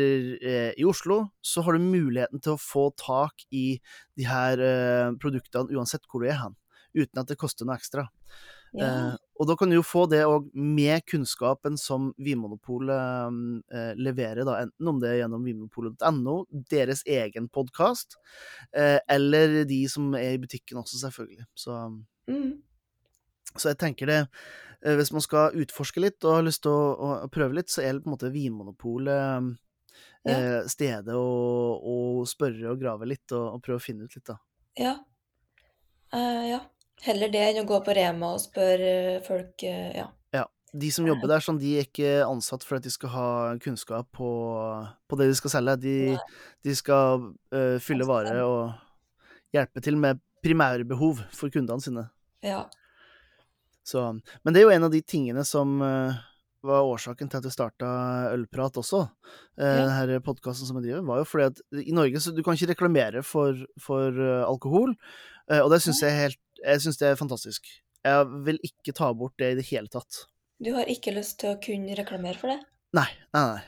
eh, 0.41 0.71
i 0.77 0.85
Oslo, 0.87 1.23
så 1.41 1.63
har 1.65 1.77
du 1.77 1.85
muligheten 1.85 2.41
til 2.43 2.55
å 2.55 2.61
få 2.61 2.89
tak 2.99 3.45
i 3.51 3.79
de 4.19 4.27
her 4.29 4.61
eh, 4.61 5.11
produktene 5.21 5.73
uansett 5.75 6.05
hvor 6.09 6.23
du 6.23 6.29
er 6.29 6.39
hen, 6.43 6.55
uten 6.97 7.21
at 7.23 7.31
det 7.31 7.39
koster 7.41 7.67
noe 7.67 7.79
ekstra. 7.79 8.07
Ja. 8.71 8.85
Eh, 8.87 9.15
og 9.41 9.47
da 9.49 9.55
kan 9.59 9.71
du 9.71 9.75
jo 9.75 9.83
få 9.83 10.05
det 10.07 10.21
òg 10.23 10.51
med 10.53 11.03
kunnskapen 11.09 11.75
som 11.81 12.11
Vinmonopolet 12.21 13.39
eh, 13.73 13.91
leverer, 13.99 14.45
da, 14.47 14.59
enten 14.63 14.91
om 14.91 14.99
det 15.01 15.09
er 15.11 15.19
gjennom 15.23 15.43
vinmonopolet.no, 15.47 16.35
deres 16.71 17.01
egen 17.09 17.49
podkast, 17.51 18.19
eh, 18.77 18.99
eller 19.11 19.63
de 19.67 19.81
som 19.91 20.13
er 20.15 20.37
i 20.37 20.41
butikken 20.43 20.79
også, 20.83 21.01
selvfølgelig. 21.07 21.47
Så, 21.57 21.77
Mm. 22.29 22.61
Så 23.57 23.71
jeg 23.71 23.79
tenker 23.81 24.09
det 24.09 24.19
eh, 24.21 24.95
Hvis 24.99 25.11
man 25.15 25.23
skal 25.23 25.57
utforske 25.59 26.03
litt 26.03 26.23
og 26.25 26.37
har 26.37 26.47
lyst 26.47 26.63
til 26.65 26.73
å, 26.73 26.93
å, 27.25 27.29
prøve 27.33 27.57
litt, 27.59 27.71
så 27.73 27.83
er 27.83 27.95
det 27.95 28.05
på 28.05 28.11
en 28.11 28.15
måte 28.17 28.33
Vinmonopolet 28.33 29.51
Ja. 30.21 30.35
eh, 30.35 30.59
stedet 30.69 31.15
å, 31.17 31.25
å 31.81 31.95
spørre 32.29 32.71
og 32.71 32.81
grave 32.81 33.09
litt 33.09 33.33
og, 33.33 33.57
og 33.57 33.63
prøve 33.65 33.81
å 33.81 33.83
finne 33.83 34.05
ut 34.05 34.15
litt, 34.15 34.27
da. 34.27 34.37
Ja. 34.79 34.95
Uh, 36.13 36.43
ja. 36.47 36.59
Heller 37.01 37.31
det 37.33 37.41
enn 37.41 37.61
å 37.63 37.67
gå 37.67 37.79
på 37.83 37.93
Rema 37.95 38.33
og 38.35 38.43
spørre 38.43 39.21
folk 39.25 39.63
uh, 39.65 39.91
Ja. 39.95 40.09
Ja. 40.35 40.45
De 40.71 40.91
som 40.93 41.07
jobber 41.07 41.27
der, 41.27 41.43
sånn, 41.43 41.59
de 41.59 41.73
er 41.79 41.87
ikke 41.87 42.21
ansatt 42.23 42.63
for 42.63 42.77
at 42.77 42.85
de 42.85 42.91
skal 42.93 43.11
ha 43.11 43.29
kunnskap 43.63 44.07
på, 44.15 44.29
på 45.09 45.19
det 45.19 45.27
de 45.31 45.37
skal 45.39 45.55
selge. 45.55 45.77
De, 45.83 45.95
de 46.63 46.75
skal 46.77 47.31
uh, 47.51 47.77
fylle 47.83 48.07
varer 48.07 48.43
og 48.45 48.71
hjelpe 49.55 49.83
til 49.83 49.97
med 49.99 50.21
primærbehov 50.45 51.25
for 51.35 51.53
kundene 51.53 51.83
sine. 51.83 52.05
Ja. 52.45 52.63
Så, 53.87 54.03
men 54.43 54.53
det 54.53 54.61
er 54.61 54.67
jo 54.67 54.75
en 54.75 54.85
av 54.87 54.93
de 54.93 55.01
tingene 55.01 55.43
som 55.47 55.79
eh, 55.81 56.19
var 56.61 56.85
årsaken 56.85 57.29
til 57.31 57.39
at 57.39 57.47
vi 57.47 57.53
starta 57.53 57.89
Ølprat 58.35 58.77
også. 58.77 59.03
Uh, 59.57 59.65
Ja. 59.65 59.85
Denne 60.05 60.21
podkasten 60.21 60.69
som 60.69 60.77
jeg 60.77 60.89
driver, 60.89 61.05
var 61.07 61.21
jo 61.23 61.27
fordi 61.29 61.47
at 61.49 61.61
i 61.81 61.95
Norge 61.95 62.21
så 62.21 62.33
du 62.35 62.43
kan 62.45 62.57
ikke 62.57 62.73
reklamere 62.75 63.23
for, 63.25 63.57
for 63.81 64.13
eh, 64.13 64.43
alkohol. 64.45 64.93
eh, 65.49 65.61
og 65.61 65.71
det 65.73 65.81
syns 65.81 66.03
jeg 66.05 66.17
helt 66.17 66.39
Jeg 66.61 66.81
synes 66.83 66.97
det 67.01 67.07
er 67.09 67.17
fantastisk. 67.17 67.65
Jeg 68.05 68.25
vil 68.45 68.59
ikke 68.61 68.93
ta 68.93 69.11
bort 69.17 69.33
det 69.41 69.51
i 69.51 69.55
det 69.57 69.65
hele 69.71 69.89
tatt. 69.89 70.27
Du 70.61 70.73
har 70.75 70.85
ikke 70.85 71.13
lyst 71.15 71.39
til 71.41 71.55
å 71.55 71.59
kunne 71.61 71.95
reklamere 71.97 72.37
for 72.37 72.53
det? 72.53 72.59
Nei, 72.93 73.07
nei, 73.33 73.45
nei. 73.55 73.63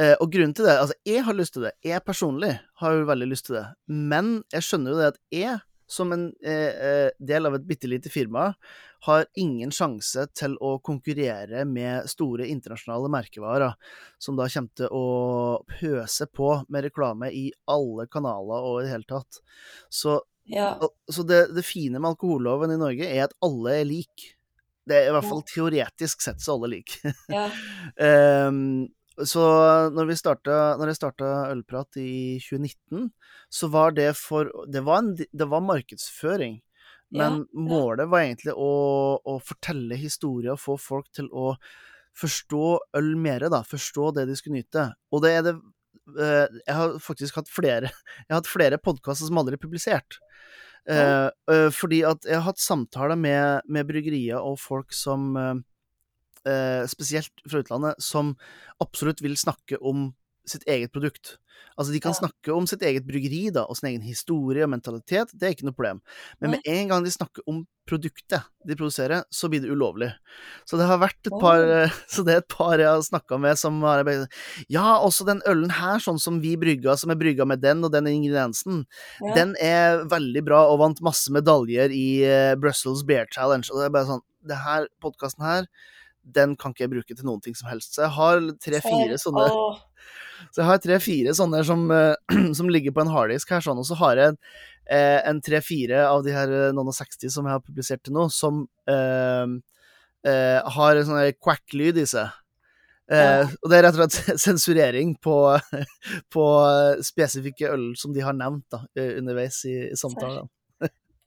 Eh, 0.00 0.14
og 0.16 0.30
grunnen 0.32 0.54
til 0.56 0.64
det 0.64 0.78
Altså, 0.78 0.94
jeg 1.04 1.24
har 1.26 1.36
lyst 1.36 1.52
til 1.56 1.66
det. 1.66 1.74
Jeg 1.84 2.00
personlig 2.06 2.54
har 2.80 2.94
jo 2.96 3.04
veldig 3.08 3.28
lyst 3.28 3.48
til 3.50 3.58
det. 3.58 3.66
Men 3.92 4.38
jeg 4.54 4.64
skjønner 4.64 4.94
jo 4.94 5.00
det 5.02 5.08
at 5.12 5.18
jeg, 5.34 5.58
som 5.88 6.12
en 6.12 6.28
eh, 6.44 6.74
eh, 6.88 7.10
del 7.18 7.48
av 7.48 7.56
et 7.56 7.66
bitte 7.66 7.88
lite 7.88 8.10
firma, 8.12 8.52
har 9.06 9.26
ingen 9.38 9.70
sjanse 9.74 10.26
til 10.36 10.56
å 10.64 10.74
konkurrere 10.84 11.62
med 11.68 12.08
store 12.10 12.48
internasjonale 12.50 13.10
merkevarer, 13.14 13.76
som 14.18 14.36
da 14.38 14.48
kommer 14.50 14.74
til 14.76 14.90
å 14.92 15.04
pøse 15.70 16.26
på 16.34 16.50
med 16.68 16.88
reklame 16.88 17.30
i 17.32 17.46
alle 17.70 18.08
kanaler 18.10 18.66
og 18.66 18.80
i 18.80 18.86
det 18.86 18.92
hele 18.96 19.08
tatt. 19.08 19.40
Så, 19.88 20.20
Ja. 20.48 20.74
så 21.12 21.22
det, 21.28 21.54
det 21.54 21.64
fine 21.64 22.00
med 22.00 22.10
alkoholloven 22.14 22.74
i 22.74 22.80
Norge 22.80 23.06
er 23.08 23.28
at 23.28 23.36
alle 23.44 23.80
er 23.80 23.88
like. 23.88 24.34
Det 24.88 24.96
er 24.96 25.10
i 25.10 25.12
hvert 25.12 25.28
fall 25.28 25.42
teoretisk 25.44 26.22
sett 26.24 26.40
så 26.40 26.56
alle 26.56 26.70
like. 26.78 27.12
Ja. 27.28 27.48
Ehm, 28.08 28.88
så 29.26 29.42
når, 29.94 30.10
vi 30.10 30.16
starta, 30.18 30.76
når 30.78 30.92
jeg 30.92 30.98
starta 31.00 31.28
Ølprat 31.52 31.98
i 32.00 32.38
2019, 32.42 33.08
så 33.50 33.68
var 33.72 33.94
det 33.96 34.12
for 34.18 34.50
Det 34.70 34.84
var, 34.86 35.02
en, 35.02 35.14
det 35.16 35.48
var 35.48 35.64
markedsføring. 35.64 36.60
Men 37.10 37.40
Ja, 37.40 37.44
ja. 37.44 37.62
målet 37.70 38.10
var 38.12 38.22
egentlig 38.22 38.52
å, 38.52 38.72
å 39.24 39.38
fortelle 39.40 39.96
historier 39.96 40.52
og 40.54 40.60
få 40.60 40.76
folk 40.76 41.08
til 41.16 41.30
å 41.32 41.54
forstå 42.18 42.64
øl 42.98 43.10
mere, 43.16 43.48
da. 43.52 43.62
Forstå 43.64 44.12
det 44.18 44.26
de 44.28 44.36
skulle 44.36 44.60
nyte. 44.60 44.90
Og 45.14 45.24
det 45.24 45.32
er 45.38 45.44
det 45.46 45.54
eh, 46.18 46.60
Jeg 46.66 46.76
har 46.76 46.98
faktisk 47.02 47.40
hatt 47.40 47.50
flere 47.52 47.90
Jeg 48.26 48.30
har 48.30 48.42
hatt 48.42 48.50
flere 48.50 48.80
podkaster 48.82 49.30
som 49.30 49.40
aldri 49.40 49.56
er 49.56 49.62
publisert. 49.62 50.20
Eh, 50.88 51.28
eh, 51.52 51.68
fordi 51.74 52.02
at 52.08 52.28
jeg 52.28 52.38
har 52.38 52.46
hatt 52.48 52.62
samtaler 52.62 53.18
med, 53.18 53.66
med 53.68 53.88
bryggerier 53.88 54.40
og 54.40 54.60
folk 54.60 54.94
som 54.96 55.32
Spesielt 56.88 57.32
fra 57.48 57.60
utlandet, 57.64 58.00
som 58.02 58.36
absolutt 58.80 59.20
vil 59.24 59.36
snakke 59.36 59.78
om 59.82 60.14
sitt 60.48 60.64
eget 60.66 60.92
produkt. 60.94 61.36
Altså, 61.76 61.92
de 61.92 62.00
kan 62.00 62.12
Ja. 62.14 62.20
snakke 62.26 62.54
om 62.56 62.66
sitt 62.66 62.80
eget 62.82 63.04
bryggeri 63.06 63.52
da, 63.52 63.64
og 63.64 63.76
sin 63.76 63.90
egen 63.90 64.00
historie 64.02 64.62
og 64.64 64.70
mentalitet, 64.70 65.28
det 65.36 65.42
er 65.46 65.54
ikke 65.54 65.66
noe 65.68 65.74
problem. 65.76 66.00
Men 66.40 66.50
med 66.52 66.60
en 66.64 66.88
gang 66.88 67.04
de 67.04 67.10
snakker 67.10 67.42
om 67.46 67.66
produktet 67.86 68.42
de 68.66 68.74
produserer, 68.76 69.24
så 69.30 69.48
blir 69.48 69.60
det 69.62 69.70
ulovlig. 69.70 70.12
Så 70.66 70.76
det 70.78 70.86
har 70.86 70.98
vært 70.98 71.26
et 71.26 71.38
par 71.40 71.60
eh, 71.62 71.90
Så 72.08 72.24
det 72.24 72.34
er 72.34 72.38
et 72.38 72.48
par 72.48 72.78
jeg 72.78 72.86
har 72.88 73.00
snakka 73.02 73.38
med 73.40 73.58
som 73.58 73.80
har 73.82 74.04
Ja, 74.68 74.98
også 75.00 75.26
den 75.26 75.42
ølen 75.46 75.70
her, 75.70 75.98
sånn 75.98 76.18
som 76.20 76.40
vi 76.40 76.56
brygga, 76.56 76.96
som 76.96 77.10
er 77.10 77.16
brygga 77.16 77.46
med 77.46 77.60
den 77.60 77.84
og 77.84 77.92
den 77.92 78.06
ingrediensen, 78.06 78.86
Ja. 79.20 79.34
den 79.34 79.54
er 79.60 80.04
veldig 80.04 80.44
bra 80.44 80.64
og 80.72 80.78
vant 80.80 81.00
masse 81.02 81.28
medaljer 81.30 81.90
i 81.92 82.22
eh, 82.24 82.54
Brussels 82.56 83.02
Bear 83.04 83.26
Challenge. 83.30 83.68
Og 83.70 83.78
det 83.80 83.86
er 83.86 83.90
bare 83.90 84.06
sånn 84.06 84.22
Det 84.46 84.56
her 84.56 84.86
podkasten 85.02 85.42
her, 85.44 85.66
den 86.34 86.54
kan 86.58 86.74
ikke 86.74 86.84
jeg 86.86 86.92
bruke 86.92 87.16
til 87.16 87.26
noen 87.28 87.42
ting 87.44 87.56
som 87.58 87.68
helst. 87.70 87.94
Så 87.96 88.04
jeg 88.04 88.14
har 88.16 88.40
tre-fire 88.64 89.18
sånne 89.20 89.46
så 90.52 90.60
jeg 90.62 90.68
har 90.68 90.80
tre-fire 90.82 91.34
sånne 91.34 91.62
som, 91.66 91.86
eh, 91.94 92.14
som 92.58 92.68
ligger 92.70 92.94
på 92.94 93.02
en 93.04 93.12
harddisk 93.14 93.50
her, 93.54 93.64
sånn, 93.64 93.80
og 93.80 93.86
så 93.88 93.96
har 93.98 94.20
jeg 94.22 94.36
eh, 94.86 95.18
en 95.28 95.40
tre-fire 95.44 96.04
av 96.08 96.22
de 96.26 96.34
her 96.36 96.52
eh, 96.54 96.68
noen 96.76 96.92
og 96.92 96.96
60 96.96 97.32
som 97.34 97.48
jeg 97.48 97.56
har 97.56 97.64
publisert 97.64 98.04
til 98.06 98.14
nå, 98.16 98.28
som 98.32 98.62
eh, 98.90 99.56
eh, 100.28 100.74
har 100.78 101.00
en 101.00 101.08
sånn 101.08 101.32
quack-lyd 101.42 101.98
i 102.04 102.06
seg. 102.08 102.30
Eh, 103.08 103.48
Og 103.64 103.70
det 103.72 103.78
er 103.78 103.86
rett 103.86 103.96
og 103.96 104.04
slett 104.12 104.38
sensurering 104.46 105.14
på, 105.24 105.34
på 106.34 106.46
spesifikke 107.08 107.70
øl 107.72 107.90
som 107.96 108.12
de 108.14 108.22
har 108.24 108.36
nevnt 108.36 108.66
da, 108.74 108.82
eh, 109.00 109.16
underveis 109.18 109.62
i, 109.66 109.78
i 109.88 109.96
samtalen. 109.98 110.46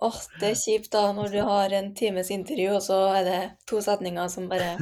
Åh, 0.02 0.20
det 0.40 0.52
er 0.52 0.60
kjipt 0.60 0.92
da 0.94 1.08
når 1.16 1.32
du 1.34 1.40
har 1.46 1.74
en 1.78 1.92
times 1.96 2.32
intervju, 2.34 2.70
og 2.76 2.82
så 2.86 3.00
er 3.20 3.24
det 3.28 3.40
to 3.70 3.82
setninger 3.84 4.30
som 4.34 4.50
bare 4.52 4.76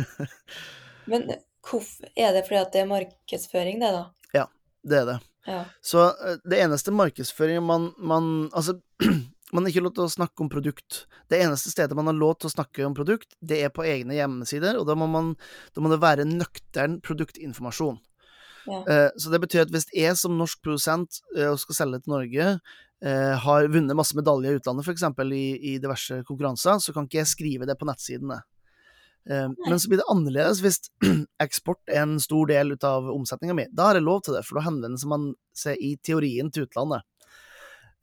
Men 1.09 1.27
hvorfor 1.65 2.07
Er 2.15 2.33
det 2.35 2.45
fordi 2.47 2.59
at 2.61 2.71
det 2.73 2.83
er 2.83 2.89
markedsføring, 2.89 3.81
det, 3.81 3.91
da? 3.95 4.05
Ja, 4.33 4.45
Det 4.85 5.01
er 5.01 5.05
det. 5.13 5.17
Ja. 5.47 5.63
Så 5.81 6.05
eh, 6.11 6.37
det 6.45 6.59
eneste 6.61 6.91
markedsføringen 6.93 7.65
man, 7.65 7.91
man 7.97 8.49
Altså, 8.53 8.79
man 9.53 9.63
har 9.65 9.71
ikke 9.71 9.83
lov 9.87 9.95
til 9.97 10.05
å 10.05 10.11
snakke 10.13 10.43
om 10.45 10.49
produkt. 10.51 11.05
Det 11.31 11.39
eneste 11.41 11.71
stedet 11.73 11.97
man 11.97 12.05
har 12.09 12.17
lov 12.17 12.35
til 12.39 12.49
å 12.49 12.53
snakke 12.53 12.85
om 12.85 12.93
produkt, 12.97 13.33
det 13.41 13.63
er 13.65 13.71
på 13.73 13.85
egne 13.87 14.13
hjemmesider, 14.17 14.77
og 14.77 14.85
da 14.89 14.95
må, 14.97 15.07
man, 15.09 15.33
da 15.73 15.81
må 15.81 15.89
det 15.89 16.01
være 16.03 16.27
nøktern 16.29 16.99
produktinformasjon. 17.05 17.97
Ja. 18.69 18.83
Eh, 18.85 19.09
Så 19.17 19.31
det 19.33 19.41
betyr 19.41 19.65
at 19.65 19.73
hvis 19.73 19.89
jeg 19.95 20.13
som 20.19 20.37
norsk 20.37 20.61
produsent 20.61 21.23
eh, 21.35 21.49
og 21.49 21.57
skal 21.63 21.79
selge 21.81 22.03
til 22.03 22.13
Norge, 22.13 22.51
har 22.99 23.69
vunnet 23.71 23.95
masse 23.95 24.17
medaljer 24.17 24.51
i 24.51 24.59
utlandet, 24.59 24.83
f.eks. 24.83 25.05
I, 25.31 25.43
i 25.71 25.77
diverse 25.79 26.17
konkurranser, 26.27 26.81
så 26.83 26.91
kan 26.91 27.05
ikke 27.07 27.21
jeg 27.21 27.29
skrive 27.31 27.67
det 27.69 27.77
på 27.79 27.87
nettsidene. 27.87 28.41
Eh, 29.29 29.49
Men 29.67 29.79
så 29.79 29.89
blir 29.89 30.01
det 30.01 30.09
annerledes 30.09 30.61
hvis 30.63 30.79
eksport 31.43 31.81
er 31.91 32.03
en 32.03 32.17
stor 32.23 32.49
del 32.49 32.73
ut 32.73 32.83
av 32.87 33.09
omsetninga 33.11 33.55
mi. 33.55 33.67
Da 33.71 33.89
har 33.89 33.99
jeg 33.99 34.07
lov 34.07 34.23
til 34.25 34.37
det, 34.37 34.43
for 34.47 34.59
da 34.59 34.65
henvender 34.67 35.11
man 35.11 35.31
seg 35.55 35.79
i 35.83 35.95
teorien 36.01 36.51
til 36.53 36.67
utlandet. 36.67 37.05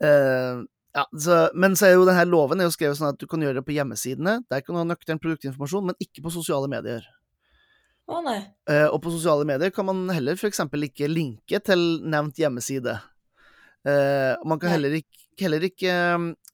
Eh, 0.05 0.63
ja, 0.97 1.05
så, 1.21 1.41
men 1.55 1.77
så 1.77 1.89
er 1.89 1.97
jo 1.97 2.07
denne 2.09 2.25
loven 2.29 2.63
er 2.63 2.71
jo 2.71 2.73
skrevet 2.73 2.97
sånn 2.97 3.11
at 3.11 3.21
du 3.21 3.27
kan 3.29 3.43
gjøre 3.43 3.61
det 3.61 3.67
på 3.67 3.75
hjemmesidene. 3.77 4.39
Der 4.49 4.63
kan 4.65 4.77
du 4.77 4.81
ha 4.81 4.87
nøktern 4.89 5.21
produktinformasjon, 5.21 5.91
men 5.91 5.99
ikke 6.01 6.25
på 6.25 6.33
sosiale 6.33 6.71
medier. 6.73 7.05
Å 8.07 8.23
nei. 8.23 8.39
Eh, 8.71 8.87
og 8.87 9.01
på 9.03 9.11
sosiale 9.11 9.45
medier 9.49 9.73
kan 9.75 9.89
man 9.89 10.07
heller 10.15 10.39
f.eks. 10.39 10.63
ikke 10.63 11.11
linke 11.11 11.61
til 11.67 11.85
nevnt 12.07 12.39
hjemmeside. 12.39 13.01
Og 13.87 14.49
man 14.51 14.59
kan 14.59 14.73
heller 14.73 14.97
ikke, 14.99 15.27
heller 15.39 15.67
ikke 15.67 15.93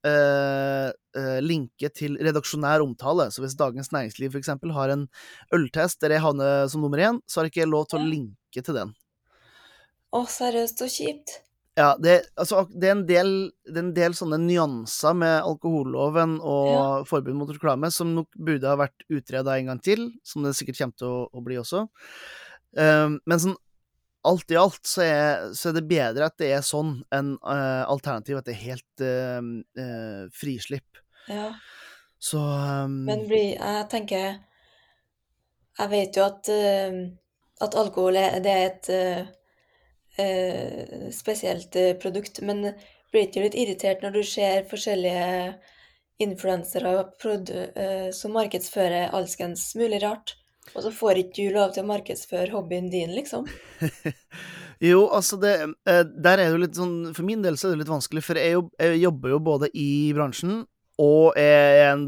uh, 0.07 0.91
uh, 1.17 1.39
linke 1.45 1.91
til 1.95 2.19
redaksjonær 2.23 2.83
omtale. 2.85 3.29
Så 3.33 3.45
hvis 3.45 3.57
Dagens 3.59 3.93
Næringsliv 3.95 4.35
f.eks. 4.35 4.53
har 4.75 4.95
en 4.95 5.07
øltest 5.55 6.03
der 6.03 6.17
jeg 6.17 6.25
havner 6.25 6.67
som 6.71 6.83
nummer 6.85 6.99
én, 6.99 7.23
så 7.27 7.41
har 7.41 7.51
ikke 7.51 7.69
lov 7.69 7.89
til 7.91 8.01
å 8.01 8.11
linke 8.11 8.65
til 8.65 8.79
den. 8.79 8.93
Å, 10.13 10.27
seriøst, 10.29 10.83
så 10.83 10.91
kjipt. 10.93 11.39
Ja, 11.79 11.95
det, 11.97 12.19
altså, 12.37 12.67
det, 12.69 12.89
er 12.91 12.97
en 12.99 13.07
del, 13.09 13.31
det 13.65 13.79
er 13.79 13.85
en 13.87 13.95
del 13.97 14.17
sånne 14.17 14.37
nyanser 14.43 15.15
med 15.17 15.39
alkoholloven 15.39 16.35
og 16.45 17.07
forbud 17.09 17.39
mot 17.39 17.49
reklame 17.49 17.89
som 17.95 18.11
nok 18.13 18.29
burde 18.37 18.69
ha 18.69 18.77
vært 18.77 19.07
utreda 19.09 19.55
en 19.57 19.73
gang 19.73 19.81
til, 19.81 20.11
som 20.21 20.45
det 20.45 20.53
sikkert 20.59 20.83
kommer 20.83 20.99
til 21.01 21.09
å, 21.09 21.23
å 21.33 21.45
bli 21.47 21.57
også. 21.63 21.87
Men 22.77 23.41
sånn 23.41 23.57
alt 24.29 24.55
i 24.55 24.59
alt 24.59 24.87
så 24.87 25.03
er, 25.05 25.47
så 25.59 25.71
er 25.71 25.79
det 25.79 25.89
bedre 25.91 26.29
at 26.29 26.37
det 26.39 26.53
er 26.55 26.65
sånn 26.67 27.01
enn 27.15 27.35
uh, 27.43 27.85
alternativ 27.91 28.39
at 28.39 28.49
det 28.49 28.55
er 28.55 28.67
helt 28.67 29.03
uh, 29.03 29.41
uh, 29.79 30.25
frislipp. 30.37 31.03
Ja. 31.29 31.53
Så 32.23 32.39
um, 32.39 33.05
Men 33.05 33.27
bli, 33.27 33.57
Jeg 33.57 33.87
tenker 33.91 34.39
Jeg 35.79 35.91
vet 35.91 36.17
jo 36.17 36.25
at, 36.29 36.49
eh, 36.53 36.99
at 37.65 37.77
alkohol 37.79 38.19
er, 38.21 38.37
det 38.45 38.53
er 38.53 38.67
et 38.67 38.91
eh, 38.93 39.31
eh, 40.21 41.07
spesielt 41.15 41.75
eh, 41.81 41.95
produkt, 41.99 42.43
men 42.45 42.69
blir 43.11 43.25
ikke 43.27 43.47
litt 43.47 43.57
irritert 43.57 44.05
når 44.05 44.19
du 44.19 44.21
ser 44.29 44.69
forskjellige 44.69 45.55
influensere 46.23 46.93
eh, 47.01 48.11
som 48.15 48.37
markedsfører 48.37 49.17
alskens 49.17 49.71
mulig 49.81 50.03
rart? 50.05 50.37
Og 50.73 50.85
så 50.85 50.93
får 50.95 51.21
ikke 51.25 51.37
du 51.37 51.57
lov 51.57 51.73
til 51.75 51.85
å 51.85 51.91
markedsføre 51.91 52.53
hobbyen 52.55 52.89
din, 52.93 53.13
liksom? 53.17 53.49
jo, 54.91 55.07
altså 55.11 55.39
det 55.43 55.55
eh, 55.91 56.05
Der 56.07 56.39
er 56.39 56.45
det 56.45 56.53
jo 56.53 56.61
litt 56.63 56.79
sånn 56.79 56.95
For 57.17 57.27
min 57.27 57.43
del 57.43 57.59
så 57.59 57.69
er 57.69 57.75
det 57.75 57.83
litt 57.83 57.91
vanskelig, 57.91 58.23
for 58.25 58.39
jeg, 58.39 58.63
jeg 58.79 59.01
jobber 59.03 59.35
jo 59.35 59.41
både 59.43 59.73
i 59.75 59.91
bransjen 60.17 60.63
og 61.03 61.39
er 61.41 61.89
en 61.89 62.03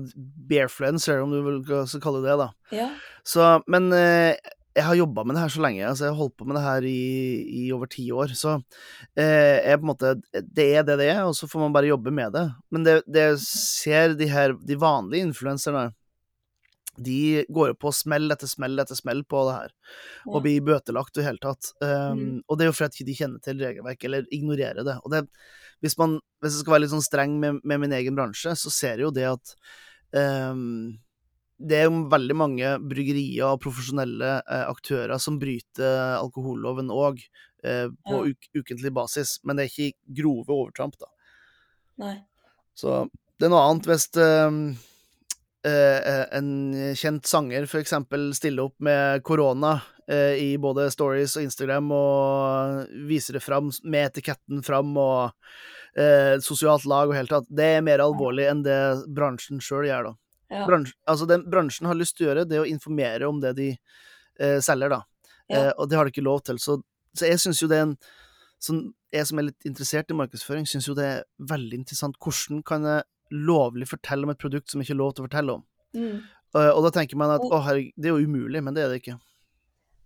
bearfluencer, 0.46 1.22
om 1.24 1.32
du 1.32 1.40
vil 1.42 1.62
kalle 2.04 2.20
det 2.20 2.28
det, 2.28 2.34
da. 2.38 2.76
Ja. 2.76 2.88
Så, 3.26 3.46
men 3.72 3.88
eh, 3.96 4.36
jeg 4.74 4.84
har 4.88 4.98
jobba 4.98 5.24
med 5.24 5.36
det 5.36 5.44
her 5.44 5.52
så 5.54 5.62
lenge. 5.62 5.86
altså 5.86 6.04
Jeg 6.04 6.12
har 6.12 6.18
holdt 6.18 6.36
på 6.36 6.46
med 6.48 6.56
det 6.58 6.64
her 6.64 6.86
i, 6.88 7.02
i 7.62 7.72
over 7.74 7.90
ti 7.90 8.04
år. 8.12 8.34
Så 8.34 8.56
eh, 9.16 9.62
jeg 9.62 9.80
på 9.80 9.86
en 9.86 9.90
måte 9.92 10.14
Det 10.34 10.66
er 10.74 10.86
det 10.86 10.98
det 11.00 11.10
er, 11.12 11.22
og 11.24 11.34
så 11.38 11.48
får 11.50 11.62
man 11.62 11.74
bare 11.74 11.90
jobbe 11.90 12.12
med 12.14 12.34
det. 12.34 12.44
Men 12.74 12.86
det, 12.86 12.96
det 13.06 13.28
ser 13.44 14.16
de 14.18 14.28
her 14.30 14.56
de 14.58 14.78
vanlige 14.78 15.30
influenserne 15.30 15.88
de 16.96 17.44
går 17.52 17.74
på 17.80 17.92
smell 17.94 18.30
etter 18.32 18.50
smell 18.50 18.78
etter 18.78 18.98
smell 18.98 19.22
på 19.28 19.44
det 19.48 19.54
her, 19.56 19.72
og 20.30 20.42
blir 20.44 20.64
bøtelagt 20.66 21.18
i 21.18 21.26
hele 21.26 21.42
tatt. 21.42 21.72
Um, 21.80 22.18
mm. 22.18 22.34
Og 22.48 22.58
det 22.58 22.66
er 22.66 22.70
jo 22.70 22.76
fordi 22.78 23.06
de 23.06 23.14
ikke 23.14 23.24
kjenner 23.24 23.44
til 23.44 23.62
regelverket, 23.62 24.08
eller 24.10 24.28
ignorerer 24.34 24.86
det. 24.86 24.98
Og 25.02 25.14
det, 25.14 25.24
hvis, 25.84 25.96
man, 26.00 26.18
hvis 26.42 26.56
jeg 26.56 26.64
skal 26.64 26.76
være 26.76 26.84
litt 26.84 26.94
sånn 26.94 27.06
streng 27.06 27.38
med, 27.42 27.62
med, 27.64 27.82
min 27.86 27.96
egen 27.98 28.18
bransje, 28.18 28.54
så 28.58 28.72
ser 28.74 28.98
jeg 28.98 29.08
jo 29.08 29.14
det 29.14 29.26
at 29.32 29.56
um, 30.14 30.94
det 31.64 31.78
er 31.78 31.88
jo 31.88 32.04
veldig 32.12 32.36
mange 32.36 32.70
bryggerier 32.82 33.46
og 33.46 33.60
profesjonelle 33.62 34.30
eh, 34.42 34.64
aktører 34.66 35.20
som 35.22 35.36
bryter 35.40 36.16
alkoholloven 36.18 36.90
òg, 36.92 37.22
eh, 37.64 37.86
på 37.86 38.16
ja. 38.18 38.32
uk 38.32 38.48
ukentlig 38.58 38.90
basis, 38.94 39.36
men 39.46 39.56
det 39.56 39.66
er 39.66 39.70
ikke 39.70 40.16
grove 40.22 40.50
overtramp, 40.50 40.98
da. 41.00 41.10
Nei. 42.02 42.16
Så 42.74 43.04
det 43.38 43.46
er 43.46 43.54
noe 43.54 43.62
annet 43.68 43.86
hvis 43.86 44.08
eh, 44.18 44.58
Eh, 45.64 46.24
en 46.36 46.48
kjent 46.96 47.26
sanger 47.26 47.64
f.eks. 47.64 47.94
stiller 48.36 48.66
opp 48.66 48.74
med 48.84 49.22
korona 49.24 49.78
eh, 50.08 50.34
i 50.42 50.50
både 50.60 50.90
stories 50.92 51.38
og 51.38 51.46
Instagram 51.46 51.88
og 51.96 52.98
viser 53.08 53.38
det 53.38 53.44
fram 53.44 53.70
med 53.82 54.10
etiketten 54.10 54.60
fram 54.66 54.92
og 55.00 55.32
eh, 55.96 56.36
sosialt 56.44 56.84
lag 56.90 57.08
og 57.08 57.16
helt 57.16 57.32
tatt, 57.32 57.48
det 57.48 57.70
er 57.78 57.86
mer 57.86 58.02
alvorlig 58.04 58.48
enn 58.50 58.64
det 58.66 58.78
bransjen 59.16 59.62
sjøl 59.64 59.88
gjør, 59.88 60.10
da. 60.10 60.14
Ja. 60.54 60.66
Bransjen, 60.68 60.98
altså 61.10 61.26
den 61.26 61.46
bransjen 61.50 61.88
har 61.88 61.98
lyst 61.98 62.18
til 62.18 62.26
å 62.26 62.30
gjøre, 62.30 62.48
det 62.48 62.60
å 62.60 62.68
informere 62.68 63.28
om 63.28 63.40
det 63.42 63.54
de 63.58 63.70
eh, 63.72 64.58
selger, 64.62 64.92
da. 64.92 65.00
Ja. 65.48 65.56
Eh, 65.56 65.72
og 65.78 65.88
det 65.88 65.98
har 65.98 66.06
de 66.06 66.14
ikke 66.14 66.26
lov 66.26 66.44
til. 66.46 66.60
Så, 66.62 66.78
så 67.16 67.28
jeg 67.30 67.40
syns 67.42 67.62
jo 67.62 67.70
det 67.70 67.80
er 67.80 67.88
en 67.88 67.96
sånn, 68.62 68.84
Jeg 69.14 69.28
som 69.28 69.38
er 69.38 69.44
litt 69.46 69.66
interessert 69.68 70.08
i 70.10 70.16
markedsføring, 70.18 70.64
syns 70.66 70.88
jo 70.88 70.94
det 70.98 71.04
er 71.06 71.20
veldig 71.38 71.76
interessant. 71.84 72.16
Hvordan 72.18 72.64
kan 72.66 72.86
jeg 72.88 73.04
lovlig 73.30 73.88
fortelle 73.88 74.26
om 74.26 74.32
et 74.32 74.40
produkt 74.40 74.70
som 74.70 74.82
ikke 74.82 74.94
er 74.94 75.00
lov 75.00 75.14
til 75.14 75.24
å 75.24 75.28
fortelle 75.28 75.56
om. 75.58 75.64
Mm. 75.94 76.22
Og, 76.54 76.62
og, 76.62 76.80
da 76.86 76.92
tenker 76.94 77.18
man 77.18 77.34
at 77.34 77.44
å 77.44 77.60
herregud, 77.64 77.94
det 77.96 78.10
er 78.10 78.14
jo 78.14 78.28
umulig, 78.28 78.62
men 78.62 78.76
det 78.76 78.84
er 78.84 78.92
det 78.92 79.00
ikke. 79.02 79.18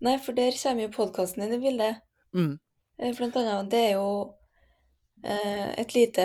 Nei, 0.04 0.14
for 0.22 0.36
der 0.36 0.56
kommer 0.56 0.86
jo 0.86 0.94
podkasten 0.94 1.44
inn 1.44 1.56
i 1.56 1.62
bildet. 1.62 2.02
Mm. 2.36 2.54
Eh, 2.98 3.14
blant 3.18 3.38
annet, 3.40 3.70
det 3.72 3.82
er 3.88 3.92
jo 3.96 4.08
eh, 5.24 5.68
et 5.80 5.94
lite 5.96 6.24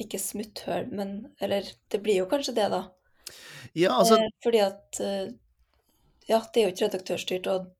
Ikke 0.00 0.16
smutthull, 0.22 0.86
men 0.94 1.10
Eller 1.42 1.66
det 1.92 2.00
blir 2.00 2.22
jo 2.22 2.28
kanskje 2.30 2.54
det, 2.56 2.68
da. 2.72 2.84
Ja, 3.76 3.98
altså... 3.98 4.18
Eh, 4.18 4.34
fordi 4.44 4.62
at 4.64 5.00
eh, 5.04 5.26
Ja, 6.28 6.42
det 6.42 6.60
er 6.60 6.68
jo 6.68 6.74
ikke 6.74 6.88
redaktørstyrt, 6.88 7.50
og 7.52 7.70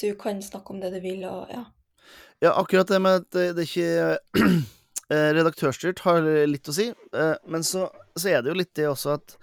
du 0.00 0.14
kan 0.20 0.40
snakke 0.42 0.72
om 0.72 0.80
det 0.80 0.94
du 0.94 1.00
vil, 1.04 1.24
og 1.28 1.50
ja. 1.52 1.64
Ja, 2.40 2.54
akkurat 2.54 2.88
det 2.88 3.00
med 3.04 3.20
at 3.20 3.32
det, 3.36 3.50
det 3.58 3.66
ikke 3.68 3.88
Eh, 4.40 4.78
redaktørstyrt 5.10 6.02
har 6.06 6.26
litt 6.46 6.70
å 6.70 6.74
si, 6.74 6.88
eh, 6.90 7.36
men 7.50 7.66
så, 7.66 7.88
så, 8.14 8.30
er 8.30 8.42
det 8.42 8.52
jo 8.52 8.58
litt 8.60 8.74
det 8.78 8.88
også 8.90 9.16
at 9.18 9.36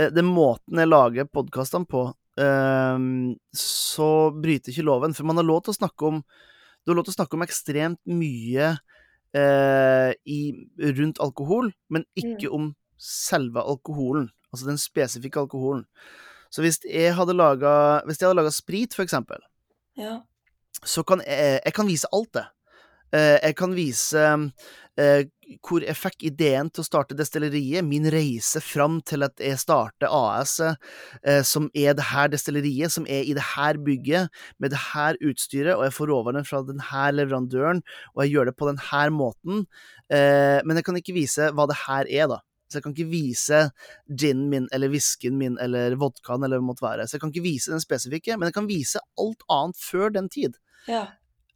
den 0.00 0.14
det 0.16 0.24
måten 0.26 0.80
jeg 0.80 0.90
lager 0.90 1.28
podkastene 1.30 1.86
på, 1.86 2.08
så 3.54 4.08
bryter 4.34 4.72
ikke 4.72 4.82
loven. 4.88 5.12
For 5.14 5.22
man 5.22 5.38
har 5.38 5.46
lov 5.46 5.60
til 5.62 5.70
å 5.70 5.76
snakke 5.76 6.08
om 6.08 6.16
Du 6.82 6.90
har 6.90 6.96
lov 6.98 7.06
til 7.06 7.12
å 7.12 7.18
snakke 7.20 7.38
om 7.38 7.44
ekstremt 7.44 8.00
mye 8.10 8.72
i, 9.38 10.40
rundt 10.98 11.20
alkohol, 11.22 11.70
men 11.94 12.02
ikke 12.18 12.50
mm. 12.50 12.56
om 12.58 12.66
selve 12.98 13.62
alkoholen. 13.62 14.26
Altså 14.50 14.66
den 14.66 14.82
spesifikke 14.82 15.44
alkoholen. 15.44 15.86
Så 16.50 16.62
Hvis 16.62 16.82
jeg 16.86 17.14
hadde 17.14 17.34
laga 17.34 18.50
sprit, 18.50 18.94
for 18.94 19.02
eksempel, 19.02 19.40
ja. 19.98 20.20
så 20.82 21.02
kan 21.02 21.22
jeg, 21.26 21.60
jeg 21.64 21.74
kan 21.74 21.86
vise 21.86 22.10
alt 22.12 22.30
det. 22.34 22.44
Jeg 23.14 23.54
kan 23.58 23.74
vise 23.76 24.22
eh, 24.98 25.24
hvor 25.64 25.84
jeg 25.84 25.96
fikk 25.98 26.24
ideen 26.30 26.70
til 26.72 26.82
å 26.82 26.86
starte 26.86 27.16
destilleriet, 27.18 27.84
min 27.86 28.06
reise 28.12 28.62
fram 28.64 29.00
til 29.06 29.26
at 29.26 29.40
jeg 29.42 29.60
starter 29.60 30.10
AS-et, 30.10 30.80
eh, 31.22 31.42
som 31.46 31.68
er 31.74 31.96
det 31.96 32.08
her 32.10 32.30
destilleriet, 32.32 32.92
som 32.94 33.06
er 33.06 33.26
i 33.26 33.34
det 33.36 33.44
her 33.54 33.78
bygget, 33.84 34.32
med 34.58 34.74
det 34.74 34.80
her 34.92 35.18
utstyret, 35.20 35.74
og 35.76 35.86
jeg 35.86 35.96
får 35.98 36.10
råvarene 36.12 36.44
fra 36.48 36.62
den 36.66 36.82
her 36.90 37.14
leverandøren, 37.14 37.84
og 38.14 38.24
jeg 38.24 38.34
gjør 38.34 38.50
det 38.50 38.56
på 38.58 38.70
den 38.70 38.82
her 38.90 39.14
måten, 39.14 39.64
eh, 40.10 40.60
men 40.64 40.80
jeg 40.80 40.88
kan 40.88 41.00
ikke 41.00 41.16
vise 41.16 41.52
hva 41.52 41.68
det 41.70 41.80
her 41.86 42.10
er, 42.10 42.28
da. 42.36 42.42
Så 42.70 42.80
jeg 42.80 42.86
kan 42.86 42.94
ikke 42.94 43.12
vise 43.12 43.58
ginen 44.08 44.46
min, 44.50 44.68
eller 44.72 44.90
whiskyen 44.90 45.36
min, 45.38 45.58
eller 45.62 45.94
vodkaen, 46.00 46.42
eller 46.42 46.58
hva 46.58 46.64
det 46.64 46.70
måtte 46.70 46.86
være. 46.86 47.04
Så 47.06 47.16
jeg 47.16 47.22
kan 47.22 47.34
ikke 47.34 47.44
vise 47.44 47.70
den 47.70 47.82
spesifikke, 47.82 48.38
men 48.38 48.48
jeg 48.48 48.56
kan 48.56 48.70
vise 48.70 49.02
alt 49.20 49.44
annet 49.52 49.78
før 49.78 50.14
den 50.16 50.30
tid. 50.32 50.56
Ja. 50.88 51.04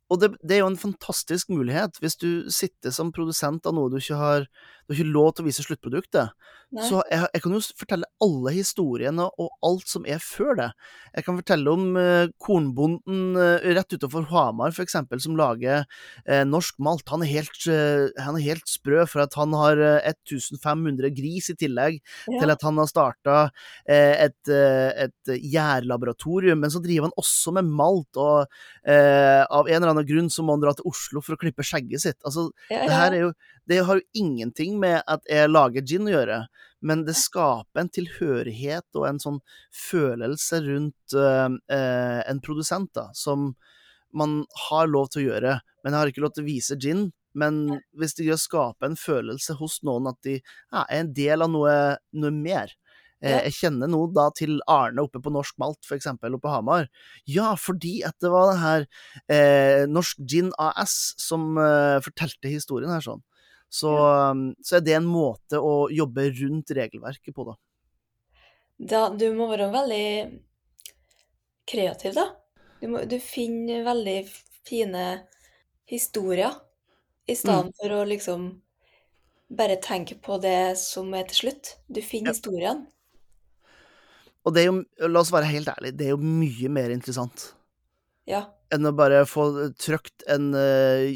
Og 0.08 0.20
det, 0.22 0.30
det, 0.40 0.56
er 0.56 0.62
jo 0.62 0.70
en 0.72 0.80
fantastisk 0.80 1.50
mulighet 1.52 1.98
hvis 2.00 2.16
du 2.20 2.28
sitter 2.52 2.94
som 2.94 3.12
produsent 3.12 3.66
av 3.68 3.76
noe 3.76 3.92
du 3.92 3.98
ikke 4.00 4.16
har 4.16 4.46
Du 4.48 4.94
har 4.94 5.02
ikke 5.02 5.12
lov 5.12 5.34
til 5.34 5.44
å 5.44 5.48
vise 5.50 5.64
sluttproduktet. 5.66 6.32
Nei. 6.68 6.84
Så 6.84 6.98
jeg, 7.08 7.24
jeg, 7.32 7.40
kan 7.40 7.54
jo 7.54 7.60
fortelle 7.80 8.08
alle 8.20 8.52
historiene 8.52 9.24
og 9.40 9.48
alt 9.64 9.88
som 9.88 10.04
er 10.04 10.20
før 10.20 10.52
det. 10.58 10.66
Jeg 11.14 11.24
kan 11.24 11.38
fortelle 11.38 11.72
om 11.72 11.96
eh, 11.96 12.28
kornbonden 12.44 13.38
eh, 13.40 13.68
rett 13.78 13.96
utenfor 13.96 14.26
Hamar, 14.28 14.74
f.eks., 14.76 14.98
som 15.24 15.38
lager 15.38 15.86
eh, 16.26 16.44
norsk 16.44 16.76
malt. 16.84 17.08
Han 17.08 17.24
er, 17.24 17.32
helt, 17.38 17.56
han 18.20 18.36
er, 18.36 18.44
helt, 18.44 18.68
sprø 18.68 19.06
for 19.08 19.24
at 19.24 19.38
han 19.40 19.56
har 19.56 19.80
1500 19.80 21.08
gris 21.16 21.48
i 21.48 21.56
tillegg 21.56 22.02
ja. 22.02 22.36
til 22.36 22.52
at 22.52 22.64
han 22.66 22.82
har 22.82 22.90
starta 22.90 23.38
et, 23.88 24.50
et 24.52 25.32
gjærlaboratorium. 25.32 26.60
Men 26.60 26.72
så 26.74 26.82
driver 26.84 27.08
han 27.08 27.16
også 27.20 27.54
med 27.56 27.70
malt, 27.80 28.20
og 28.20 28.44
av 28.84 29.70
en 29.70 29.78
eller 29.78 29.94
annen 29.94 30.08
grunn 30.08 30.28
så 30.32 30.44
må 30.44 30.56
han 30.56 30.66
dra 30.66 30.76
til 30.76 30.88
Oslo 30.90 31.24
for 31.24 31.36
å 31.36 31.40
klippe 31.40 31.64
skjegget 31.64 32.04
sitt. 32.04 32.20
Altså, 32.28 32.50
ja, 32.68 32.82
ja. 32.82 32.84
det 32.84 32.98
her 32.98 33.16
er 33.16 33.24
jo 33.24 33.32
det 33.68 33.82
har 33.84 34.00
jo 34.00 34.22
ingenting 34.24 34.78
med 34.80 35.02
at 35.06 35.26
jeg 35.28 35.50
lager 35.50 35.84
gin 35.84 36.08
å 36.08 36.14
gjøre, 36.14 36.38
men 36.80 37.04
det 37.04 37.16
skaper 37.18 37.82
en 37.82 37.90
tilhørighet 37.92 38.86
og 38.96 39.06
en 39.08 39.20
sånn 39.22 39.38
følelse 39.74 40.62
rundt 40.64 41.16
uh, 41.18 41.48
uh, 41.50 42.20
en 42.22 42.40
produsent, 42.44 42.92
da, 42.96 43.08
som 43.18 43.52
man 44.16 44.40
har 44.68 44.88
lov 44.88 45.10
til 45.12 45.24
å 45.24 45.26
gjøre. 45.32 45.54
Men 45.82 45.94
jeg 45.94 46.00
har 46.00 46.12
ikke 46.12 46.24
lov 46.24 46.36
til 46.36 46.46
å 46.46 46.48
vise 46.48 46.78
gin. 46.80 47.08
Men 47.38 47.60
hvis 47.98 48.16
det 48.16 48.24
greier 48.24 48.38
å 48.38 48.42
skape 48.42 48.88
en 48.88 48.98
følelse 48.98 49.58
hos 49.58 49.78
noen 49.86 50.08
at 50.10 50.18
de 50.26 50.38
ja, 50.38 50.84
er 50.86 51.02
en 51.02 51.12
del 51.14 51.44
av 51.44 51.52
noe, 51.52 51.74
noe 52.16 52.34
mer, 52.34 52.72
ja. 53.20 53.42
jeg 53.44 53.54
kjenner 53.58 53.90
noe 53.90 54.08
da 54.14 54.28
til 54.34 54.58
Arne 54.70 55.04
oppe 55.04 55.20
på 55.22 55.32
Norsk 55.34 55.58
Malt, 55.60 55.80
f.eks. 55.86 56.08
oppe 56.14 56.40
på 56.42 56.52
Hamar. 56.52 56.88
Ja, 57.28 57.52
fordi 57.58 57.98
at 58.06 58.16
det 58.22 58.32
var 58.32 58.52
det 58.52 58.58
her 58.62 58.86
eh, 59.34 59.84
Norsk 59.90 60.22
Gin 60.24 60.52
AS 60.62 61.12
som 61.20 61.52
eh, 61.60 61.98
fortalte 62.04 62.52
historien 62.52 62.94
her 62.94 63.04
sånn. 63.04 63.22
Så, 63.68 63.92
um, 64.32 64.54
så, 64.64 64.78
er 64.78 64.84
det 64.84 64.94
en 64.96 65.08
måte 65.08 65.60
å 65.60 65.88
jobbe 65.92 66.30
rundt 66.40 66.72
regelverket 66.76 67.34
på, 67.36 67.44
da. 67.50 67.56
da 68.78 69.02
du 69.12 69.26
må 69.36 69.50
være 69.50 69.68
veldig 69.74 70.06
kreativ, 71.68 72.16
da. 72.16 72.30
Du, 72.80 72.86
må, 72.88 73.02
du 73.04 73.18
finner 73.20 73.84
veldig 73.84 74.22
fine 74.68 75.04
historier, 75.88 76.56
i 77.28 77.36
stedet 77.36 77.68
mm. 77.68 77.76
for 77.76 77.92
å 77.92 78.04
liksom 78.08 78.48
bare 79.52 79.76
tenke 79.84 80.16
på 80.20 80.38
det 80.40 80.78
som 80.80 81.12
er 81.16 81.26
til 81.28 81.42
slutt. 81.42 81.74
Du 81.88 82.00
finner 82.00 82.32
ja. 82.32 82.36
historiene. 82.36 82.86
Og 84.48 84.54
det 84.56 84.62
er 84.62 84.70
jo, 84.70 84.78
la 85.12 85.20
oss 85.20 85.32
være 85.34 85.50
helt 85.50 85.68
ærlige, 85.68 85.96
det 85.98 86.06
er 86.06 86.14
jo 86.14 86.22
mye 86.24 86.70
mer 86.72 86.92
interessant 86.94 87.50
ja. 88.28 88.46
enn 88.72 88.88
å 88.88 88.94
bare 88.96 89.26
få 89.28 89.44
trykt 89.76 90.24
en 90.30 90.54
uh, 90.56 91.10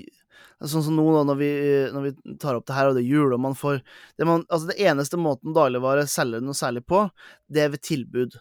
Sånn 0.69 0.85
som 0.87 0.97
nå 0.99 1.05
når 1.27 1.39
vi, 1.41 1.51
når 1.95 2.07
vi, 2.07 2.37
tar 2.43 2.59
opp 2.59 2.69
det 2.69 2.77
her, 2.77 2.91
og 2.91 2.97
det 2.97 3.03
er 3.03 3.11
jul, 3.11 3.35
og 3.35 3.43
man 3.43 3.57
får 3.59 3.81
det, 3.83 4.27
man, 4.29 4.47
altså 4.49 4.71
det 4.71 4.79
eneste 4.85 5.21
måten 5.21 5.57
dagligvare 5.57 6.07
selger 6.11 6.45
noe 6.45 6.57
særlig 6.57 6.85
på, 6.87 7.05
det 7.51 7.65
er 7.65 7.73
ved 7.75 7.83
tilbud. 7.87 8.39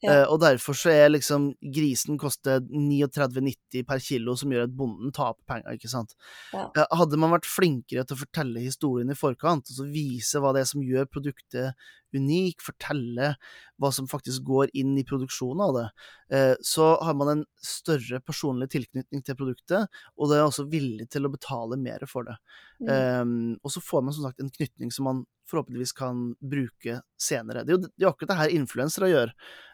Ja. 0.00 0.22
Uh, 0.22 0.26
og 0.32 0.38
derfor 0.40 0.76
så 0.76 0.92
er 0.94 1.10
liksom 1.12 1.50
grisen 1.74 2.16
koster 2.20 2.62
39,90 2.64 3.84
per 3.88 4.00
kilo, 4.00 4.34
som 4.38 4.52
gjør 4.52 4.64
at 4.64 4.76
bonden 4.76 5.12
taper 5.12 5.42
penger, 5.48 5.76
ikke 5.76 5.92
sant. 5.92 6.14
Ja. 6.54 6.70
Uh, 6.72 6.86
hadde 7.02 7.20
man 7.20 7.34
vært 7.34 7.48
flinkere 7.48 8.06
til 8.06 8.16
å 8.16 8.22
fortelle 8.22 8.64
historien 8.64 9.12
i 9.12 9.18
forkant, 9.18 9.68
og 9.68 9.80
så 9.82 9.88
vise 9.92 10.40
hva 10.40 10.54
det 10.56 10.64
er 10.64 10.70
som 10.72 10.84
gjør 10.84 11.10
produktet 11.12 11.90
unik, 12.16 12.62
fortelle 12.64 13.34
hva 13.80 13.90
som 13.94 14.08
faktisk 14.10 14.44
går 14.48 14.72
inn 14.76 14.96
i 15.00 15.06
produksjonen 15.08 15.64
av 15.64 15.74
det, 15.76 15.86
uh, 16.34 16.54
så 16.66 16.92
har 17.04 17.16
man 17.18 17.32
en 17.34 17.44
større 17.64 18.20
personlig 18.24 18.70
tilknytning 18.74 19.24
til 19.26 19.38
produktet, 19.38 20.00
og 20.16 20.30
det 20.30 20.38
er 20.38 20.46
også 20.46 20.68
villig 20.70 21.08
til 21.12 21.26
å 21.26 21.32
betale 21.32 21.80
mer 21.80 22.04
for 22.10 22.28
det. 22.28 22.38
Mm. 22.80 22.88
Um, 22.90 23.36
og 23.64 23.74
så 23.74 23.82
får 23.84 24.06
man 24.06 24.16
som 24.16 24.28
sagt 24.28 24.40
en 24.42 24.52
knytning 24.52 24.92
som 24.94 25.08
man 25.08 25.24
forhåpentligvis 25.50 25.92
kan 25.98 26.34
bruke 26.38 27.00
senere. 27.20 27.64
Det 27.64 27.74
er 27.74 27.76
jo 27.76 27.82
det 27.88 28.04
er 28.04 28.10
akkurat 28.10 28.32
det 28.32 28.38
her 28.40 28.54
influensere 28.54 29.10
gjør. 29.10 29.32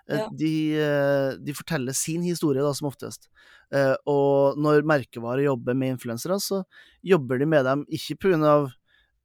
Eh, 0.09 0.19
Ja. 0.19 0.29
De, 0.33 0.55
eh, 0.79 1.31
de 1.43 1.53
forteller 1.55 1.93
sin 1.93 2.23
historie, 2.23 2.63
da, 2.63 2.73
som 2.73 2.89
oftest. 2.89 3.29
Eh, 3.73 3.97
Og 4.07 4.57
når 4.57 4.87
merkevarer 4.87 5.45
jobber 5.45 5.75
med 5.75 5.97
influensere, 5.99 6.39
så 6.41 6.65
jobber 7.03 7.39
de 7.39 7.47
med 7.47 7.65
dem 7.65 7.85
ikke 7.91 8.17
av 8.45 8.73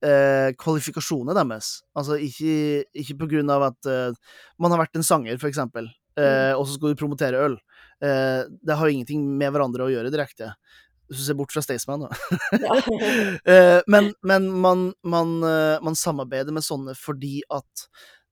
eh, 0.06 0.52
kvalifikasjonene 0.60 1.36
deres. 1.38 1.82
Altså 1.98 2.18
ikke, 2.22 2.86
ikke 3.04 3.18
på 3.22 3.30
grunn 3.36 3.52
av 3.54 3.70
at 3.72 3.90
eh, 3.90 4.14
man 4.62 4.74
har 4.74 4.84
vært 4.84 5.00
en 5.00 5.08
sanger, 5.08 5.40
for 5.42 5.52
eksempel, 5.52 5.90
eh, 6.20 6.54
og 6.56 6.66
så 6.66 6.78
skal 6.78 6.94
du 6.94 7.02
promotere 7.02 7.42
øl. 7.48 7.58
Eh, 8.02 8.48
det 8.50 8.78
har 8.78 8.88
jo 8.88 8.96
ingenting 8.96 9.26
med 9.38 9.54
hverandre 9.54 9.86
å 9.86 9.92
gjøre 9.94 10.14
direkte. 10.14 10.54
Hvis 11.12 11.22
du 11.22 11.26
ser 11.28 11.38
bort 11.38 11.54
fra 11.54 11.64
Staysman, 11.64 12.08
da. 12.08 12.12
Eh, 13.52 13.80
men 13.92 14.12
men 14.24 14.48
man, 14.64 14.92
man, 15.04 15.38
eh, 15.44 15.78
man 15.84 15.98
samarbeider 15.98 16.54
med 16.56 16.66
sånne 16.66 16.96
fordi 16.98 17.42
at 17.52 17.88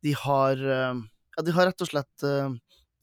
de 0.05 0.13
har 0.15 0.59
Ja, 0.59 1.43
de 1.43 1.53
har 1.55 1.69
rett 1.69 1.81
og 1.83 1.87
slett 1.87 2.23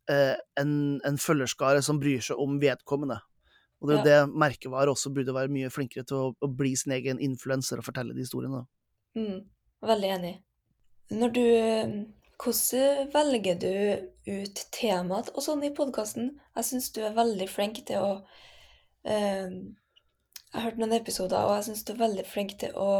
en, 0.07 0.73
en 1.05 1.17
følgerskare 1.21 1.81
som 1.85 1.99
bryr 2.01 2.23
seg 2.25 2.41
om 2.41 2.59
vedkommende. 2.63 3.19
Og 3.81 3.89
det 3.89 3.97
er 3.97 3.99
jo 3.99 4.07
det 4.07 4.39
merkevarer 4.41 4.91
også 4.93 5.13
burde 5.15 5.35
være 5.37 5.53
mye 5.53 5.71
flinkere 5.73 6.07
til 6.09 6.17
å, 6.17 6.29
å 6.41 6.49
bli 6.49 6.73
sin 6.79 6.95
egen 6.97 7.21
influenser 7.23 7.81
og 7.81 7.87
fortelle 7.89 8.17
de 8.17 8.25
historiene. 8.25 8.63
Mm, 9.19 9.43
veldig 9.85 10.13
enig. 10.19 10.37
Når 11.13 11.35
du 11.37 11.43
Hvordan 12.37 13.09
velger 13.15 13.55
du 13.57 13.71
ut 14.29 14.59
temaet 14.75 15.31
og 15.33 15.45
sånn 15.45 15.63
i 15.65 15.73
podkasten? 15.73 16.35
Jeg 16.57 16.69
syns 16.69 16.91
du 16.93 17.01
er 17.07 17.15
veldig 17.17 17.47
flink 17.49 17.81
til 17.89 18.03
å 18.03 18.11
eh, 19.09 19.49
Jeg 19.49 20.53
har 20.57 20.67
hørt 20.67 20.83
noen 20.83 20.93
episoder, 20.99 21.47
og 21.47 21.57
jeg 21.57 21.69
syns 21.71 21.87
du 21.87 21.95
er 21.95 22.03
veldig 22.03 22.27
flink 22.29 22.59
til 22.61 22.77
å 22.77 22.91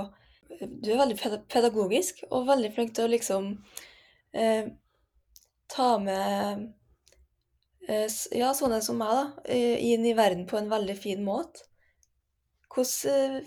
Du 0.57 0.89
er 0.89 1.03
veldig 1.03 1.19
pedagogisk 1.53 2.23
og 2.31 2.49
veldig 2.49 2.73
flink 2.73 2.95
til 2.97 3.05
å 3.05 3.13
liksom 3.13 3.51
eh, 4.33 4.73
ta 5.69 5.91
med 6.01 6.69
ja, 7.87 8.53
sånne 8.57 8.81
som 8.83 8.99
meg, 8.99 9.13
da, 9.15 9.45
eh, 9.53 9.77
inn 9.93 10.07
i 10.07 10.15
verden 10.19 10.47
på 10.49 10.59
en 10.59 10.71
veldig 10.71 10.97
fin 10.99 11.23
måte. 11.25 11.67
Hvordan 12.73 13.45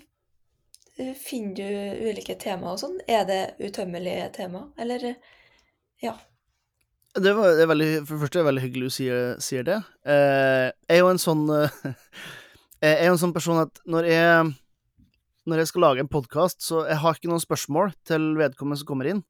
eh, 0.97 1.13
finner 1.19 1.55
du 1.59 2.07
ulike 2.09 2.37
temaer 2.39 2.77
og 2.77 2.81
sånn? 2.81 2.97
Er 3.07 3.27
det 3.29 3.41
utømmelige 3.59 4.31
tema, 4.39 4.69
eller 4.79 5.11
eh, 5.13 5.35
Ja. 6.01 6.15
Det, 7.19 7.33
var, 7.33 7.55
det 7.57 7.63
er 7.65 7.71
veldig, 7.71 7.89
for 8.05 8.13
det 8.15 8.21
første 8.21 8.37
er 8.37 8.43
det 8.43 8.47
veldig 8.47 8.63
hyggelig 8.63 8.89
du 8.89 8.95
sier, 8.95 9.29
sier 9.43 9.65
det. 9.67 9.79
Eh, 10.07 10.69
jeg 10.87 10.99
er 10.99 11.01
jo 11.01 11.11
en 11.11 11.21
sånn 11.21 11.47
eh, 11.55 11.79
Jeg 12.79 12.95
er 12.95 13.09
jo 13.09 13.15
en 13.17 13.19
sånn 13.19 13.33
person 13.35 13.59
at 13.59 13.81
når 13.91 14.05
jeg 14.07 14.51
Når 15.49 15.59
jeg 15.59 15.67
skal 15.67 15.83
lage 15.83 16.03
en 16.03 16.11
podkast, 16.11 16.61
så 16.63 16.85
jeg 16.87 17.01
har 17.01 17.17
ikke 17.17 17.31
noen 17.31 17.43
spørsmål 17.43 17.91
til 18.07 18.35
vedkommende 18.37 18.79
som 18.79 18.87
kommer 18.87 19.09
inn. 19.09 19.23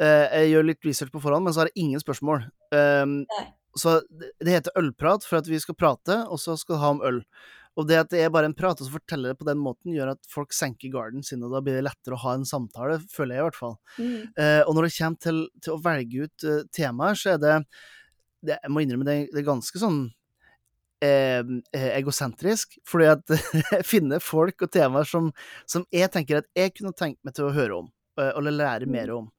Eh, 0.00 0.24
jeg 0.40 0.54
gjør 0.54 0.66
litt 0.70 0.86
research 0.88 1.12
på 1.12 1.20
forhånd, 1.22 1.44
men 1.44 1.54
så 1.54 1.62
har 1.62 1.70
jeg 1.70 1.84
ingen 1.84 2.02
spørsmål. 2.02 2.46
Eh, 2.74 3.04
Nei. 3.04 3.44
Så 3.80 3.98
det, 4.08 4.50
heter 4.50 4.78
ølprat 4.78 5.26
for 5.26 5.40
at 5.40 5.50
vi 5.50 5.60
skal 5.62 5.76
prate, 5.78 6.20
og 6.30 6.40
så 6.42 6.56
skal 6.60 6.76
det 6.76 6.82
ha 6.82 6.90
om 6.94 7.04
øl. 7.06 7.20
Og 7.74 7.88
det 7.88 7.98
at 7.98 8.10
det 8.12 8.20
er 8.22 8.30
bare 8.30 8.46
en 8.46 8.54
prat, 8.54 8.78
og 8.78 8.86
så 8.86 8.94
forteller 8.94 9.32
det 9.32 9.40
på 9.40 9.48
den 9.48 9.58
måten, 9.58 9.94
gjør 9.96 10.12
at 10.12 10.28
folk 10.30 10.54
senker 10.54 10.92
garden 10.94 11.24
sin, 11.26 11.42
og 11.42 11.56
da 11.56 11.62
blir 11.64 11.80
det 11.80 11.86
lettere 11.88 12.14
å 12.14 12.22
ha 12.22 12.36
en 12.38 12.46
samtale, 12.46 13.00
føler 13.10 13.34
jeg 13.34 13.42
i 13.42 13.46
hvert 13.48 13.58
fall. 13.58 13.78
Mm. 13.98 14.18
Eh, 14.30 14.60
og 14.62 14.76
når 14.76 14.86
det 14.86 14.96
kommer 14.98 15.24
til, 15.26 15.40
til 15.64 15.74
å 15.74 15.80
velge 15.82 16.28
ut 16.28 16.46
uh, 16.46 16.60
temaer, 16.74 17.18
så 17.18 17.34
er 17.34 17.40
det, 17.42 17.56
det 18.46 18.60
Jeg 18.60 18.70
må 18.70 18.84
innrømme 18.84 19.08
det, 19.08 19.16
det 19.32 19.42
er 19.42 19.48
ganske 19.48 19.82
sånn 19.82 20.04
eh, 21.04 21.42
eh, 21.72 21.90
egosentrisk, 21.98 22.78
fordi 22.88 23.10
at 23.12 23.34
jeg 23.72 23.86
finner 23.86 24.22
folk 24.22 24.66
og 24.66 24.72
temaer 24.74 25.08
som, 25.08 25.30
som 25.70 25.86
jeg 25.94 26.10
tenker 26.14 26.42
at 26.42 26.50
jeg 26.56 26.74
kunne 26.76 26.94
tenkt 26.96 27.20
meg 27.24 27.36
til 27.36 27.48
å 27.48 27.54
høre 27.54 27.80
om, 27.82 27.90
eh, 28.20 28.30
eller 28.30 28.58
lære 28.58 28.90
mer 28.90 29.12
om. 29.16 29.30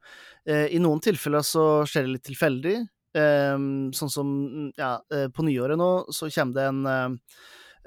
Eh, 0.47 0.67
I 0.75 0.81
noen 0.81 1.01
tilfeller 1.03 1.45
så 1.45 1.85
skjer 1.89 2.05
det 2.05 2.15
litt 2.15 2.27
tilfeldig. 2.29 2.77
Eh, 3.15 3.57
sånn 3.95 4.11
som 4.11 4.31
ja, 4.77 4.95
eh, 5.13 5.27
på 5.31 5.45
nyåret 5.47 5.79
nå 5.79 5.91
så 6.13 6.29
kommer 6.35 6.57
det 6.57 6.65
en 6.71 6.81
eh, 6.91 7.37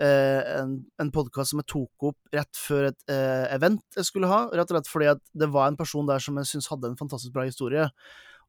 eh, 0.07 0.55
en, 0.61 0.79
en 1.03 1.13
podkast 1.15 1.53
som 1.53 1.61
jeg 1.63 1.69
tok 1.75 2.09
opp 2.13 2.33
rett 2.35 2.57
før 2.61 2.89
et 2.93 3.13
event 3.53 3.83
jeg 3.99 4.09
skulle 4.09 4.31
ha. 4.31 4.47
Rett 4.53 4.71
og 4.71 4.79
slett 4.79 4.91
fordi 4.93 5.13
at 5.13 5.23
det 5.35 5.51
var 5.53 5.69
en 5.69 5.79
person 5.79 6.09
der 6.09 6.23
som 6.23 6.39
jeg 6.41 6.53
syns 6.53 6.71
hadde 6.73 6.93
en 6.93 6.99
fantastisk 6.99 7.35
bra 7.35 7.47
historie. 7.49 7.89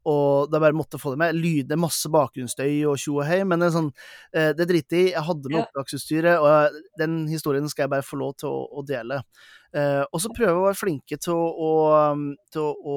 Og 0.08 0.48
da 0.48 0.62
bare 0.64 0.78
måtte 0.78 0.96
få 1.02 1.12
det 1.12 1.20
med. 1.20 1.36
Lyder 1.36 1.76
er 1.76 1.82
masse 1.82 2.08
bakgrunnsstøy 2.08 2.86
og 2.88 2.96
tjo 3.02 3.18
og 3.18 3.26
hei, 3.28 3.42
men 3.44 3.60
det 3.60 3.68
er 3.68 3.74
sånn 3.74 3.90
Det 4.32 4.68
driter 4.70 4.96
jeg 4.96 5.10
i. 5.10 5.12
Jeg 5.12 5.26
hadde 5.28 5.52
med 5.52 5.66
opptaksutstyret, 5.66 6.40
og 6.40 6.78
den 7.02 7.26
historien 7.28 7.68
skal 7.68 7.84
jeg 7.86 7.92
bare 7.98 8.08
få 8.08 8.22
lov 8.22 8.38
til 8.40 8.48
å, 8.48 8.62
å 8.80 8.86
dele. 8.88 9.20
Eh, 9.76 10.02
og 10.02 10.22
så 10.22 10.32
prøve 10.34 10.56
å 10.58 10.66
være 10.66 10.80
flinke 10.80 11.18
til 11.22 11.36
å, 11.36 11.50
å, 11.66 11.74
til 12.54 12.64
å, 12.64 12.72
å 12.90 12.96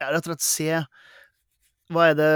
ja, 0.00 0.08
rett 0.10 0.26
og 0.26 0.32
slett 0.32 0.46
se 0.46 0.80
hva 1.94 2.08
er, 2.10 2.16
det, 2.18 2.30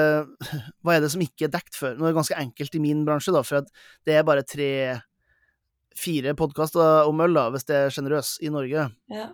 hva 0.85 0.95
er 0.95 1.05
det 1.05 1.11
som 1.13 1.23
ikke 1.25 1.49
er 1.49 1.55
dekt 1.55 1.79
før? 1.79 1.97
Nå 1.97 2.07
er 2.07 2.13
det 2.13 2.21
ganske 2.21 2.39
enkelt 2.39 2.77
i 2.77 2.83
min 2.83 3.05
bransje, 3.07 3.35
da, 3.35 3.43
for 3.47 3.63
at 3.63 3.71
det 4.07 4.17
er 4.17 4.27
bare 4.27 4.47
tre-fire 4.47 6.37
podkaster 6.39 7.09
om 7.11 7.23
øl, 7.25 7.35
da, 7.39 7.49
hvis 7.55 7.67
det 7.71 7.79
er 7.79 7.95
sjenerøs, 7.95 8.37
i 8.47 8.53
Norge. 8.55 8.89
Ja. 9.11 9.31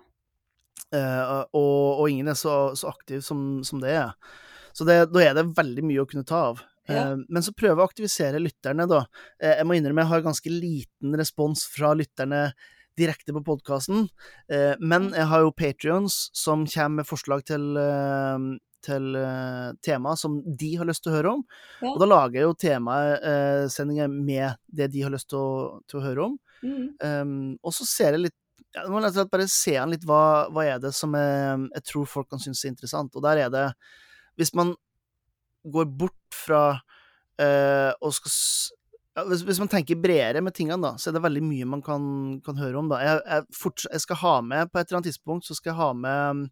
Uh, 0.95 1.43
og, 1.57 2.01
og 2.01 2.11
ingen 2.12 2.31
er 2.31 2.39
så, 2.39 2.71
så 2.79 2.93
aktiv 2.93 3.21
som, 3.25 3.64
som 3.67 3.81
det 3.83 3.97
er. 3.97 4.14
Så 4.77 4.87
det, 4.87 5.01
da 5.11 5.23
er 5.25 5.35
det 5.37 5.49
veldig 5.57 5.85
mye 5.89 6.05
å 6.05 6.09
kunne 6.09 6.27
ta 6.29 6.45
av. 6.53 6.62
Ja. 6.87 7.11
Uh, 7.11 7.25
men 7.27 7.45
så 7.45 7.55
prøve 7.57 7.83
å 7.83 7.89
aktivisere 7.89 8.41
lytterne, 8.43 8.87
da. 8.89 9.03
Uh, 9.43 9.53
jeg 9.57 9.67
må 9.67 9.77
innrømme 9.77 10.05
jeg 10.05 10.12
har 10.14 10.27
ganske 10.29 10.53
liten 10.53 11.19
respons 11.19 11.67
fra 11.73 11.93
lytterne 11.99 12.49
direkte 12.97 13.35
på 13.37 13.43
podkasten, 13.45 14.07
men 14.81 15.11
jeg 15.12 15.29
har 15.29 15.43
jo 15.45 15.51
Patrions 15.53 16.14
som 16.33 16.62
kommer 16.64 17.03
med 17.03 17.05
forslag 17.05 17.43
til, 17.45 17.67
til 18.87 19.18
uh, 19.18 19.74
tema 19.84 20.14
som 20.18 20.39
de 20.47 20.72
har 20.78 20.89
lyst 20.89 21.05
til 21.05 21.12
å 21.12 21.16
høre 21.18 21.34
om. 21.37 21.45
Ja. 21.82 21.93
Og 21.93 22.01
da 22.03 22.09
lager 22.09 22.41
jeg 22.41 22.49
jo 22.49 22.57
temasendinger 22.62 24.11
med 24.12 24.57
det 24.66 24.91
de 24.95 25.05
har 25.05 25.14
lyst 25.14 25.30
til 25.32 25.43
å, 25.43 25.53
til 25.91 26.01
å 26.01 26.05
høre 26.07 26.26
om. 26.30 26.37
Mm. 26.62 26.89
Um, 27.03 27.39
og 27.61 27.74
så 27.76 27.87
ser 27.89 28.16
jeg 28.16 28.28
litt 28.28 28.39
ja, 28.76 28.84
må 28.93 29.01
rett 29.01 29.30
bare 29.32 29.47
se 29.49 29.76
an 29.80 29.93
litt 29.93 30.05
hva, 30.09 30.49
hva 30.53 30.64
er 30.68 30.80
det 30.82 30.93
som 30.97 31.14
jeg, 31.16 31.68
jeg 31.78 31.84
tror 31.91 32.09
folk 32.11 32.28
kan 32.32 32.43
synes 32.43 32.64
er 32.64 32.74
interessant. 32.74 33.14
Og 33.16 33.24
der 33.24 33.47
er 33.47 33.53
det 33.53 33.68
Hvis 34.37 34.53
man 34.55 34.74
går 35.64 35.87
bort 35.99 36.37
fra 36.45 36.64
uh, 36.76 37.93
og 38.01 38.12
skal 38.14 38.34
ja, 39.16 39.24
hvis, 39.24 39.47
hvis 39.49 39.61
man 39.62 39.70
tenker 39.72 39.97
bredere 39.97 40.43
med 40.45 40.53
tingene, 40.57 40.76
da, 40.82 41.01
så 41.01 41.09
er 41.09 41.16
det 41.16 41.24
veldig 41.24 41.43
mye 41.47 41.68
man 41.72 41.82
kan, 41.84 42.03
kan 42.45 42.59
høre 42.61 42.82
om. 42.82 42.91
da. 42.93 43.01
Jeg, 43.01 43.22
jeg, 43.24 43.47
forts- 43.57 43.89
jeg 43.89 44.03
skal 44.05 44.20
ha 44.20 44.34
med, 44.45 44.68
på 44.68 44.78
et 44.78 44.91
eller 44.91 45.01
annet 45.01 45.09
tidspunkt, 45.09 45.49
så 45.49 45.57
skal 45.57 45.72
jeg 45.72 45.80
ha 45.80 45.89
med 45.97 46.43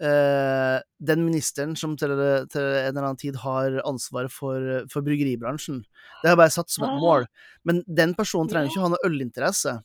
eh, 0.00 0.78
den 1.10 1.24
ministeren 1.24 1.76
som 1.78 1.96
til, 1.96 2.14
til 2.52 2.62
en 2.62 2.90
eller 2.92 3.02
annen 3.02 3.20
tid 3.20 3.36
har 3.42 3.78
ansvaret 3.86 4.32
for, 4.32 4.86
for 4.92 5.06
bryggeribransjen. 5.06 5.82
Det 5.82 6.28
har 6.28 6.34
jeg 6.34 6.42
bare 6.44 6.56
satt 6.56 6.70
som 6.72 6.84
et 6.88 6.94
Ah. 6.96 7.00
mål. 7.02 7.26
Men 7.64 7.82
den 7.86 8.14
personen 8.14 8.48
trenger 8.50 8.70
ikke 8.72 8.84
ha 8.84 8.88
noe 8.94 9.04
ølinteresse. 9.08 9.78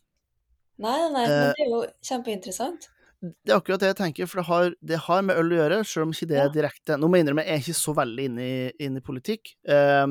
Nei, 0.81 0.97
nei, 0.97 1.11
nei, 1.13 1.27
men 1.27 1.29
Eh, 1.29 1.53
det 1.53 1.65
er 1.65 1.69
jo 1.69 1.83
kjempeinteressant. 2.01 2.89
Det 3.21 3.51
er 3.53 3.59
akkurat 3.59 3.79
det 3.83 3.89
jeg 3.91 3.97
tenker, 3.99 4.25
for 4.25 4.41
det 4.41 4.47
har, 4.47 4.71
det 4.81 4.97
har 4.97 5.21
med 5.21 5.37
øl 5.37 5.51
å 5.53 5.57
gjøre, 5.59 5.75
selv 5.85 6.07
om 6.07 6.13
ikke 6.15 6.27
det 6.31 6.39
er 6.41 6.47
direkte 6.49 6.95
Nå 6.97 7.05
må 7.05 7.19
jeg 7.19 7.27
innrømme, 7.27 7.43
jeg 7.45 7.53
er 7.53 7.61
ikke 7.61 7.77
så 7.77 7.93
veldig 7.93 8.23
inne 8.31 8.41
i, 8.47 8.71
inn 8.81 8.97
i 8.97 9.03
politikk, 9.05 9.51
eh, 9.69 10.07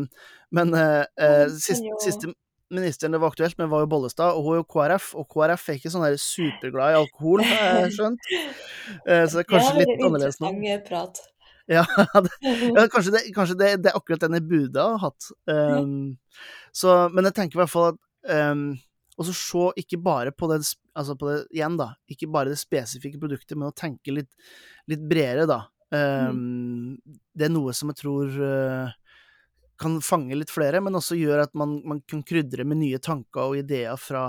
men 0.54 0.74
eh, 0.78 1.02
eh, 1.18 1.40
men 1.48 1.56
siste 1.58 2.30
ministeren 2.74 3.14
det 3.14 3.20
var 3.22 3.32
aktuelt 3.32 3.58
med, 3.58 3.68
var 3.72 3.84
jo 3.84 3.90
Bollestad, 3.90 4.36
og 4.36 4.46
hun 4.46 4.54
er 4.54 4.60
jo 4.60 4.68
KrF, 4.74 5.08
og 5.18 5.26
KrF 5.32 5.66
er 5.68 5.78
ikke 5.80 5.92
sånn 5.92 6.06
der 6.06 6.18
superglad 6.20 6.94
i 6.94 6.98
alkohol, 7.00 7.42
har 7.46 7.80
jeg 7.84 7.96
skjønt. 7.96 8.30
Eh, 8.30 9.24
så 9.24 9.38
det 9.38 9.42
er 9.42 9.48
kanskje 9.48 9.74
litt 9.80 9.92
er 9.92 10.04
annerledes 10.06 10.40
nå. 10.42 10.52
interessant 10.52 10.78
eh, 10.78 10.86
prat. 10.86 11.22
Ja, 11.70 11.84
det, 12.24 12.32
ja 12.42 12.82
kanskje, 12.90 13.12
det, 13.14 13.20
kanskje 13.30 13.54
det, 13.60 13.66
det 13.84 13.90
er 13.92 13.98
akkurat 14.00 14.24
den 14.24 14.34
jeg 14.34 14.46
burde 14.50 14.82
ha 14.82 14.96
hatt. 15.04 15.28
Um, 15.46 16.16
så, 16.74 17.04
men 17.14 17.28
jeg 17.28 17.36
tenker 17.36 17.58
i 17.58 17.60
hvert 17.60 17.70
fall 17.70 17.92
at 17.92 18.00
um, 18.50 18.64
Og 19.14 19.28
så 19.28 19.34
se 19.38 19.62
ikke 19.84 20.00
bare 20.02 20.32
på 20.34 20.48
det, 20.50 20.58
altså 20.98 21.14
på 21.20 21.28
det 21.28 21.36
igjen, 21.54 21.76
da. 21.78 21.92
Ikke 22.10 22.26
bare 22.32 22.50
det 22.50 22.58
spesifikke 22.58 23.20
produktet, 23.22 23.54
men 23.54 23.70
å 23.70 23.76
tenke 23.76 24.16
litt, 24.16 24.32
litt 24.90 25.04
bredere, 25.06 25.46
da. 25.46 25.60
Um, 25.94 26.98
Det 27.30 27.46
er 27.46 27.54
noe 27.54 27.76
som 27.76 27.94
jeg 27.94 28.00
tror 28.02 28.34
uh, 28.34 28.90
kan 29.80 29.98
fange 30.04 30.36
litt 30.38 30.52
flere, 30.52 30.82
men 30.84 30.98
også 30.98 31.18
gjør 31.18 31.44
at 31.46 31.54
man, 31.58 31.78
man 31.88 32.02
kan 32.08 32.24
krydre 32.26 32.66
med 32.68 32.82
nye 32.82 33.00
tanker 33.02 33.48
og 33.48 33.60
ideer 33.62 34.00
fra 34.00 34.28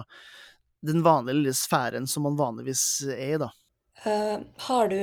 den 0.82 1.04
vanlige 1.06 1.38
lille 1.38 1.56
sfæren 1.58 2.08
som 2.10 2.26
man 2.26 2.39
vanligvis 2.39 2.86
er 3.14 3.26
i, 3.36 3.41
da. 3.41 3.52
Uh, 4.02 4.39
har 4.66 4.89
du 4.89 5.02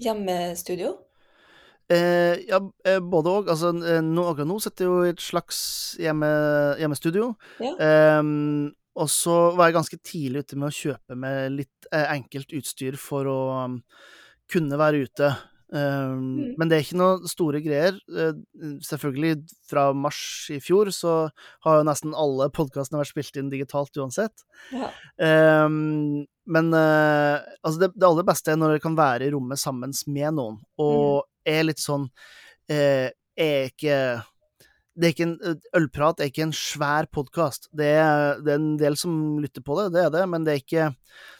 hjemmestudio? 0.00 0.98
Eh, 1.90 2.38
ja, 2.46 2.60
eh, 2.84 3.00
både 3.02 3.30
òg. 3.30 3.48
Altså, 3.50 3.72
eh, 3.82 3.98
nå, 4.04 4.22
akkurat 4.30 4.46
nå 4.46 4.60
sitter 4.62 4.86
jeg 4.86 4.90
jo 4.90 5.06
i 5.08 5.10
et 5.10 5.22
slags 5.24 5.58
hjemme, 5.98 6.28
hjemmestudio. 6.78 7.32
Ja. 7.58 7.72
Ehm, 7.82 8.70
og 8.94 9.10
så 9.10 9.56
var 9.56 9.68
jeg 9.68 9.78
ganske 9.78 9.98
tidlig 9.98 10.44
ute 10.44 10.58
med 10.60 10.70
å 10.70 10.76
kjøpe 10.76 11.16
med 11.18 11.56
litt 11.56 11.88
eh, 11.90 12.06
enkelt 12.14 12.54
utstyr 12.54 12.98
for 13.00 13.26
å 13.26 13.40
um, 13.64 13.80
kunne 14.50 14.78
være 14.78 15.02
ute. 15.06 15.32
Um, 15.70 16.30
Mm. 16.40 16.54
Men 16.58 16.70
det 16.70 16.76
er 16.76 16.84
ikke 16.84 16.98
noe 16.98 17.30
store 17.30 17.60
greier. 17.64 17.98
Uh, 18.10 18.34
selvfølgelig, 18.86 19.44
fra 19.70 19.90
mars 19.96 20.20
i 20.52 20.58
fjor 20.62 20.90
så 20.94 21.14
har 21.66 21.78
jo 21.78 21.86
nesten 21.86 22.16
alle 22.18 22.50
podkastene 22.54 23.00
vært 23.00 23.12
spilt 23.12 23.38
inn 23.40 23.52
digitalt 23.52 23.96
uansett. 24.00 24.44
Ja. 24.74 24.90
Um, 25.64 26.26
men 26.50 26.72
uh, 26.74 27.38
altså 27.62 27.84
det, 27.84 27.92
det 27.94 28.08
aller 28.08 28.26
beste 28.26 28.52
er 28.52 28.58
når 28.58 28.74
dere 28.74 28.84
kan 28.84 28.98
være 28.98 29.28
i 29.28 29.32
rommet 29.34 29.62
sammen 29.62 29.94
med 30.10 30.36
noen, 30.38 30.58
og 30.82 31.26
er 31.46 31.64
litt 31.68 31.80
sånn 31.82 32.08
uh, 32.10 33.08
Er 33.40 33.70
ikke 33.70 33.96
det 34.98 35.06
er 35.06 35.14
ikke 35.14 35.26
en, 35.26 35.60
Ølprat 35.78 36.20
er 36.20 36.30
ikke 36.30 36.44
en 36.48 36.54
svær 36.56 37.06
podkast. 37.14 37.68
Det, 37.70 37.90
det 38.44 38.52
er 38.52 38.58
en 38.58 38.72
del 38.80 38.96
som 38.98 39.38
lytter 39.42 39.62
på 39.64 39.76
det, 39.78 39.86
det 39.94 40.02
er 40.06 40.10
det, 40.14 40.24
men 40.32 40.46
det 40.46 40.54
er 40.54 40.62
ikke 40.62 40.88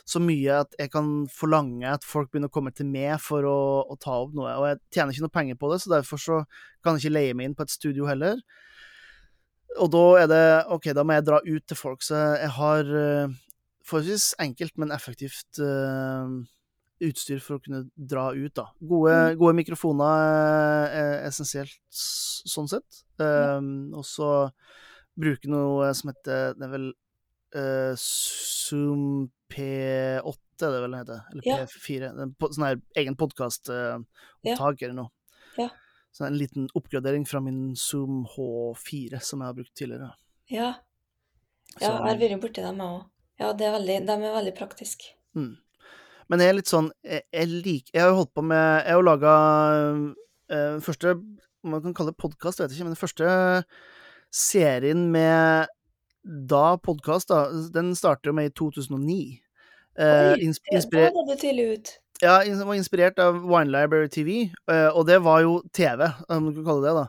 så 0.08 0.22
mye 0.22 0.60
at 0.62 0.76
jeg 0.78 0.92
kan 0.94 1.10
forlange 1.34 1.90
at 1.90 2.06
folk 2.06 2.30
begynner 2.30 2.50
å 2.50 2.54
komme 2.54 2.72
til 2.74 2.88
meg 2.90 3.18
for 3.22 3.46
å, 3.46 3.58
å 3.90 3.98
ta 4.00 4.20
opp 4.22 4.32
noe. 4.38 4.54
Og 4.54 4.68
jeg 4.70 4.80
tjener 4.94 5.14
ikke 5.14 5.26
noe 5.26 5.36
penger 5.40 5.60
på 5.60 5.72
det, 5.72 5.80
så 5.82 5.94
derfor 5.96 6.22
så 6.22 6.40
kan 6.84 6.96
jeg 6.96 7.06
ikke 7.06 7.16
leie 7.18 7.36
meg 7.36 7.50
inn 7.50 7.58
på 7.58 7.66
et 7.66 7.74
studio 7.74 8.08
heller. 8.10 8.40
Og 9.78 9.90
da 9.92 10.06
er 10.22 10.30
det 10.30 10.44
OK, 10.74 10.90
da 10.96 11.04
må 11.06 11.18
jeg 11.18 11.28
dra 11.28 11.42
ut 11.44 11.66
til 11.66 11.78
folk, 11.78 12.06
så 12.06 12.22
jeg 12.38 12.54
har 12.56 12.94
forholdsvis 13.90 14.34
enkelt, 14.42 14.76
men 14.78 14.94
effektivt 14.94 15.60
eh, 15.62 16.34
utstyr 17.00 17.40
for 17.40 17.56
å 17.58 17.62
kunne 17.64 17.84
dra 17.96 18.30
ut, 18.34 18.52
da. 18.54 18.66
Gode, 18.80 19.14
Mm. 19.14 19.38
gode 19.40 19.54
mikrofoner 19.56 20.86
eh, 20.86 20.96
er 21.22 21.28
essensielt 21.28 21.78
sånn 21.90 22.68
sett. 22.68 23.02
Um, 23.20 23.92
og 23.94 24.04
så 24.04 24.50
bruke 25.20 25.48
noe 25.50 25.90
som 25.94 26.08
heter 26.12 26.54
Det 26.56 26.64
er 26.64 26.70
vel 26.72 26.86
uh, 27.56 27.92
Zoom 28.00 29.30
P8, 29.50 30.22
er 30.62 30.70
det 30.70 30.80
vel 30.80 30.90
den 30.90 31.00
heter? 31.00 31.22
Eller 31.32 31.42
Ja. 31.48 31.56
P4. 31.66 32.02
Er 32.10 32.22
en 32.22 32.34
sånn 32.40 32.66
her 32.68 32.80
egen 32.96 33.16
podkastopptak 33.16 34.82
eller 34.82 34.94
noe. 34.94 35.10
Ja. 35.58 35.68
Så 36.12 36.26
en 36.26 36.38
liten 36.38 36.68
oppgradering 36.74 37.26
fra 37.26 37.40
min 37.40 37.74
Zoom 37.76 38.24
H4 38.36 39.20
som 39.22 39.40
jeg 39.40 39.46
har 39.46 39.54
brukt 39.54 39.74
tidligere. 39.78 40.12
Ja. 40.50 40.74
ja, 41.80 41.80
jeg 41.80 41.90
har 41.90 42.16
vært 42.18 42.40
borti 42.42 42.62
dem, 42.64 42.76
jeg 42.82 42.86
òg. 42.86 43.04
Ja, 43.40 43.50
er 43.52 43.72
veldig, 43.78 43.98
de 44.06 44.12
er 44.12 44.34
veldig 44.34 44.54
praktiske. 44.58 45.14
Mm. 45.34 45.56
Men 46.30 46.40
jeg 46.44 46.48
er 46.52 46.56
litt 46.60 46.70
sånn 46.70 46.88
Jeg, 47.02 47.24
jeg 47.34 47.48
liker 47.50 47.94
Jeg 47.96 48.02
har 48.04 48.12
jo 48.12 48.18
holdt 48.20 48.34
på 48.38 48.44
med 48.46 48.60
Jeg 48.84 48.92
har 48.94 49.00
jo 49.00 49.06
laga 49.08 49.32
øh, 50.54 50.76
første 50.84 51.16
man 51.66 51.82
kan 51.84 51.92
kalle 51.92 52.14
det 52.14 52.22
podkast, 52.22 52.60
vet 52.62 52.70
jeg 52.70 52.78
ikke, 52.78 52.86
men 52.88 52.94
den 52.94 53.00
første 53.02 53.32
serien 54.32 55.02
med 55.12 55.68
da 56.48 56.76
podkast, 56.80 57.28
da, 57.28 57.50
den 57.74 57.90
startet 57.98 58.30
jo 58.30 58.32
med 58.38 58.48
i 58.48 58.54
2009. 58.56 59.18
Eh, 60.00 60.30
Oi, 60.30 60.38
ins 60.46 60.60
inspirert, 60.72 61.12
Da 61.12 61.18
var 61.20 61.28
det 61.28 61.36
tidlig 61.42 61.66
ut. 61.74 61.92
ja, 62.22 62.38
den 62.44 62.64
var 62.64 62.74
inspirert 62.80 63.20
av 63.20 63.42
Wine 63.44 63.68
Library 63.72 64.08
TV, 64.08 64.30
eh, 64.72 64.88
og 64.88 65.04
det 65.06 65.20
var 65.24 65.42
jo 65.44 65.60
TV, 65.76 66.08
om 66.32 66.48
du 66.48 66.62
kan 66.62 66.64
kalle 66.70 66.82
det 66.86 66.94
det. 66.94 66.96
da. 66.96 67.06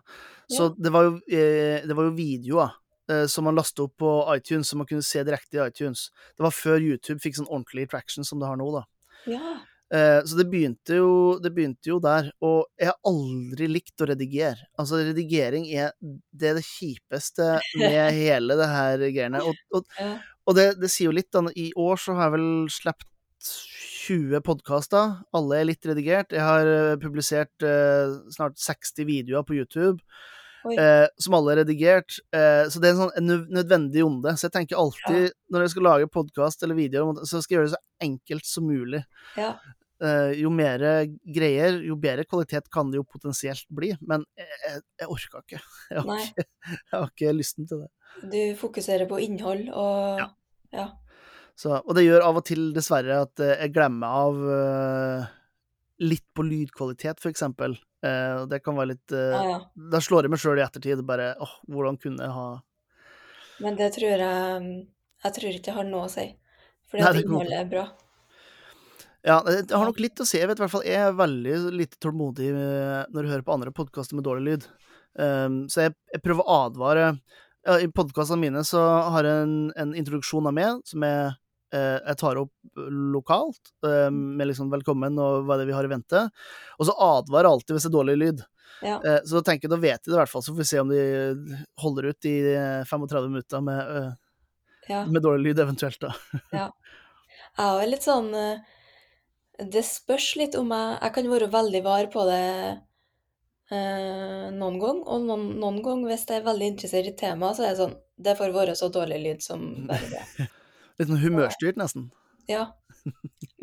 Så 0.51 0.63
Ja. 0.67 0.76
det 0.84 0.91
var 0.91 1.03
jo, 1.03 1.15
eh, 1.32 1.88
det 1.88 1.95
var 1.95 2.03
jo 2.09 2.15
videoer 2.19 2.72
eh, 3.07 3.26
som 3.28 3.43
man 3.47 3.55
lastet 3.55 3.80
opp 3.88 3.95
på 3.97 4.36
iTunes, 4.36 4.67
som 4.67 4.80
man 4.80 4.88
kunne 4.88 5.01
se 5.03 5.24
direkte 5.24 5.55
i 5.59 5.67
iTunes. 5.67 6.09
Det 6.36 6.43
var 6.43 6.51
før 6.51 6.80
YouTube 6.80 7.19
fikk 7.19 7.36
sånn 7.39 7.47
ordentlig 7.47 7.89
traction 7.89 8.24
som 8.26 8.39
det 8.39 8.47
har 8.47 8.57
nå, 8.57 8.67
da. 8.72 8.84
Ja. 9.30 9.59
Eh, 9.91 10.24
så 10.24 10.38
det 10.39 10.45
begynte, 10.47 10.95
jo, 11.01 11.13
det 11.43 11.51
begynte 11.55 11.91
jo 11.91 11.99
der. 12.03 12.30
Og 12.47 12.63
jeg 12.80 12.91
har 12.91 12.99
aldri 13.11 13.67
likt 13.72 14.03
å 14.03 14.07
redigere. 14.11 14.69
Altså, 14.80 15.01
redigering 15.03 15.67
er 15.67 15.91
det, 15.99 16.55
det 16.59 16.65
kjipeste 16.65 17.57
med 17.82 18.01
hele 18.22 18.57
det 18.59 18.69
her 18.72 19.05
greiene. 19.11 19.43
Og, 19.43 19.59
og, 19.76 19.88
ja. 19.99 20.13
og 20.47 20.59
det, 20.59 20.67
det 20.82 20.91
sier 20.93 21.11
jo 21.11 21.17
litt, 21.17 21.32
da. 21.36 21.43
I 21.51 21.72
år 21.76 21.99
så 21.99 22.15
har 22.17 22.30
jeg 22.30 22.38
vel 22.39 22.51
sluppet 22.72 23.09
20 24.01 24.43
podkaster. 24.45 25.17
Alle 25.36 25.59
er 25.59 25.69
litt 25.72 25.88
redigert. 25.89 26.34
Jeg 26.36 26.45
har 26.45 26.67
eh, 26.67 26.99
publisert 27.01 27.65
eh, 27.65 28.15
snart 28.34 28.59
60 28.61 29.07
videoer 29.09 29.43
på 29.47 29.59
YouTube. 29.59 29.99
Eh, 30.70 31.07
som 31.18 31.36
alle 31.38 31.55
er 31.55 31.62
redigert. 31.64 32.20
Eh, 32.36 32.64
så 32.70 32.82
det 32.82 32.91
er 32.91 32.95
en 32.95 33.03
sånn 33.03 33.45
nødvendig 33.49 34.03
onde. 34.05 34.36
Så 34.38 34.47
jeg 34.47 34.55
tenker 34.59 34.80
alltid, 34.82 35.32
når 35.51 35.66
jeg 35.66 35.74
skal 35.74 35.88
lage 35.88 36.09
podkast 36.14 36.64
eller 36.64 36.78
videoer, 36.78 37.24
så 37.26 37.41
skal 37.41 37.55
jeg 37.55 37.59
gjøre 37.59 37.70
det 37.72 37.76
så 37.78 38.07
enkelt 38.09 38.49
som 38.49 38.68
mulig. 38.70 39.05
ja. 39.39 39.55
Eh, 40.01 40.32
jo 40.41 40.49
mer 40.49 40.82
greier, 41.30 41.76
jo 41.86 41.93
bedre 42.01 42.24
kvalitet 42.26 42.72
kan 42.74 42.89
det 42.89 42.97
jo 42.97 43.03
potensielt 43.05 43.68
bli, 43.70 43.91
men 44.01 44.24
jeg, 44.34 44.47
jeg, 44.66 44.80
jeg 44.97 45.09
orka 45.14 45.41
ikke. 45.43 45.59
Jeg 45.91 46.01
har 46.07 46.24
ikke. 46.24 46.45
jeg 46.72 46.95
har 46.95 47.12
ikke 47.12 47.34
lysten 47.38 47.68
til 47.70 47.84
det. 47.84 47.89
Du 48.32 48.39
fokuserer 48.57 49.05
på 49.09 49.20
innhold 49.22 49.68
og 49.70 50.24
Ja. 50.24 50.28
ja. 50.74 50.88
Så, 51.53 51.76
og 51.78 51.93
det 51.93 52.07
gjør 52.07 52.26
av 52.26 52.39
og 52.39 52.45
til 52.47 52.72
dessverre 52.74 53.20
at 53.28 53.43
eh, 53.45 53.53
jeg 53.62 53.76
glemmer 53.76 54.18
av 54.24 54.41
eh, 54.55 55.30
litt 56.01 56.25
på 56.33 56.45
lydkvalitet, 56.45 57.21
for 57.21 57.29
eksempel. 57.31 57.75
Eh, 58.05 58.43
det 58.49 58.61
kan 58.65 58.77
være 58.77 58.95
litt 58.95 59.13
eh, 59.13 59.33
Ja, 59.35 59.41
ja. 59.45 59.57
Da 59.93 60.01
slår 60.01 60.25
jeg 60.25 60.33
meg 60.33 60.41
sjøl 60.41 60.57
i 60.57 60.65
ettertid 60.65 61.03
bare 61.05 61.35
åh, 61.37 61.51
hvordan 61.69 61.99
kunne 62.01 62.25
jeg 62.25 62.33
ha 62.33 62.45
Men 63.61 63.77
det 63.77 63.91
tror 63.93 64.23
jeg 64.23 64.69
Jeg 65.21 65.35
tror 65.35 65.51
ikke 65.51 65.65
det 65.67 65.75
har 65.75 65.85
noe 65.85 66.07
å 66.07 66.11
si. 66.11 66.25
Fordi 66.89 67.05
Nei, 67.05 67.11
at 67.11 67.21
innholdet 67.21 67.59
er 67.59 67.69
bra. 67.69 67.83
Ja, 69.21 69.35
det 69.45 69.69
har 69.69 69.85
nok 69.85 70.01
litt 70.01 70.17
å 70.17 70.25
si. 70.25 70.39
Jeg 70.39 70.49
vet 70.49 70.57
i 70.57 70.63
hvert 70.63 70.73
fall 70.73 70.87
jeg 70.87 70.97
er 70.97 71.13
veldig 71.13 71.59
lite 71.77 71.99
tålmodig 72.01 72.49
når 72.57 73.19
jeg 73.21 73.31
hører 73.35 73.45
på 73.45 73.53
andre 73.53 73.73
podkaster 73.77 74.17
med 74.17 74.25
dårlig 74.25 74.47
lyd. 74.47 74.65
Um, 75.13 75.61
så 75.69 75.85
jeg, 75.85 75.93
jeg 76.15 76.23
prøver 76.23 76.47
å 76.47 76.57
advare 76.69 77.07
I 77.83 77.89
podkastene 77.91 78.39
mine 78.45 78.61
så 78.63 78.79
har 79.11 79.27
jeg 79.27 79.43
en, 79.43 79.55
en 79.75 79.91
introduksjon 79.99 80.47
av 80.47 80.55
meg 80.55 80.79
som 80.87 81.03
eh, 81.03 81.35
jeg 81.72 82.17
tar 82.19 82.39
opp 82.41 82.80
lokalt, 82.91 83.72
eh, 83.88 84.09
med 84.11 84.49
liksom 84.49 84.72
'velkommen' 84.72 85.19
og 85.24 85.45
hva 85.45 85.55
er 85.55 85.61
det 85.61 85.69
vi 85.72 85.78
har 85.78 85.88
i 85.88 85.91
vente. 85.91 86.24
Og 86.80 86.88
så 86.89 86.95
advarer 86.99 87.47
alltid 87.47 87.76
hvis 87.76 87.88
det 87.88 87.91
er 87.91 87.99
dårlig 87.99 88.17
lyd. 88.17 88.43
Ja. 88.82 89.01
Eh, 89.05 89.19
så 89.26 89.38
da 89.38 89.41
tenker 89.45 89.67
jeg, 89.67 89.74
da 89.76 89.82
vet 89.82 90.03
de 90.03 90.11
det 90.11 90.17
i 90.17 90.19
hvert 90.19 90.32
fall, 90.32 90.43
så 90.43 90.53
får 90.53 90.61
vi 90.61 90.69
se 90.69 90.82
om 90.82 90.91
de 90.91 91.01
holder 91.82 92.09
ut 92.11 92.30
i 92.30 92.36
eh, 92.53 92.84
35 92.89 93.30
minutter 93.30 93.63
med, 93.65 93.80
eh, 93.97 94.11
ja. 94.89 95.05
med 95.05 95.24
dårlig 95.24 95.51
lyd, 95.51 95.63
eventuelt. 95.65 96.01
da. 96.01 96.13
Jeg 97.57 97.84
er 97.84 97.89
litt 97.89 98.05
sånn 98.05 98.30
eh, 98.38 98.61
Det 99.74 99.82
spørs 99.84 100.36
litt 100.39 100.55
om 100.55 100.69
jeg 100.72 100.93
Jeg 101.01 101.13
kan 101.17 101.28
være 101.32 101.49
veldig 101.51 101.82
var 101.84 102.07
på 102.13 102.24
det 102.30 102.45
eh, 103.76 104.47
noen 104.55 104.80
gang, 104.80 105.01
og 105.03 105.28
noen, 105.28 105.45
noen 105.59 105.82
gang 105.84 106.05
hvis 106.07 106.24
jeg 106.30 106.39
er 106.39 106.47
veldig 106.47 106.69
interessert 106.74 107.11
i 107.11 107.15
temaet, 107.19 107.57
så 107.57 107.65
er 107.65 107.74
det 107.74 107.82
sånn 107.82 107.97
Det 108.15 108.38
får 108.39 108.55
være 108.55 108.78
så 108.80 108.91
dårlig 108.93 109.19
lyd 109.26 109.43
som 109.43 109.67
bare 109.89 110.09
det. 110.15 110.47
Litt 111.01 111.09
sånn 111.09 111.23
humørstyrt, 111.23 111.79
nesten. 111.81 112.09
Ja. 112.49 112.67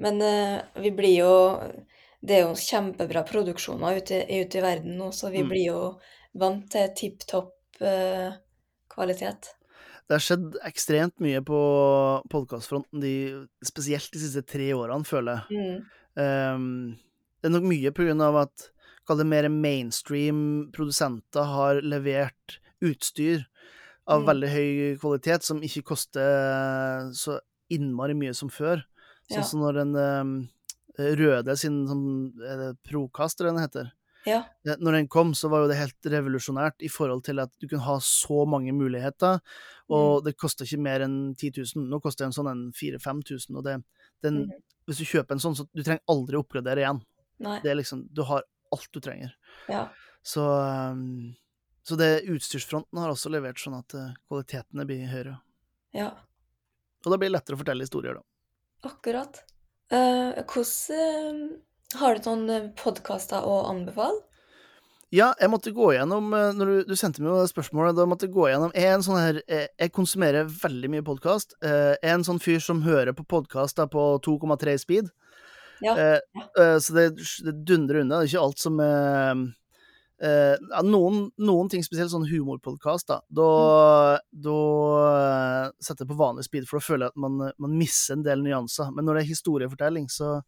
Men 0.03 0.19
uh, 0.23 0.59
vi 0.83 0.91
blir 0.95 1.15
jo 1.21 1.33
Det 2.19 2.35
er 2.41 2.49
jo 2.49 2.55
kjempebra 2.59 3.23
produksjoner 3.29 4.01
ute, 4.01 4.25
ute 4.27 4.59
i 4.59 4.63
verden 4.65 4.97
nå, 4.99 5.13
så 5.15 5.31
vi 5.31 5.45
Mm. 5.45 5.49
blir 5.53 5.67
jo 5.69 5.81
vant 6.35 6.65
til 6.73 6.89
tipp 6.99 7.23
topp 7.31 7.53
uh, 7.81 8.33
kvalitet. 8.91 9.53
Det 10.09 10.17
har 10.17 10.25
skjedd 10.25 10.57
ekstremt 10.67 11.15
mye 11.23 11.43
på 11.47 11.59
podkastfronten, 12.33 13.05
spesielt 13.63 14.11
de 14.11 14.23
siste 14.23 14.43
tre 14.43 14.73
årene, 14.75 15.05
føler 15.07 15.45
jeg. 15.47 15.61
Mm. 15.61 15.85
Um, 16.19 16.99
det 17.39 17.51
er 17.51 17.55
nok 17.55 17.69
mye 17.71 17.93
på 17.95 18.09
grunn 18.09 18.25
av 18.25 18.41
at 18.43 18.67
kall 19.07 19.21
det 19.21 19.29
mer 19.31 19.47
mainstream 19.53 20.41
produsenter 20.75 21.47
har 21.53 21.79
levert 21.87 22.59
utstyr 22.83 23.45
av 24.09 24.23
Mm. 24.23 24.29
veldig 24.31 24.49
høy 24.49 24.71
kvalitet, 25.03 25.43
som 25.45 25.61
ikke 25.61 25.85
koster 25.85 27.11
så 27.13 27.39
innmari 27.71 28.15
mye 28.17 28.35
som 28.35 28.49
før. 28.49 28.83
Sånn 29.31 29.45
som 29.45 29.61
når 29.61 29.75
den 29.83 29.95
ehm, 30.01 30.49
røde 30.99 31.57
sin 31.61 31.83
sånn 31.87 32.33
er 32.41 32.57
det 32.63 32.83
Procaster 32.89 33.45
den 33.51 33.61
heter. 33.61 33.93
Ja. 34.27 34.43
Når 34.65 34.93
den 34.93 35.09
kom, 35.09 35.33
så 35.37 35.49
var 35.49 35.63
jo 35.63 35.69
det 35.71 35.77
helt 35.79 36.09
revolusjonært 36.11 36.83
i 36.85 36.89
forhold 36.89 37.23
til 37.25 37.39
at 37.41 37.53
du 37.61 37.69
kunne 37.69 37.85
ha 37.85 37.99
så 38.01 38.47
mange 38.49 38.73
muligheter, 38.73 39.41
Mm. 39.89 39.95
og 39.97 40.25
det 40.25 40.37
kosta 40.37 40.65
ikke 40.65 40.81
mer 40.81 41.01
enn 41.01 41.35
10 41.37 41.53
000. 41.77 41.85
Nå 41.89 42.01
koster 42.03 42.27
en 42.27 42.33
sånn 42.33 42.51
en 42.51 42.73
4000-5000, 42.73 43.57
og 43.57 43.65
det, 43.65 43.83
den, 44.23 44.47
mm. 44.49 44.63
hvis 44.87 44.99
du 44.99 45.05
kjøper 45.05 45.33
en 45.33 45.39
sånn, 45.41 45.57
så 45.57 45.67
du 45.73 45.83
trenger 45.83 46.03
aldri 46.09 46.37
å 46.37 46.43
oppgradere 46.45 46.83
igjen. 46.83 47.01
Nei. 47.41 47.61
Det 47.63 47.71
er 47.71 47.79
liksom, 47.79 48.07
du 48.13 48.23
har 48.25 48.43
alt 48.73 48.89
du 48.93 49.01
trenger. 49.01 49.33
Ja. 49.69 49.89
Så, 50.23 50.43
um, 50.45 51.35
så 51.89 51.97
det 51.97 52.29
utstyrsfronten 52.29 53.01
har 53.01 53.13
også 53.13 53.33
levert 53.33 53.61
sånn 53.61 53.79
at 53.79 53.95
uh, 53.97 54.11
kvalitetene 54.29 54.85
blir 54.89 55.07
høyere. 55.09 55.39
Ja. 55.97 56.11
Og 57.05 57.13
da 57.13 57.17
blir 57.17 57.31
det 57.31 57.37
lettere 57.39 57.57
å 57.57 57.61
fortelle 57.63 57.87
historier, 57.87 58.19
da. 58.19 58.91
Akkurat. 58.91 59.43
Uh, 59.93 60.37
hvordan 60.45 61.39
uh, 61.49 61.99
Har 61.99 62.19
du 62.19 62.27
noen 62.29 62.73
podkaster 62.77 63.47
å 63.49 63.63
anbefale? 63.71 64.21
Ja, 65.09 65.31
jeg 65.41 65.49
måtte 65.49 65.73
gå 65.73 65.87
gjennom 65.95 66.27
uh, 66.37 66.51
Når 66.53 66.69
du, 66.69 66.75
du 66.91 66.93
sendte 67.01 67.23
meg 67.25 67.33
det 67.33 67.49
spørsmålet, 67.55 67.97
da 67.97 68.05
måtte 68.05 68.29
jeg 68.29 68.35
gå 68.35 68.51
gjennom 68.51 68.75
en 68.77 69.05
sånn 69.07 69.17
her 69.17 69.39
Jeg, 69.41 69.71
jeg 69.81 69.95
konsumerer 69.97 70.51
veldig 70.53 70.91
mye 70.93 71.07
podkast. 71.07 71.57
er 71.65 71.97
en 72.13 72.27
sånn 72.27 72.43
fyr 72.45 72.61
som 72.61 72.85
hører 72.85 73.17
på 73.17 73.25
podkaster 73.25 73.89
på 73.89 74.11
2,3 74.29 74.77
speed. 74.85 75.09
Ja. 75.81 75.99
Eh, 75.99 76.19
eh, 76.65 76.79
så 76.79 76.93
det, 76.93 77.11
det 77.45 77.53
dundrer 77.53 78.01
unna. 78.01 78.19
Det 78.19 78.29
er 78.29 78.33
ikke 78.33 78.45
alt 78.45 78.63
som 78.63 78.81
er 78.83 79.43
eh, 80.23 80.57
ja, 80.57 80.83
noen, 80.87 81.29
noen 81.39 81.71
ting, 81.73 81.85
spesielt 81.87 82.13
sånn 82.13 82.29
humorpodkast, 82.31 83.09
da, 83.11 83.21
da, 83.31 83.49
da 84.33 84.59
uh, 84.99 85.71
setter 85.81 86.05
jeg 86.05 86.13
på 86.13 86.19
vanlig 86.21 86.49
speed, 86.49 86.69
for 86.69 86.81
da 86.81 86.87
føler 86.89 87.07
jeg 87.07 87.17
at 87.17 87.25
man, 87.25 87.41
man 87.61 87.79
misser 87.79 88.17
en 88.17 88.27
del 88.27 88.45
nyanser. 88.45 88.93
Men 88.95 89.09
når 89.09 89.19
det 89.19 89.25
er 89.25 89.33
historiefortelling, 89.33 90.11
så 90.13 90.39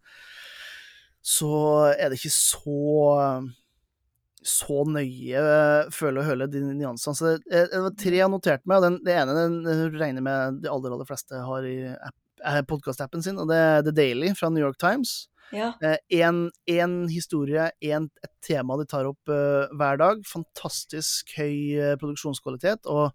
så 1.20 1.50
er 2.00 2.08
det 2.08 2.16
ikke 2.16 2.32
så 2.32 2.76
så 4.40 4.84
nøye, 4.88 5.40
føler 5.92 6.22
og 6.22 6.28
hører 6.30 6.48
de 6.48 6.62
nyansene. 6.64 7.16
Så 7.16 7.32
det, 7.44 7.66
det 7.68 7.80
var 7.84 7.96
tre 8.00 8.16
jeg 8.16 8.32
noterte 8.32 8.70
meg, 8.70 8.80
og 8.80 8.86
den, 8.86 8.94
det 9.04 9.16
ene 9.20 9.34
den 9.36 9.98
regner 10.00 10.24
med 10.24 10.62
de 10.62 10.70
aller, 10.72 10.94
aller 10.96 11.08
fleste 11.08 11.42
har 11.44 11.66
i 11.68 11.76
podkast-appen 12.70 13.20
sin, 13.24 13.36
og 13.36 13.50
det 13.50 13.58
er 13.60 13.84
The 13.84 13.92
Daily 13.92 14.32
fra 14.38 14.48
New 14.48 14.64
York 14.64 14.80
Times. 14.80 15.28
Ja. 15.52 15.72
Én 16.10 16.44
uh, 16.54 17.10
historie, 17.10 17.70
en, 17.80 18.08
et 18.22 18.32
tema 18.44 18.76
de 18.78 18.86
tar 18.88 19.08
opp 19.08 19.30
uh, 19.32 19.66
hver 19.76 19.98
dag. 20.00 20.22
Fantastisk 20.28 21.34
høy 21.38 21.80
uh, 21.80 21.96
produksjonskvalitet. 22.00 22.86
Og 22.90 23.10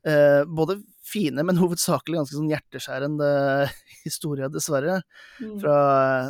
Mm. 0.00 0.56
både 0.56 0.78
fine, 1.04 1.42
men 1.44 1.58
hovedsakelig 1.60 2.16
ganske 2.16 2.32
sånn 2.32 2.48
hjerteskjærende 2.48 3.26
historier, 4.06 4.48
dessverre. 4.48 5.02
Mm. 5.42 5.58
Fra, 5.60 5.74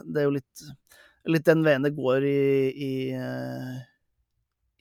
det 0.03 0.18
er 0.18 0.26
jo 0.26 0.33
litt, 0.35 0.64
litt 1.31 1.47
den 1.47 1.62
veien 1.62 1.87
det 1.87 1.93
går 1.95 2.26
i, 2.26 2.41
i, 2.74 2.91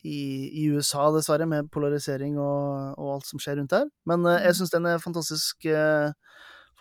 i, 0.02 0.18
i 0.64 0.66
USA, 0.74 1.06
dessverre, 1.14 1.45
med 1.45 1.70
polarisering 1.70 2.39
og, 2.41 2.97
og, 2.97 3.12
alt 3.20 3.30
som 3.30 3.43
skjer 3.43 3.60
rundt 3.62 3.76
der. 3.76 3.86
Men 4.10 4.26
jeg 4.39 4.58
syns 4.58 4.74
den 4.74 4.89
er 4.89 5.06
fantastisk, 5.06 5.70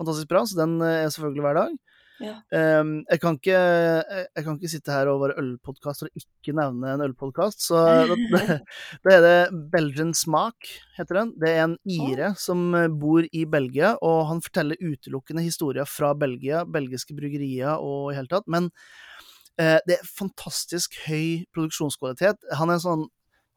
fantastisk 0.01 0.33
bra, 0.33 0.47
så 0.49 0.63
den 0.63 0.79
er 0.81 1.13
selvfølgelig 1.13 1.45
hver 1.45 1.61
dag. 1.61 1.77
Ja. 2.19 2.35
Um, 2.51 3.05
jeg, 3.07 3.21
kan 3.23 3.37
ikke, 3.39 3.55
jeg, 3.55 4.25
jeg, 4.27 4.45
kan 4.45 4.57
ikke 4.57 4.71
sitte 4.73 4.95
her 4.95 5.11
og 5.11 5.21
være 5.23 5.37
ølpodkast 5.39 6.05
og 6.07 6.19
ikke 6.19 6.55
nevne 6.59 6.95
en 6.97 7.05
ølpodkast, 7.07 7.63
så 7.69 7.83
det, 9.05 9.13
er 9.13 9.23
det 9.23 9.37
Belgian 9.73 10.11
Smak, 10.19 10.71
heter 10.97 11.21
den. 11.21 11.33
Det 11.39 11.53
er 11.53 11.63
en 11.69 11.77
ire 11.87 12.33
som 12.41 12.75
bor 12.99 13.27
i 13.31 13.45
Belgia, 13.51 13.95
og 14.03 14.27
han 14.33 14.43
forteller 14.45 14.83
utelukkende 14.83 15.47
historier 15.47 15.87
fra 15.89 16.11
Belgia, 16.19 16.65
belgiske 16.67 17.15
bryggerier 17.19 17.79
og 17.79 18.11
i 18.13 18.19
hele 18.19 18.31
tatt. 18.33 18.49
Men 18.51 18.71
uh, 18.73 19.79
det 19.87 20.01
er 20.01 20.11
fantastisk 20.11 20.99
høy 21.07 21.47
produksjonskvalitet. 21.55 22.51
Han 22.59 22.75
er, 22.75 22.83
sånn, 22.83 23.07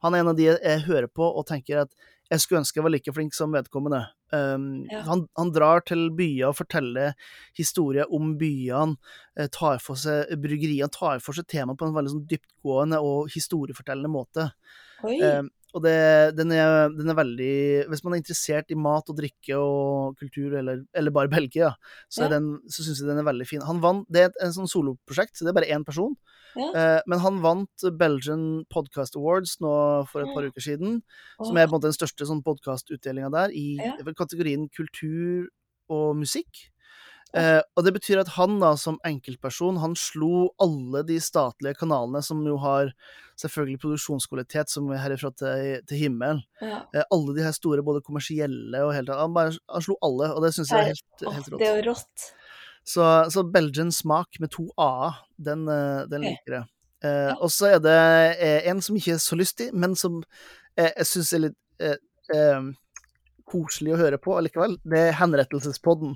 han 0.06 0.14
er 0.14 0.22
en 0.22 0.34
av 0.34 0.38
de 0.38 0.50
jeg 0.52 0.86
hører 0.86 1.10
på 1.10 1.26
og 1.26 1.48
tenker 1.50 1.82
at 1.82 2.10
jeg 2.32 2.40
skulle 2.42 2.62
ønske 2.62 2.80
jeg 2.80 2.86
var 2.86 2.92
like 2.94 3.12
flink 3.14 3.34
som 3.36 3.52
vedkommende. 3.54 4.02
Um, 4.32 4.86
Ja. 4.88 5.02
han, 5.04 5.26
han 5.36 5.50
drar 5.52 5.82
til 5.84 6.06
byer 6.16 6.48
og 6.48 6.56
forteller 6.56 7.12
historier 7.58 8.08
om 8.08 8.36
byene, 8.40 8.96
eh, 9.36 9.50
tar 9.52 9.82
for 9.84 10.00
seg 10.00 10.32
bryggeriene, 10.40 10.88
tar 10.92 11.20
for 11.20 11.36
seg 11.36 11.46
temaet 11.52 11.78
på 11.80 11.88
en 11.90 11.96
veldig 11.96 12.14
sånn 12.14 12.28
dyptgående 12.30 13.02
og 13.04 13.28
historiefortellende 13.34 14.12
måte. 14.12 14.48
Oi. 15.04 15.18
Um, 15.20 15.50
og 15.72 15.82
det, 15.86 15.94
den, 16.36 16.52
er, 16.52 16.90
den 16.92 17.08
er 17.08 17.16
veldig 17.16 17.52
Hvis 17.88 18.02
man 18.04 18.12
er 18.14 18.20
interessert 18.20 18.72
i 18.72 18.76
mat 18.76 19.08
og 19.08 19.16
drikke 19.16 19.56
og 19.56 20.18
kultur, 20.20 20.52
eller, 20.58 20.82
eller 20.94 21.14
bare 21.14 21.30
Belgia, 21.32 21.70
så, 22.12 22.28
Ja. 22.28 22.40
så 22.68 22.84
syns 22.84 23.00
jeg 23.00 23.08
den 23.08 23.22
er 23.22 23.28
veldig 23.28 23.46
fin. 23.48 23.64
Han 23.64 23.80
vant, 23.80 24.04
Det 24.12 24.20
er 24.20 24.30
et, 24.30 24.54
sånn 24.56 24.68
soloprosjekt, 24.68 25.38
så 25.38 25.46
det 25.46 25.54
er 25.54 25.58
bare 25.60 25.72
én 25.72 25.86
person. 25.86 26.12
Ja. 26.52 26.68
Eh, 26.76 27.00
men 27.08 27.22
han 27.24 27.40
vant 27.40 27.86
Belgian 27.96 28.66
Podcast 28.68 29.16
Awards 29.16 29.56
nå 29.64 29.72
for 30.10 30.20
et 30.26 30.34
par 30.34 30.44
uker 30.44 30.60
siden, 30.60 31.00
som 31.40 31.56
er 31.56 31.64
på 31.66 31.72
en 31.72 31.78
måte 31.78 31.88
den 31.88 31.96
største 31.96 32.28
sånn 32.28 32.44
podkastutdelinga 32.44 33.32
der, 33.32 33.56
i 33.56 33.78
kategorien 34.18 34.68
kultur 34.68 35.48
og 35.88 36.16
musikk. 36.20 36.68
Eh, 37.36 37.60
og 37.76 37.84
det 37.86 37.94
betyr 37.96 38.20
at 38.20 38.34
han 38.36 38.58
da, 38.60 38.74
som 38.76 38.98
enkeltperson, 39.08 39.78
han 39.80 39.94
slo 39.96 40.50
alle 40.60 41.00
de 41.08 41.16
statlige 41.22 41.78
kanalene, 41.80 42.20
som 42.24 42.42
jo 42.44 42.58
har 42.60 42.90
selvfølgelig 43.40 43.80
produksjonskvalitet 43.82 44.68
som 44.70 44.90
er 44.92 45.00
herifra 45.00 45.30
til, 45.40 45.78
til 45.88 46.02
himmelen. 46.04 46.42
Ja. 46.60 46.82
Eh, 46.92 47.06
alle 47.14 47.36
de 47.38 47.46
her 47.46 47.56
store, 47.56 47.84
både 47.86 48.04
kommersielle 48.04 48.84
og 48.84 48.92
hele 48.96 49.08
tatt. 49.08 49.22
Han 49.24 49.34
bare 49.36 49.56
han 49.56 49.86
slo 49.88 49.96
alle, 50.04 50.28
og 50.36 50.44
det 50.44 50.52
syns 50.58 50.74
jeg 50.74 50.84
er 50.84 50.92
helt, 50.92 51.24
helt 51.24 51.48
rått. 51.54 51.58
det 51.62 51.70
er 51.70 51.80
jo 51.80 51.88
rått. 51.90 52.28
Så, 52.82 53.08
så 53.30 53.44
Belgian 53.46 53.92
Smak 53.94 54.40
med 54.42 54.50
to 54.52 54.66
a-er, 54.80 55.20
den, 55.38 55.64
eh, 55.70 56.04
den 56.12 56.28
liker 56.28 56.60
jeg. 56.60 56.68
Eh, 56.68 56.70
Ja. 57.02 57.34
Og 57.42 57.50
så 57.50 57.66
er 57.72 57.80
det 57.82 57.96
eh, 58.38 58.68
en 58.70 58.78
som 58.84 58.94
ikke 58.94 59.16
er 59.16 59.22
så 59.24 59.34
lystig, 59.34 59.72
men 59.74 59.96
som 59.98 60.20
eh, 60.78 60.92
jeg 61.00 61.08
syns 61.08 61.32
er 61.34 61.40
litt 61.48 61.58
koselig 63.50 63.94
å 63.96 63.98
høre 64.00 64.18
på 64.22 64.36
allikevel. 64.38 64.76
Det 64.86 65.00
er 65.08 65.16
Henrettelsespodden. 65.18 66.14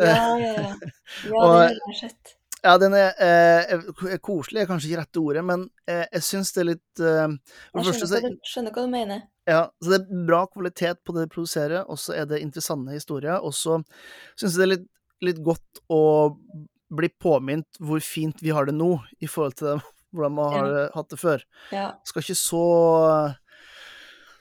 Ja, 0.10 0.36
ja, 0.40 0.52
ja. 0.56 0.92
Ja, 1.28 1.40
har 1.46 1.64
jeg 1.70 1.98
sett. 2.00 2.36
Ja, 2.60 2.74
den 2.76 2.92
er 2.92 3.14
eh, 3.24 4.18
koselig, 4.20 4.60
er 4.60 4.66
kanskje 4.68 4.90
ikke 4.90 5.00
rette 5.00 5.20
ordet, 5.22 5.42
men 5.48 5.62
eh, 5.88 6.02
jeg 6.12 6.24
syns 6.26 6.50
det 6.52 6.60
er 6.60 6.66
litt 6.74 7.00
eh, 7.00 7.22
Jeg 7.32 7.38
skjønner, 7.72 7.86
første 7.88 8.08
hva, 8.20 8.32
du, 8.34 8.40
skjønner 8.50 8.74
hva 8.76 8.82
du 8.84 8.90
mener. 8.92 9.22
Ja, 9.48 9.60
så 9.80 9.94
det 9.94 9.98
er 10.02 10.26
bra 10.28 10.42
kvalitet 10.50 11.00
på 11.08 11.14
det 11.16 11.24
de 11.24 11.32
produserer, 11.32 11.86
og 11.88 11.96
så 12.02 12.12
er 12.20 12.28
det 12.28 12.42
interessante 12.44 12.92
historier. 12.92 13.38
Og 13.40 13.56
så 13.56 13.78
syns 14.36 14.52
jeg 14.52 14.58
det 14.60 14.66
er 14.66 14.72
litt, 14.74 14.84
litt 15.30 15.40
godt 15.46 15.80
å 15.88 16.02
bli 17.00 17.08
påminnet 17.22 17.80
hvor 17.80 18.02
fint 18.04 18.44
vi 18.44 18.52
har 18.52 18.68
det 18.68 18.76
nå, 18.76 18.92
i 19.24 19.30
forhold 19.30 19.56
til 19.56 19.70
det, 19.70 19.78
hvordan 20.12 20.36
man 20.36 20.52
har 20.58 20.68
Ja. 20.74 20.84
hatt 20.98 21.08
det 21.16 21.20
før. 21.22 21.46
Ja. 21.72 21.86
Skal 22.04 22.26
ikke 22.26 22.38
så 22.44 22.64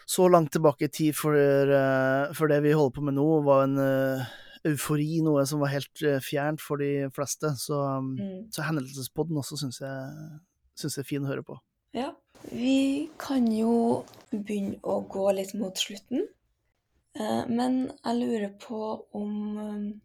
så 0.10 0.26
langt 0.28 0.49
tilbake 0.55 0.88
i 0.88 0.89
tid 0.91 1.14
for, 1.16 1.36
eh, 1.38 2.32
for 2.34 2.49
det 2.49 2.64
vi 2.66 2.72
holder 2.74 2.95
på 2.95 3.03
med 3.05 3.14
nå, 3.14 3.26
var 3.45 3.68
en 3.68 3.76
eh, 3.78 4.24
eufori, 4.66 5.22
noe 5.24 5.45
som 5.45 5.60
var 5.60 5.68
helt 5.74 6.01
eh, 6.03 6.20
fjernt 6.20 6.62
for 6.62 6.78
de 6.78 7.10
fleste. 7.16 7.53
Så, 7.57 7.78
Mm. 8.01 8.51
så 8.51 8.62
hendelsespodden 8.64 9.38
også 9.38 9.57
syns 9.57 9.80
jeg, 9.80 10.39
synes 10.76 10.95
jeg 10.97 11.03
er 11.03 11.07
fin 11.10 11.24
å 11.24 11.28
høre 11.32 11.43
på. 11.43 11.60
ja. 11.93 12.12
Vi 12.53 13.10
kan 13.20 13.51
jo 13.51 14.05
begynne 14.32 14.78
å 14.88 15.01
gå 15.12 15.26
litt 15.36 15.53
mot 15.60 15.76
slutten. 15.76 16.22
Eh, 17.16 17.45
Men 17.49 17.91
jeg 18.05 18.16
lurer 18.16 18.53
på 18.57 19.05
om 19.14 19.57
eh, 19.57 19.99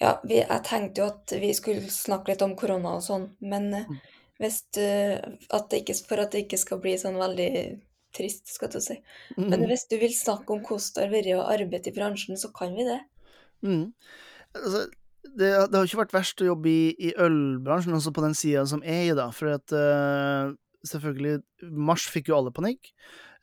Ja, 0.00 0.18
jeg 0.28 0.62
tenkte 0.64 1.00
jo 1.02 1.06
at 1.10 1.32
vi 1.40 1.52
skulle 1.56 1.90
snakke 1.92 2.28
litt 2.32 2.42
om 2.42 2.54
korona 2.56 2.94
og 2.96 3.02
sånn, 3.04 3.26
men 3.40 3.70
Mm. 3.72 3.98
hvis 4.38 4.62
du, 4.72 4.80
at 5.50 5.68
det 5.70 5.82
ikke, 5.84 6.06
for 6.08 6.16
at 6.20 6.30
det 6.32 6.44
ikke 6.46 6.58
skal 6.58 6.78
bli 6.80 6.94
sånn 6.96 7.16
veldig 7.20 7.80
trist, 8.16 8.48
skal 8.54 8.72
du 8.72 8.80
si. 8.82 8.96
Men 9.36 9.60
Mm. 9.60 9.66
hvis 9.70 9.86
du 9.90 9.96
vil 10.00 10.14
snakke 10.14 10.54
om 10.54 10.62
hvordan 10.64 10.94
det 10.94 11.04
har 11.04 11.12
vært 11.14 11.34
å 11.36 11.46
arbeide 11.48 11.90
i 11.92 11.96
bransjen, 11.96 12.36
så 12.40 12.52
kan 12.54 12.74
vi 12.74 12.84
det. 12.88 13.00
Mm. 13.62 13.92
Altså, 14.54 14.86
det, 15.24 15.50
det 15.70 15.76
har 15.76 15.86
ikke 15.86 16.02
vært 16.04 16.16
verst 16.16 16.42
å 16.42 16.50
jobbe 16.50 16.68
i, 16.68 16.94
i 16.98 17.14
ølbransjen, 17.14 17.94
også 17.94 18.12
på 18.16 18.24
den 18.24 18.34
sida 18.34 18.66
som 18.66 18.82
er 18.82 19.10
i, 19.10 19.16
da. 19.16 19.30
For 19.30 19.52
at 19.54 19.74
uh, 19.76 20.54
selvfølgelig 20.86 21.42
Mars 21.70 22.06
fikk 22.10 22.30
jo 22.30 22.38
alle 22.38 22.54
panikk. 22.54 22.92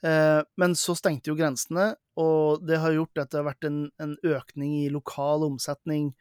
Eh, 0.06 0.42
men 0.62 0.76
så 0.78 0.94
stengte 0.98 1.32
jo 1.32 1.38
grensene, 1.38 1.96
og 2.22 2.62
det 2.68 2.78
har 2.82 2.94
gjort 2.94 3.18
at 3.22 3.32
det 3.32 3.40
har 3.40 3.48
vært 3.48 3.66
en, 3.70 3.80
en 4.02 4.14
økning 4.26 4.76
i 4.84 4.92
lokal 4.94 5.46
omsetning 5.48 6.12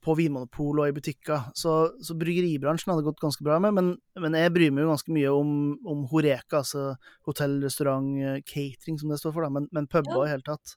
på 0.00 0.14
Vinmonopol 0.16 0.80
og 0.80 0.88
i 0.88 0.94
butikker. 0.96 1.50
Så, 1.58 1.72
så 2.00 2.16
bryggeribransjen 2.16 2.92
hadde 2.94 3.04
gått 3.04 3.20
ganske 3.20 3.44
bra 3.44 3.58
med, 3.60 3.76
men, 3.76 3.90
men 4.22 4.36
jeg 4.38 4.54
bryr 4.54 4.72
meg 4.72 4.86
jo 4.86 4.92
ganske 4.94 5.12
mye 5.12 5.32
om, 5.36 5.50
om 5.84 6.06
Horeka, 6.08 6.62
altså 6.62 6.94
hotell, 7.28 7.58
restaurant, 7.64 8.08
eh, 8.22 8.40
catering, 8.48 8.96
som 9.00 9.12
det 9.12 9.20
står 9.20 9.36
for, 9.36 9.44
da, 9.44 9.52
men, 9.52 9.68
men 9.76 9.88
puber 9.90 10.14
Ja. 10.16 10.24
i 10.24 10.32
hele 10.32 10.46
tatt. 10.46 10.76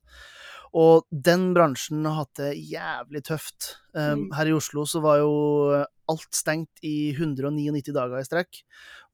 Og 0.77 1.05
den 1.09 1.53
bransjen 1.55 2.05
har 2.05 2.19
hatt 2.25 2.35
det 2.37 2.51
jævlig 2.69 3.23
tøft. 3.25 3.75
Um, 3.93 4.27
Mm. 4.29 4.35
her 4.35 4.45
i 4.47 4.53
Oslo 4.53 4.85
så 4.85 5.01
var 5.01 5.17
jo 5.17 5.85
alt 6.09 6.33
stengt 6.33 6.81
i 6.83 7.11
199 7.13 7.93
dager 7.93 8.19
i 8.19 8.23
strekk. 8.25 8.61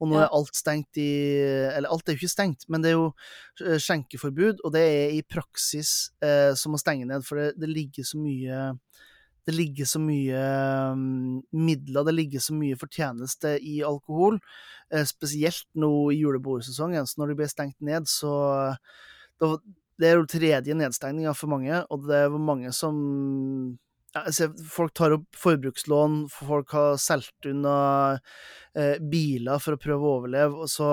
Og 0.00 0.08
nå 0.08 0.14
Ja. 0.16 0.24
er 0.26 0.34
alt 0.36 0.54
stengt 0.54 0.96
i 0.96 1.72
Eller 1.76 1.88
alt 1.88 2.08
er 2.08 2.12
jo 2.14 2.18
ikke 2.20 2.34
stengt, 2.34 2.68
men 2.68 2.82
det 2.82 2.90
er 2.90 2.96
jo 2.96 3.14
eh, 3.60 3.78
skjenkeforbud, 3.78 4.60
og 4.64 4.72
det 4.72 4.80
er 4.80 5.10
i 5.16 5.22
praksis 5.22 6.10
eh, 6.22 6.52
som 6.54 6.72
å 6.74 6.78
stenge 6.78 7.06
ned, 7.06 7.24
for 7.24 7.36
det, 7.36 7.58
det 7.58 7.68
ligger 7.68 8.04
så 8.04 8.18
mye 8.18 8.78
det 9.46 9.54
ligger 9.54 9.84
så 9.86 10.00
mye 10.02 10.92
um, 10.92 11.40
midler, 11.52 12.02
det 12.04 12.14
ligger 12.16 12.40
så 12.40 12.52
mye 12.52 12.74
fortjeneste 12.74 13.60
i 13.62 13.76
alkohol. 13.80 14.40
Eh, 14.90 15.04
spesielt 15.04 15.68
nå 15.76 16.10
i 16.10 16.18
julebordsesongen. 16.18 17.06
Så 17.06 17.20
når 17.20 17.28
det 17.28 17.36
blir 17.36 17.46
stengt 17.52 17.80
ned, 17.80 18.08
så 18.10 18.76
da, 19.38 19.56
Det 19.96 20.10
er 20.10 20.18
jo 20.18 20.28
tredje 20.28 20.76
nedstengninga 20.76 21.32
for 21.36 21.52
mange, 21.52 21.80
og 21.90 22.04
det 22.08 22.18
er 22.26 22.36
mange 22.36 22.72
som 22.76 22.98
ja, 24.16 24.22
ser 24.32 24.52
Folk 24.72 24.94
tar 24.96 25.14
opp 25.16 25.26
forbrukslån, 25.36 26.22
folk 26.32 26.72
har 26.76 27.00
solgt 27.00 27.48
unna 27.48 27.78
eh, 28.76 28.96
biler 29.00 29.60
for 29.62 29.76
å 29.76 29.80
prøve 29.80 30.04
å 30.04 30.14
overleve. 30.20 30.62
og 30.66 30.70
Så 30.72 30.90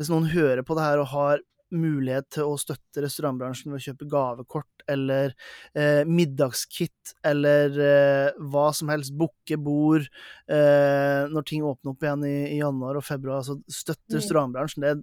hvis 0.00 0.10
noen 0.12 0.30
hører 0.32 0.64
på 0.64 0.76
det 0.76 0.84
her 0.88 1.02
og 1.02 1.12
har 1.14 1.46
mulighet 1.70 2.26
til 2.34 2.48
å 2.50 2.56
støtte 2.58 3.02
restaurantbransjen 3.04 3.70
ved 3.70 3.78
å 3.78 3.84
kjøpe 3.84 4.08
gavekort 4.10 4.84
eller 4.90 5.30
eh, 5.78 6.02
middagskit 6.08 7.12
eller 7.30 7.76
eh, 7.78 8.40
hva 8.50 8.70
som 8.74 8.90
helst, 8.90 9.14
booke 9.14 9.54
bord 9.60 10.08
eh, 10.50 11.28
når 11.30 11.46
ting 11.46 11.62
åpner 11.66 11.92
opp 11.92 12.02
igjen 12.02 12.26
i, 12.26 12.34
i 12.56 12.58
januar 12.58 12.98
og 12.98 13.06
februar. 13.06 13.44
Altså 13.44 13.60
støtte 13.70 14.10
Mm. 14.10 14.16
restaurantbransjen. 14.18 14.82
Det 14.82 14.90
er, 14.96 15.02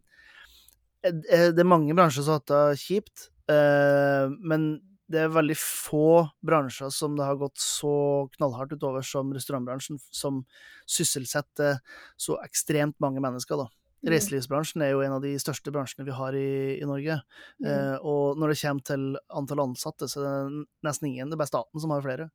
det 1.13 1.63
er 1.63 1.67
mange 1.67 1.95
bransjer 1.97 2.25
som 2.25 2.35
har 2.35 2.41
hatt 2.41 2.53
det 2.53 2.81
kjipt, 2.83 3.29
eh, 3.51 4.27
men 4.39 4.69
det 5.07 5.21
er 5.23 5.31
veldig 5.31 5.55
få 5.55 6.27
bransjer 6.45 6.91
som 6.91 7.15
det 7.15 7.25
har 7.27 7.39
gått 7.39 7.59
så 7.61 8.27
knallhardt 8.35 8.75
utover 8.75 9.05
som 9.07 9.31
restaurantbransjen, 9.35 9.99
som 10.11 10.41
sysselsetter 10.89 11.79
så 12.19 12.39
ekstremt 12.43 12.97
mange 13.03 13.23
mennesker, 13.23 13.63
da. 13.63 13.69
Mm. 14.03 14.11
Reiselivsbransjen 14.13 14.83
er 14.85 14.91
jo 14.91 15.01
en 15.01 15.15
av 15.15 15.23
de 15.23 15.31
største 15.41 15.71
bransjene 15.73 16.05
vi 16.05 16.15
har 16.15 16.35
i, 16.37 16.49
i 16.77 16.85
Norge. 16.85 17.17
Mm. 17.63 17.69
Eh, 17.71 17.95
og 18.05 18.37
når 18.37 18.53
det 18.53 18.59
kommer 18.61 18.89
til 18.89 19.05
antall 19.39 19.63
ansatte, 19.63 20.09
så 20.11 20.21
er 20.21 20.27
det 20.27 20.65
nesten 20.85 21.09
ingen. 21.09 21.31
Det 21.31 21.37
er 21.37 21.41
bare 21.41 21.53
staten 21.53 21.83
som 21.83 21.95
har 21.95 22.03
flere. 22.05 22.27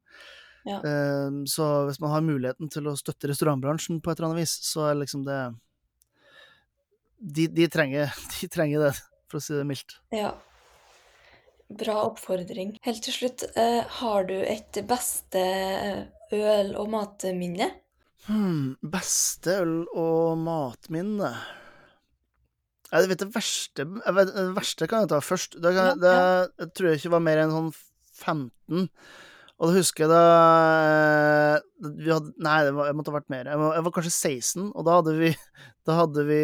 Ja. 0.66 0.80
Eh, 0.80 1.28
så 1.50 1.68
hvis 1.86 2.00
man 2.02 2.14
har 2.16 2.24
muligheten 2.26 2.72
til 2.72 2.88
å 2.90 2.96
støtte 2.98 3.30
restaurantbransjen 3.30 4.00
på 4.02 4.10
et 4.10 4.18
eller 4.18 4.32
annet 4.32 4.42
vis, 4.42 4.56
så 4.66 4.88
er 4.88 4.98
liksom 5.02 5.26
det 5.28 5.38
De, 7.22 7.46
de, 7.46 7.68
trenger, 7.70 8.10
de 8.40 8.48
trenger 8.50 8.88
det, 8.88 8.94
for 9.30 9.38
å 9.38 9.44
si 9.44 9.54
det 9.54 9.66
mildt. 9.68 9.98
Ja. 10.14 10.32
Bra 11.72 12.02
oppfordring. 12.10 12.74
Helt 12.84 13.04
til 13.06 13.14
slutt, 13.14 13.46
eh, 13.56 13.80
har 14.00 14.26
du 14.28 14.34
et 14.42 14.82
beste 14.88 15.40
øl- 16.32 16.76
og 16.76 16.90
matminne? 16.92 17.70
Hmm, 18.26 18.74
beste 18.86 19.56
øl- 19.64 19.88
og 19.98 20.36
matminne 20.38 21.32
Jeg 22.92 23.08
vet 23.10 23.18
det 23.24 23.32
verste 23.34 23.82
vet, 23.82 24.28
Det 24.30 24.44
verste 24.54 24.86
kan 24.86 25.02
jeg 25.02 25.10
ta 25.10 25.18
først. 25.24 25.56
Det, 25.58 25.72
kan, 25.74 25.98
det 25.98 26.12
jeg 26.60 26.68
tror 26.76 26.88
jeg 26.90 27.00
ikke 27.00 27.14
var 27.16 27.24
mer 27.24 27.40
enn 27.42 27.54
sånn 27.56 27.72
15. 28.22 28.90
Og 29.62 29.70
da 29.70 29.78
husker 29.78 30.04
jeg 30.04 30.10
da 30.10 30.22
eh, 31.54 31.92
vi 32.02 32.10
hadde, 32.10 32.32
Nei, 32.42 32.56
det 32.66 32.72
var, 32.74 32.88
jeg 32.90 32.96
måtte 32.98 33.12
ha 33.12 33.18
vært 33.20 33.30
mer. 33.30 33.46
Jeg 33.46 33.60
var, 33.60 33.76
jeg 33.76 33.86
var 33.86 33.94
kanskje 33.94 34.14
16, 34.14 34.64
og 34.72 34.88
da 34.88 34.96
hadde 34.98 35.14
vi 35.20 35.30
Da 35.86 35.96
hadde 35.98 36.22
vi 36.28 36.40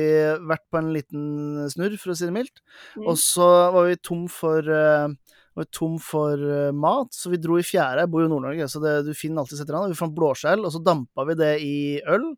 vært 0.50 0.64
på 0.66 0.80
en 0.80 0.92
liten 0.94 1.24
snurr, 1.70 1.92
for 1.98 2.10
å 2.10 2.16
si 2.18 2.26
det 2.26 2.34
mildt. 2.34 2.62
Mm. 2.98 3.04
Og 3.04 3.18
så 3.22 3.46
var 3.74 3.86
vi 3.86 3.98
tom 4.02 4.24
for 4.30 4.66
eh, 4.66 5.34
var 5.58 5.68
tom 5.74 5.96
for 6.02 6.38
eh, 6.38 6.70
mat, 6.74 7.10
så 7.14 7.32
vi 7.32 7.40
dro 7.42 7.58
i 7.58 7.66
fjæra. 7.66 8.04
Jeg 8.04 8.12
bor 8.12 8.22
jo 8.22 8.28
i 8.28 8.32
Nord-Norge, 8.32 8.68
så 8.70 8.82
det, 8.82 8.94
du 9.06 9.12
finner 9.16 9.42
alltid 9.42 9.60
et 9.60 9.68
eller 9.68 9.80
annet. 9.80 9.94
Vi 9.94 10.00
fant 10.00 10.14
blåskjell, 10.16 10.64
og 10.64 10.74
så 10.74 10.82
dampa 10.84 11.26
vi 11.28 11.38
det 11.38 11.52
i 11.64 11.78
øl. 12.14 12.30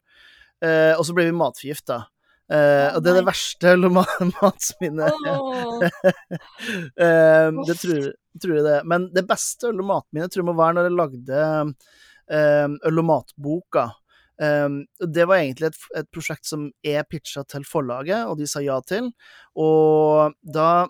Eh, 0.64 0.95
og 0.97 1.05
så 1.07 1.16
ble 1.16 1.28
vi 1.28 1.37
matforgifta. 1.37 2.03
Å, 2.51 2.97
og 2.97 3.03
det 3.05 3.13
er 3.13 3.19
det 3.21 3.27
verste 3.29 3.73
øl- 3.77 3.87
og 3.87 3.93
ma- 4.01 4.29
matsminnet. 4.43 5.29
Åh, 5.31 5.85
Eh, 7.01 7.49
det 7.67 7.77
tror, 7.81 8.11
tror 8.43 8.55
jeg 8.57 8.65
det. 8.67 8.79
Men 8.91 9.09
det 9.15 9.25
beste 9.29 9.71
øl- 9.71 9.81
og 9.83 9.89
matminnet 9.91 10.33
tror 10.33 10.43
jeg 10.45 10.49
må 10.51 10.57
være 10.59 10.77
når 10.79 10.89
jeg 10.89 10.97
lagde 10.99 11.43
eh, 12.31 12.69
øl- 12.91 13.03
og 13.03 13.07
matboka. 13.09 13.87
Um, 14.41 14.87
det 15.05 15.27
var 15.29 15.37
egentlig 15.43 15.69
et, 15.69 15.79
et 16.01 16.07
prosjekt 16.09 16.49
som 16.49 16.63
jeg 16.87 17.05
pitcha 17.13 17.43
til 17.45 17.65
forlaget, 17.69 18.23
og 18.25 18.39
de 18.41 18.47
sa 18.49 18.63
ja 18.65 18.79
til. 18.89 19.11
Og 19.61 20.33
da 20.41 20.87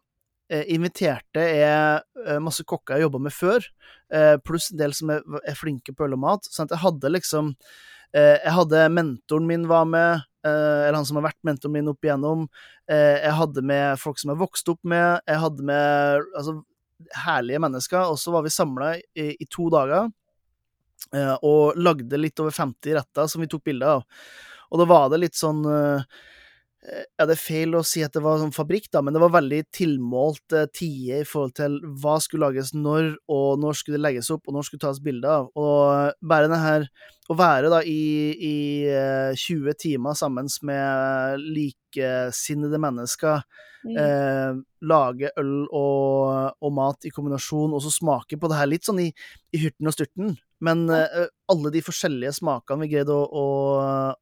eh, 0.50 0.62
inviterte 0.70 1.42
jeg 1.58 2.02
eh, 2.26 2.38
masse 2.42 2.62
kokker 2.62 2.94
jeg 3.00 3.08
jobba 3.08 3.22
med 3.26 3.34
før, 3.34 3.66
eh, 4.14 4.36
pluss 4.46 4.70
en 4.70 4.78
del 4.84 4.94
som 4.94 5.10
er, 5.16 5.24
er 5.42 5.58
flinke 5.58 5.94
på 5.98 6.06
øl 6.06 6.14
og 6.14 6.22
mat. 6.28 6.46
Sånn 6.46 6.68
at 6.70 6.76
jeg 6.76 6.84
hadde 6.84 7.10
liksom 7.16 7.50
eh, 8.14 8.36
Jeg 8.38 8.54
hadde 8.60 8.84
mentoren 8.94 9.50
min 9.50 9.66
var 9.70 9.90
med, 9.90 10.22
eller 10.48 10.98
han 10.98 11.06
som 11.08 11.18
har 11.20 11.28
vært 11.28 11.40
mentoren 11.46 11.74
min 11.74 11.90
opp 11.92 12.06
igjennom. 12.06 12.46
Eh, 12.90 13.18
jeg 13.20 13.36
hadde 13.38 13.64
med 13.66 14.00
folk 14.00 14.20
som 14.20 14.32
jeg 14.32 14.40
vokste 14.40 14.74
opp 14.74 14.82
med. 14.88 15.20
Jeg 15.28 15.42
hadde 15.44 15.66
med 15.68 16.24
altså, 16.38 16.56
herlige 17.26 17.62
mennesker. 17.62 18.08
Og 18.12 18.18
så 18.20 18.34
var 18.34 18.46
vi 18.46 18.54
samla 18.54 18.94
i, 18.98 19.30
i 19.36 19.48
to 19.50 19.68
dager 19.72 20.08
eh, 21.14 21.36
og 21.46 21.78
lagde 21.80 22.20
litt 22.20 22.40
over 22.42 22.54
50 22.56 22.98
retter 22.98 23.30
som 23.30 23.44
vi 23.44 23.50
tok 23.50 23.66
bilde 23.70 23.96
av. 23.98 24.04
Og 24.70 24.82
da 24.82 24.86
var 24.88 25.08
det 25.10 25.22
litt 25.24 25.38
sånn 25.38 25.64
eh, 25.66 26.20
Ja, 26.80 27.26
det 27.28 27.34
er 27.34 27.40
feil 27.42 27.74
å 27.76 27.82
si 27.84 28.00
at 28.00 28.14
det 28.16 28.22
var 28.24 28.38
sånn 28.40 28.54
fabrikk, 28.56 28.86
da, 28.88 29.02
men 29.04 29.12
det 29.12 29.20
var 29.20 29.34
veldig 29.34 29.58
tilmålt 29.76 30.54
eh, 30.56 30.68
tider 30.72 31.20
i 31.20 31.28
forhold 31.28 31.52
til 31.58 31.74
hva 32.00 32.14
skulle 32.24 32.48
lages 32.48 32.72
når, 32.72 33.10
og 33.28 33.60
når 33.60 33.76
skulle 33.76 33.98
det 33.98 34.06
legges 34.06 34.30
opp, 34.32 34.48
og 34.48 34.56
når 34.56 34.64
skulle 34.64 34.84
tas 34.86 35.02
bilde 35.04 35.28
av. 35.28 35.50
Og 35.60 36.16
bare 36.24 36.48
det 36.50 36.60
her 36.64 36.90
Å 37.30 37.36
være 37.38 37.68
da 37.70 37.78
i, 37.86 38.32
i 38.42 38.56
eh, 38.90 39.36
20 39.38 39.76
timer 39.78 40.16
sammen 40.18 40.48
med 40.66 41.44
likesinnede 41.44 42.80
mennesker, 42.82 43.44
mm. 43.84 44.00
eh, 44.02 44.56
lage 44.90 45.30
øl 45.38 45.52
og, 45.68 46.56
og 46.58 46.74
mat 46.74 47.06
i 47.06 47.12
kombinasjon, 47.14 47.76
og 47.76 47.84
så 47.84 47.92
smake 47.94 48.40
på 48.40 48.50
det 48.50 48.58
her 48.58 48.72
litt 48.72 48.88
sånn 48.88 49.04
i, 49.04 49.12
i 49.54 49.62
hyrten 49.62 49.92
og 49.92 49.94
styrten. 49.94 50.34
Men 50.64 50.88
eh, 50.90 51.28
alle 51.52 51.70
de 51.76 51.84
forskjellige 51.86 52.34
smakene 52.40 52.82
vi 52.82 52.94
greide 52.96 53.14
å, 53.14 53.22
å, 53.30 53.46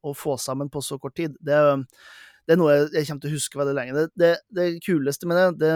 å 0.05 0.13
få 0.13 0.37
sammen 0.37 0.69
på 0.69 0.83
så 0.85 0.99
kort 1.01 1.17
tid, 1.17 1.33
det, 1.41 1.57
det 2.49 2.55
er 2.55 2.61
noe 2.63 2.73
jeg, 2.73 2.85
jeg 2.97 3.05
kommer 3.05 3.21
til 3.21 3.29
å 3.29 3.37
huske 3.37 3.59
veldig 3.59 3.73
lenge. 3.77 3.93
Det, 3.93 4.07
det, 4.17 4.29
det 4.57 4.69
kuleste 4.81 5.27
med 5.29 5.37
det, 5.37 5.49
det, 5.61 5.73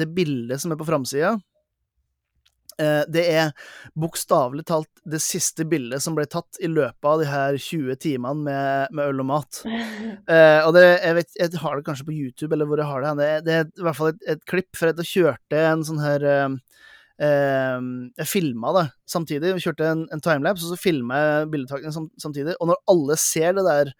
det 0.00 0.06
bildet 0.16 0.62
som 0.62 0.72
er 0.72 0.78
på 0.80 0.86
framsida, 0.88 1.34
eh, 2.80 3.02
det 3.12 3.24
er 3.28 3.50
bokstavelig 4.00 4.64
talt 4.70 4.88
det 5.04 5.20
siste 5.20 5.66
bildet 5.68 6.00
som 6.00 6.16
ble 6.16 6.24
tatt 6.24 6.56
i 6.64 6.70
løpet 6.72 7.10
av 7.10 7.20
de 7.20 7.28
her 7.28 7.58
20 7.60 8.00
timene 8.00 8.40
med, 8.46 8.96
med 8.96 9.12
øl 9.12 9.20
og 9.26 9.30
mat. 9.34 9.60
Eh, 10.24 10.62
og 10.64 10.70
det, 10.72 10.86
jeg, 11.02 11.14
vet, 11.18 11.34
jeg 11.36 11.60
har 11.60 11.74
det 11.76 11.84
kanskje 11.84 12.06
på 12.08 12.14
YouTube, 12.14 12.54
eller 12.56 12.68
hvor 12.68 12.80
jeg 12.80 12.88
har 12.88 13.02
det. 13.02 13.08
hen. 13.10 13.18
Det, 13.44 13.56
er 13.58 13.66
i 13.68 13.84
hvert 13.84 13.98
fall 13.98 14.08
et, 14.14 14.22
et 14.32 14.44
klipp, 14.48 14.70
for 14.72 14.88
jeg 14.88 15.08
kjørte 15.10 15.58
en 15.60 15.82
sånn 15.84 16.00
her 16.00 16.24
eh, 16.24 16.78
Jeg 17.14 18.26
filma 18.26 18.72
det 18.74 18.84
samtidig. 19.06 19.52
Vi 19.54 19.62
kjørte 19.62 19.86
en, 19.86 20.00
en 20.10 20.22
timelapse, 20.24 20.66
og 20.66 20.74
så 20.74 20.80
filma 20.82 21.20
jeg 21.20 21.50
bildetakene 21.52 21.92
sam, 21.94 22.08
samtidig. 22.18 22.56
Og 22.58 22.72
når 22.72 22.80
alle 22.90 23.16
ser 23.22 23.54
det 23.54 23.64
der 23.68 23.92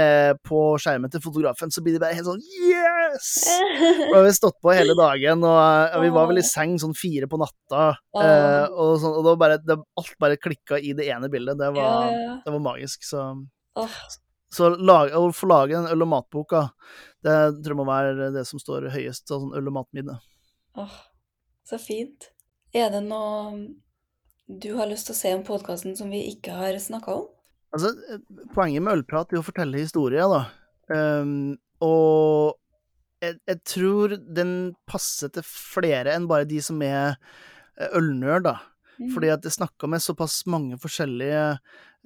eh, 0.00 0.32
på 0.48 0.62
skjermen 0.80 1.12
til 1.12 1.20
fotografen, 1.24 1.72
så 1.74 1.84
blir 1.84 1.98
de 1.98 2.00
bare 2.02 2.16
helt 2.16 2.30
sånn 2.30 2.40
Yes! 2.40 3.28
Da 4.08 4.16
har 4.16 4.24
vi 4.24 4.32
stått 4.34 4.56
på 4.64 4.72
hele 4.74 4.96
dagen, 4.98 5.44
og 5.44 5.60
og 5.94 6.02
vi 6.02 6.10
var 6.14 6.30
vel 6.30 6.40
i 6.40 6.46
seng 6.46 6.78
sånn 6.80 6.96
fire 6.96 7.28
på 7.30 7.38
natta. 7.42 7.90
Eh, 8.16 8.64
og, 8.72 8.96
sånn, 9.02 9.20
og 9.20 9.38
bare, 9.40 9.60
det, 9.62 9.76
alt 10.00 10.16
bare 10.22 10.40
klikka 10.40 10.80
i 10.80 10.96
det 10.96 11.10
ene 11.12 11.28
bildet. 11.32 11.60
Det 11.60 11.68
var, 11.76 12.08
det 12.46 12.54
var 12.56 12.64
magisk. 12.72 13.04
Så 13.06 13.28
så 14.54 14.68
lag, 14.78 15.10
å 15.18 15.32
få 15.34 15.48
lage 15.50 15.74
den 15.74 15.88
øl- 15.90 16.04
og 16.04 16.10
matboka, 16.12 16.68
det 17.26 17.34
tror 17.64 17.74
jeg 17.74 17.78
må 17.80 17.86
være 17.88 18.28
det 18.34 18.44
som 18.46 18.60
står 18.62 18.86
høyest 18.94 19.32
av 19.34 19.42
sånn 19.42 19.56
øl- 19.58 19.70
og 19.72 19.74
matminne. 19.80 20.14
åh, 20.78 20.94
så 21.66 21.78
fint. 21.82 22.30
Er 22.74 22.90
det 22.90 23.04
noe 23.06 23.54
du 24.44 24.74
har 24.76 24.90
lyst 24.90 25.08
til 25.08 25.14
å 25.14 25.18
se 25.18 25.32
om 25.36 25.44
podkasten 25.46 25.94
som 25.96 26.10
vi 26.12 26.24
ikke 26.32 26.56
har 26.58 26.76
snakka 26.82 27.14
om? 27.20 27.30
Altså, 27.74 27.94
eh, 28.10 28.20
poenget 28.54 28.84
med 28.84 29.00
ølprat 29.00 29.32
er 29.32 29.40
å 29.40 29.46
fortelle 29.46 29.80
historier, 29.80 30.28
da. 30.30 30.42
Um, 30.92 31.54
og 31.82 32.58
jeg, 33.24 33.38
jeg 33.48 33.60
tror 33.64 34.14
den 34.20 34.74
passer 34.90 35.32
til 35.32 35.46
flere 35.48 36.12
enn 36.12 36.28
bare 36.28 36.46
de 36.48 36.60
som 36.62 36.82
er 36.84 37.16
ølnør, 37.94 38.44
da. 38.44 38.56
Mm. 38.98 39.10
Fordi 39.14 39.32
at 39.32 39.46
jeg 39.46 39.56
snakka 39.56 39.88
med 39.90 40.02
såpass 40.02 40.42
mange 40.50 40.78
forskjellige 40.82 41.44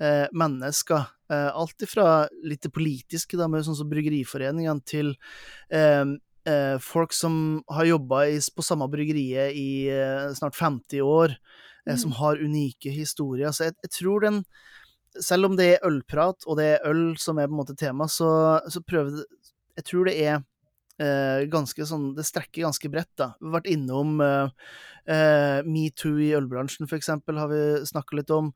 eh, 0.01 0.27
mennesker. 0.33 1.11
Eh, 1.33 1.51
alt 1.53 1.85
ifra 1.85 2.27
litt 2.47 2.64
det 2.64 2.73
politiske, 2.75 3.37
da, 3.37 3.49
med 3.51 3.66
sånn 3.66 3.77
som 3.77 3.91
Bryggeriforeningene, 3.91 4.85
til 4.89 5.12
eh, 5.69 6.05
eh, 6.05 6.14
folk 6.80 7.12
som 7.12 7.62
har 7.68 7.84
jobba 7.88 8.22
på 8.57 8.64
samme 8.64 8.88
bryggeriet 8.90 9.57
i 9.57 9.88
eh, 9.92 10.28
snart 10.36 10.55
50 10.57 11.01
år, 11.05 11.34
eh, 11.86 11.96
som 11.96 12.11
Mm. 12.11 12.16
har 12.20 12.36
unike 12.44 12.90
historier. 12.90 13.51
Så 13.53 13.64
jeg, 13.68 13.74
jeg 13.82 13.90
tror 13.90 14.20
den 14.26 14.44
Selv 15.20 15.46
om 15.49 15.57
det 15.57 15.64
er 15.72 15.86
ølprat, 15.88 16.44
og 16.46 16.59
det 16.59 16.64
er 16.76 16.84
øl 16.86 17.16
som 17.18 17.38
er 17.38 17.49
på 17.49 17.55
en 17.57 17.61
måte 17.62 17.74
tema, 17.76 18.05
så, 18.07 18.61
så 18.68 18.80
prøver 18.84 19.11
det 19.16 19.24
Jeg 19.80 19.84
tror 19.84 20.05
det 20.05 20.14
er 20.20 20.42
eh, 21.01 21.46
ganske 21.49 21.86
sånn 21.86 22.14
Det 22.14 22.26
strekker 22.28 22.62
ganske 22.66 22.90
bredt, 22.92 23.11
da. 23.16 23.32
Vi 23.40 23.46
har 23.49 23.57
vært 23.61 23.70
innom 23.72 24.20
eh, 24.20 24.51
eh, 25.09 25.62
metoo 25.64 26.18
i 26.20 26.34
ølbransjen, 26.36 26.86
for 26.86 26.96
eksempel, 27.01 27.38
har 27.40 27.49
vi 27.49 27.62
snakka 27.88 28.16
litt 28.20 28.30
om. 28.30 28.53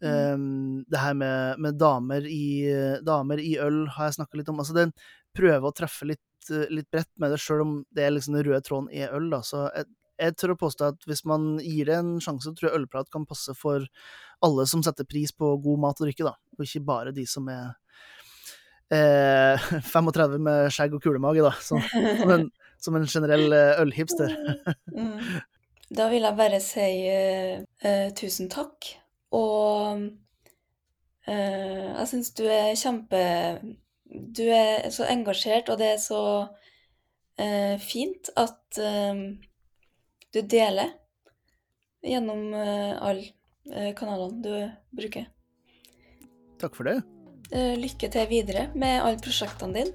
Um, 0.00 0.84
det 0.86 0.98
her 1.02 1.14
med, 1.18 1.58
med 1.58 1.74
damer, 1.74 2.22
i, 2.22 2.70
damer 3.02 3.40
i 3.42 3.56
øl 3.58 3.88
har 3.96 4.06
jeg 4.06 4.20
snakka 4.20 4.38
litt 4.38 4.48
om. 4.52 4.60
Altså, 4.62 4.76
den 4.76 4.92
prøver 5.34 5.66
å 5.66 5.74
treffe 5.74 6.06
litt, 6.06 6.22
eh, 6.22 6.27
litt 6.50 6.90
bredt 6.92 7.10
med 7.20 7.32
det, 7.34 7.40
sjøl 7.42 7.64
om 7.64 7.74
det 7.94 8.04
er 8.04 8.14
liksom 8.14 8.36
den 8.36 8.46
røde 8.46 8.62
tråden 8.66 8.90
i 8.94 9.04
øl, 9.06 9.28
da. 9.32 9.42
Så 9.46 9.66
jeg, 9.74 9.88
jeg 10.18 10.36
tør 10.38 10.54
å 10.54 10.60
påstå 10.62 10.92
at 10.92 11.08
hvis 11.08 11.24
man 11.28 11.50
gir 11.62 11.90
det 11.90 11.98
en 11.98 12.14
sjanse, 12.22 12.52
tror 12.56 12.70
jeg 12.70 12.80
ølprat 12.80 13.10
kan 13.14 13.26
passe 13.28 13.54
for 13.58 13.84
alle 14.44 14.66
som 14.70 14.82
setter 14.86 15.06
pris 15.08 15.34
på 15.34 15.56
god 15.64 15.84
mat 15.84 16.00
og 16.00 16.08
drikke, 16.08 16.26
da. 16.26 16.34
Og 16.58 16.66
ikke 16.66 16.86
bare 16.88 17.14
de 17.14 17.26
som 17.28 17.48
er 17.52 17.74
eh, 18.94 19.68
35 19.92 20.38
med 20.42 20.72
skjegg 20.74 20.96
og 20.98 21.04
kulemage, 21.04 21.44
da. 21.44 21.52
Som, 21.62 21.82
som, 21.92 22.34
en, 22.34 22.48
som 22.80 22.98
en 22.98 23.06
generell 23.08 23.52
eh, 23.52 23.84
ølhipster. 23.84 24.34
Mm. 24.98 25.20
Da 25.88 26.10
vil 26.12 26.20
jeg 26.20 26.36
bare 26.36 26.58
si 26.60 26.86
eh, 27.08 27.62
eh, 27.80 28.08
tusen 28.12 28.50
takk. 28.52 28.90
Og 29.32 30.02
eh, 31.24 31.86
jeg 31.86 32.08
syns 32.10 32.32
du 32.36 32.42
er 32.44 32.76
kjempe 32.76 33.22
Du 34.08 34.42
er 34.48 34.88
så 34.94 35.04
engasjert, 35.10 35.68
og 35.68 35.78
det 35.82 35.90
er 35.94 36.00
så 36.00 36.20
eh, 37.38 37.76
fint 37.82 38.30
at 38.40 38.78
eh, 38.80 39.20
du 40.32 40.40
deler 40.42 40.94
gjennom 42.04 42.54
eh, 42.56 42.94
alle 43.04 43.26
eh, 43.72 43.92
kanalene 43.98 44.40
du 44.44 44.52
bruker. 44.96 45.26
Takk 46.58 46.74
for 46.78 46.88
det. 46.88 46.96
Eh, 47.52 47.74
lykke 47.80 48.08
til 48.12 48.26
videre 48.30 48.68
med 48.74 49.02
alle 49.02 49.20
prosjektene 49.22 49.76
dine. 49.76 49.92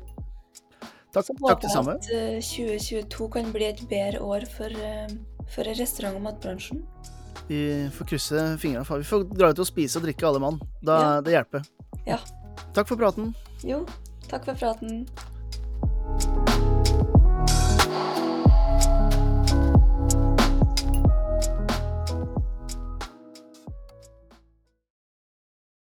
Takk, 1.13 1.27
Så 1.27 1.35
takk 1.37 1.61
det 1.61 1.69
samme. 1.73 1.97
at 1.99 2.07
eh, 2.13 2.37
2022 2.41 3.27
kan 3.33 3.51
bli 3.53 3.65
et 3.69 3.81
bedre 3.89 4.21
år 4.25 4.45
for, 4.49 4.69
eh, 4.73 5.09
for 5.53 5.63
restaurant- 5.77 6.17
og 6.17 6.23
matbransjen. 6.29 6.85
Vi 7.49 7.59
får 7.91 8.07
krysse 8.13 8.41
fingrene 8.61 8.85
for 8.87 9.01
Vi 9.01 9.09
får 9.09 9.25
dra 9.35 9.49
ut 9.51 9.59
og 9.59 9.67
spise 9.67 9.97
og 9.99 10.05
drikke 10.07 10.25
alle 10.29 10.39
mann. 10.39 10.61
Da, 10.81 10.99
Ja. 11.01 11.21
Det 11.21 11.33
hjelper. 11.35 11.65
Ja. 12.07 12.17
Takk 12.73 12.87
for 12.87 12.95
praten. 12.97 13.33
Jo, 13.63 13.85
takk 14.27 14.45
for 14.45 14.55
praten. 14.55 15.07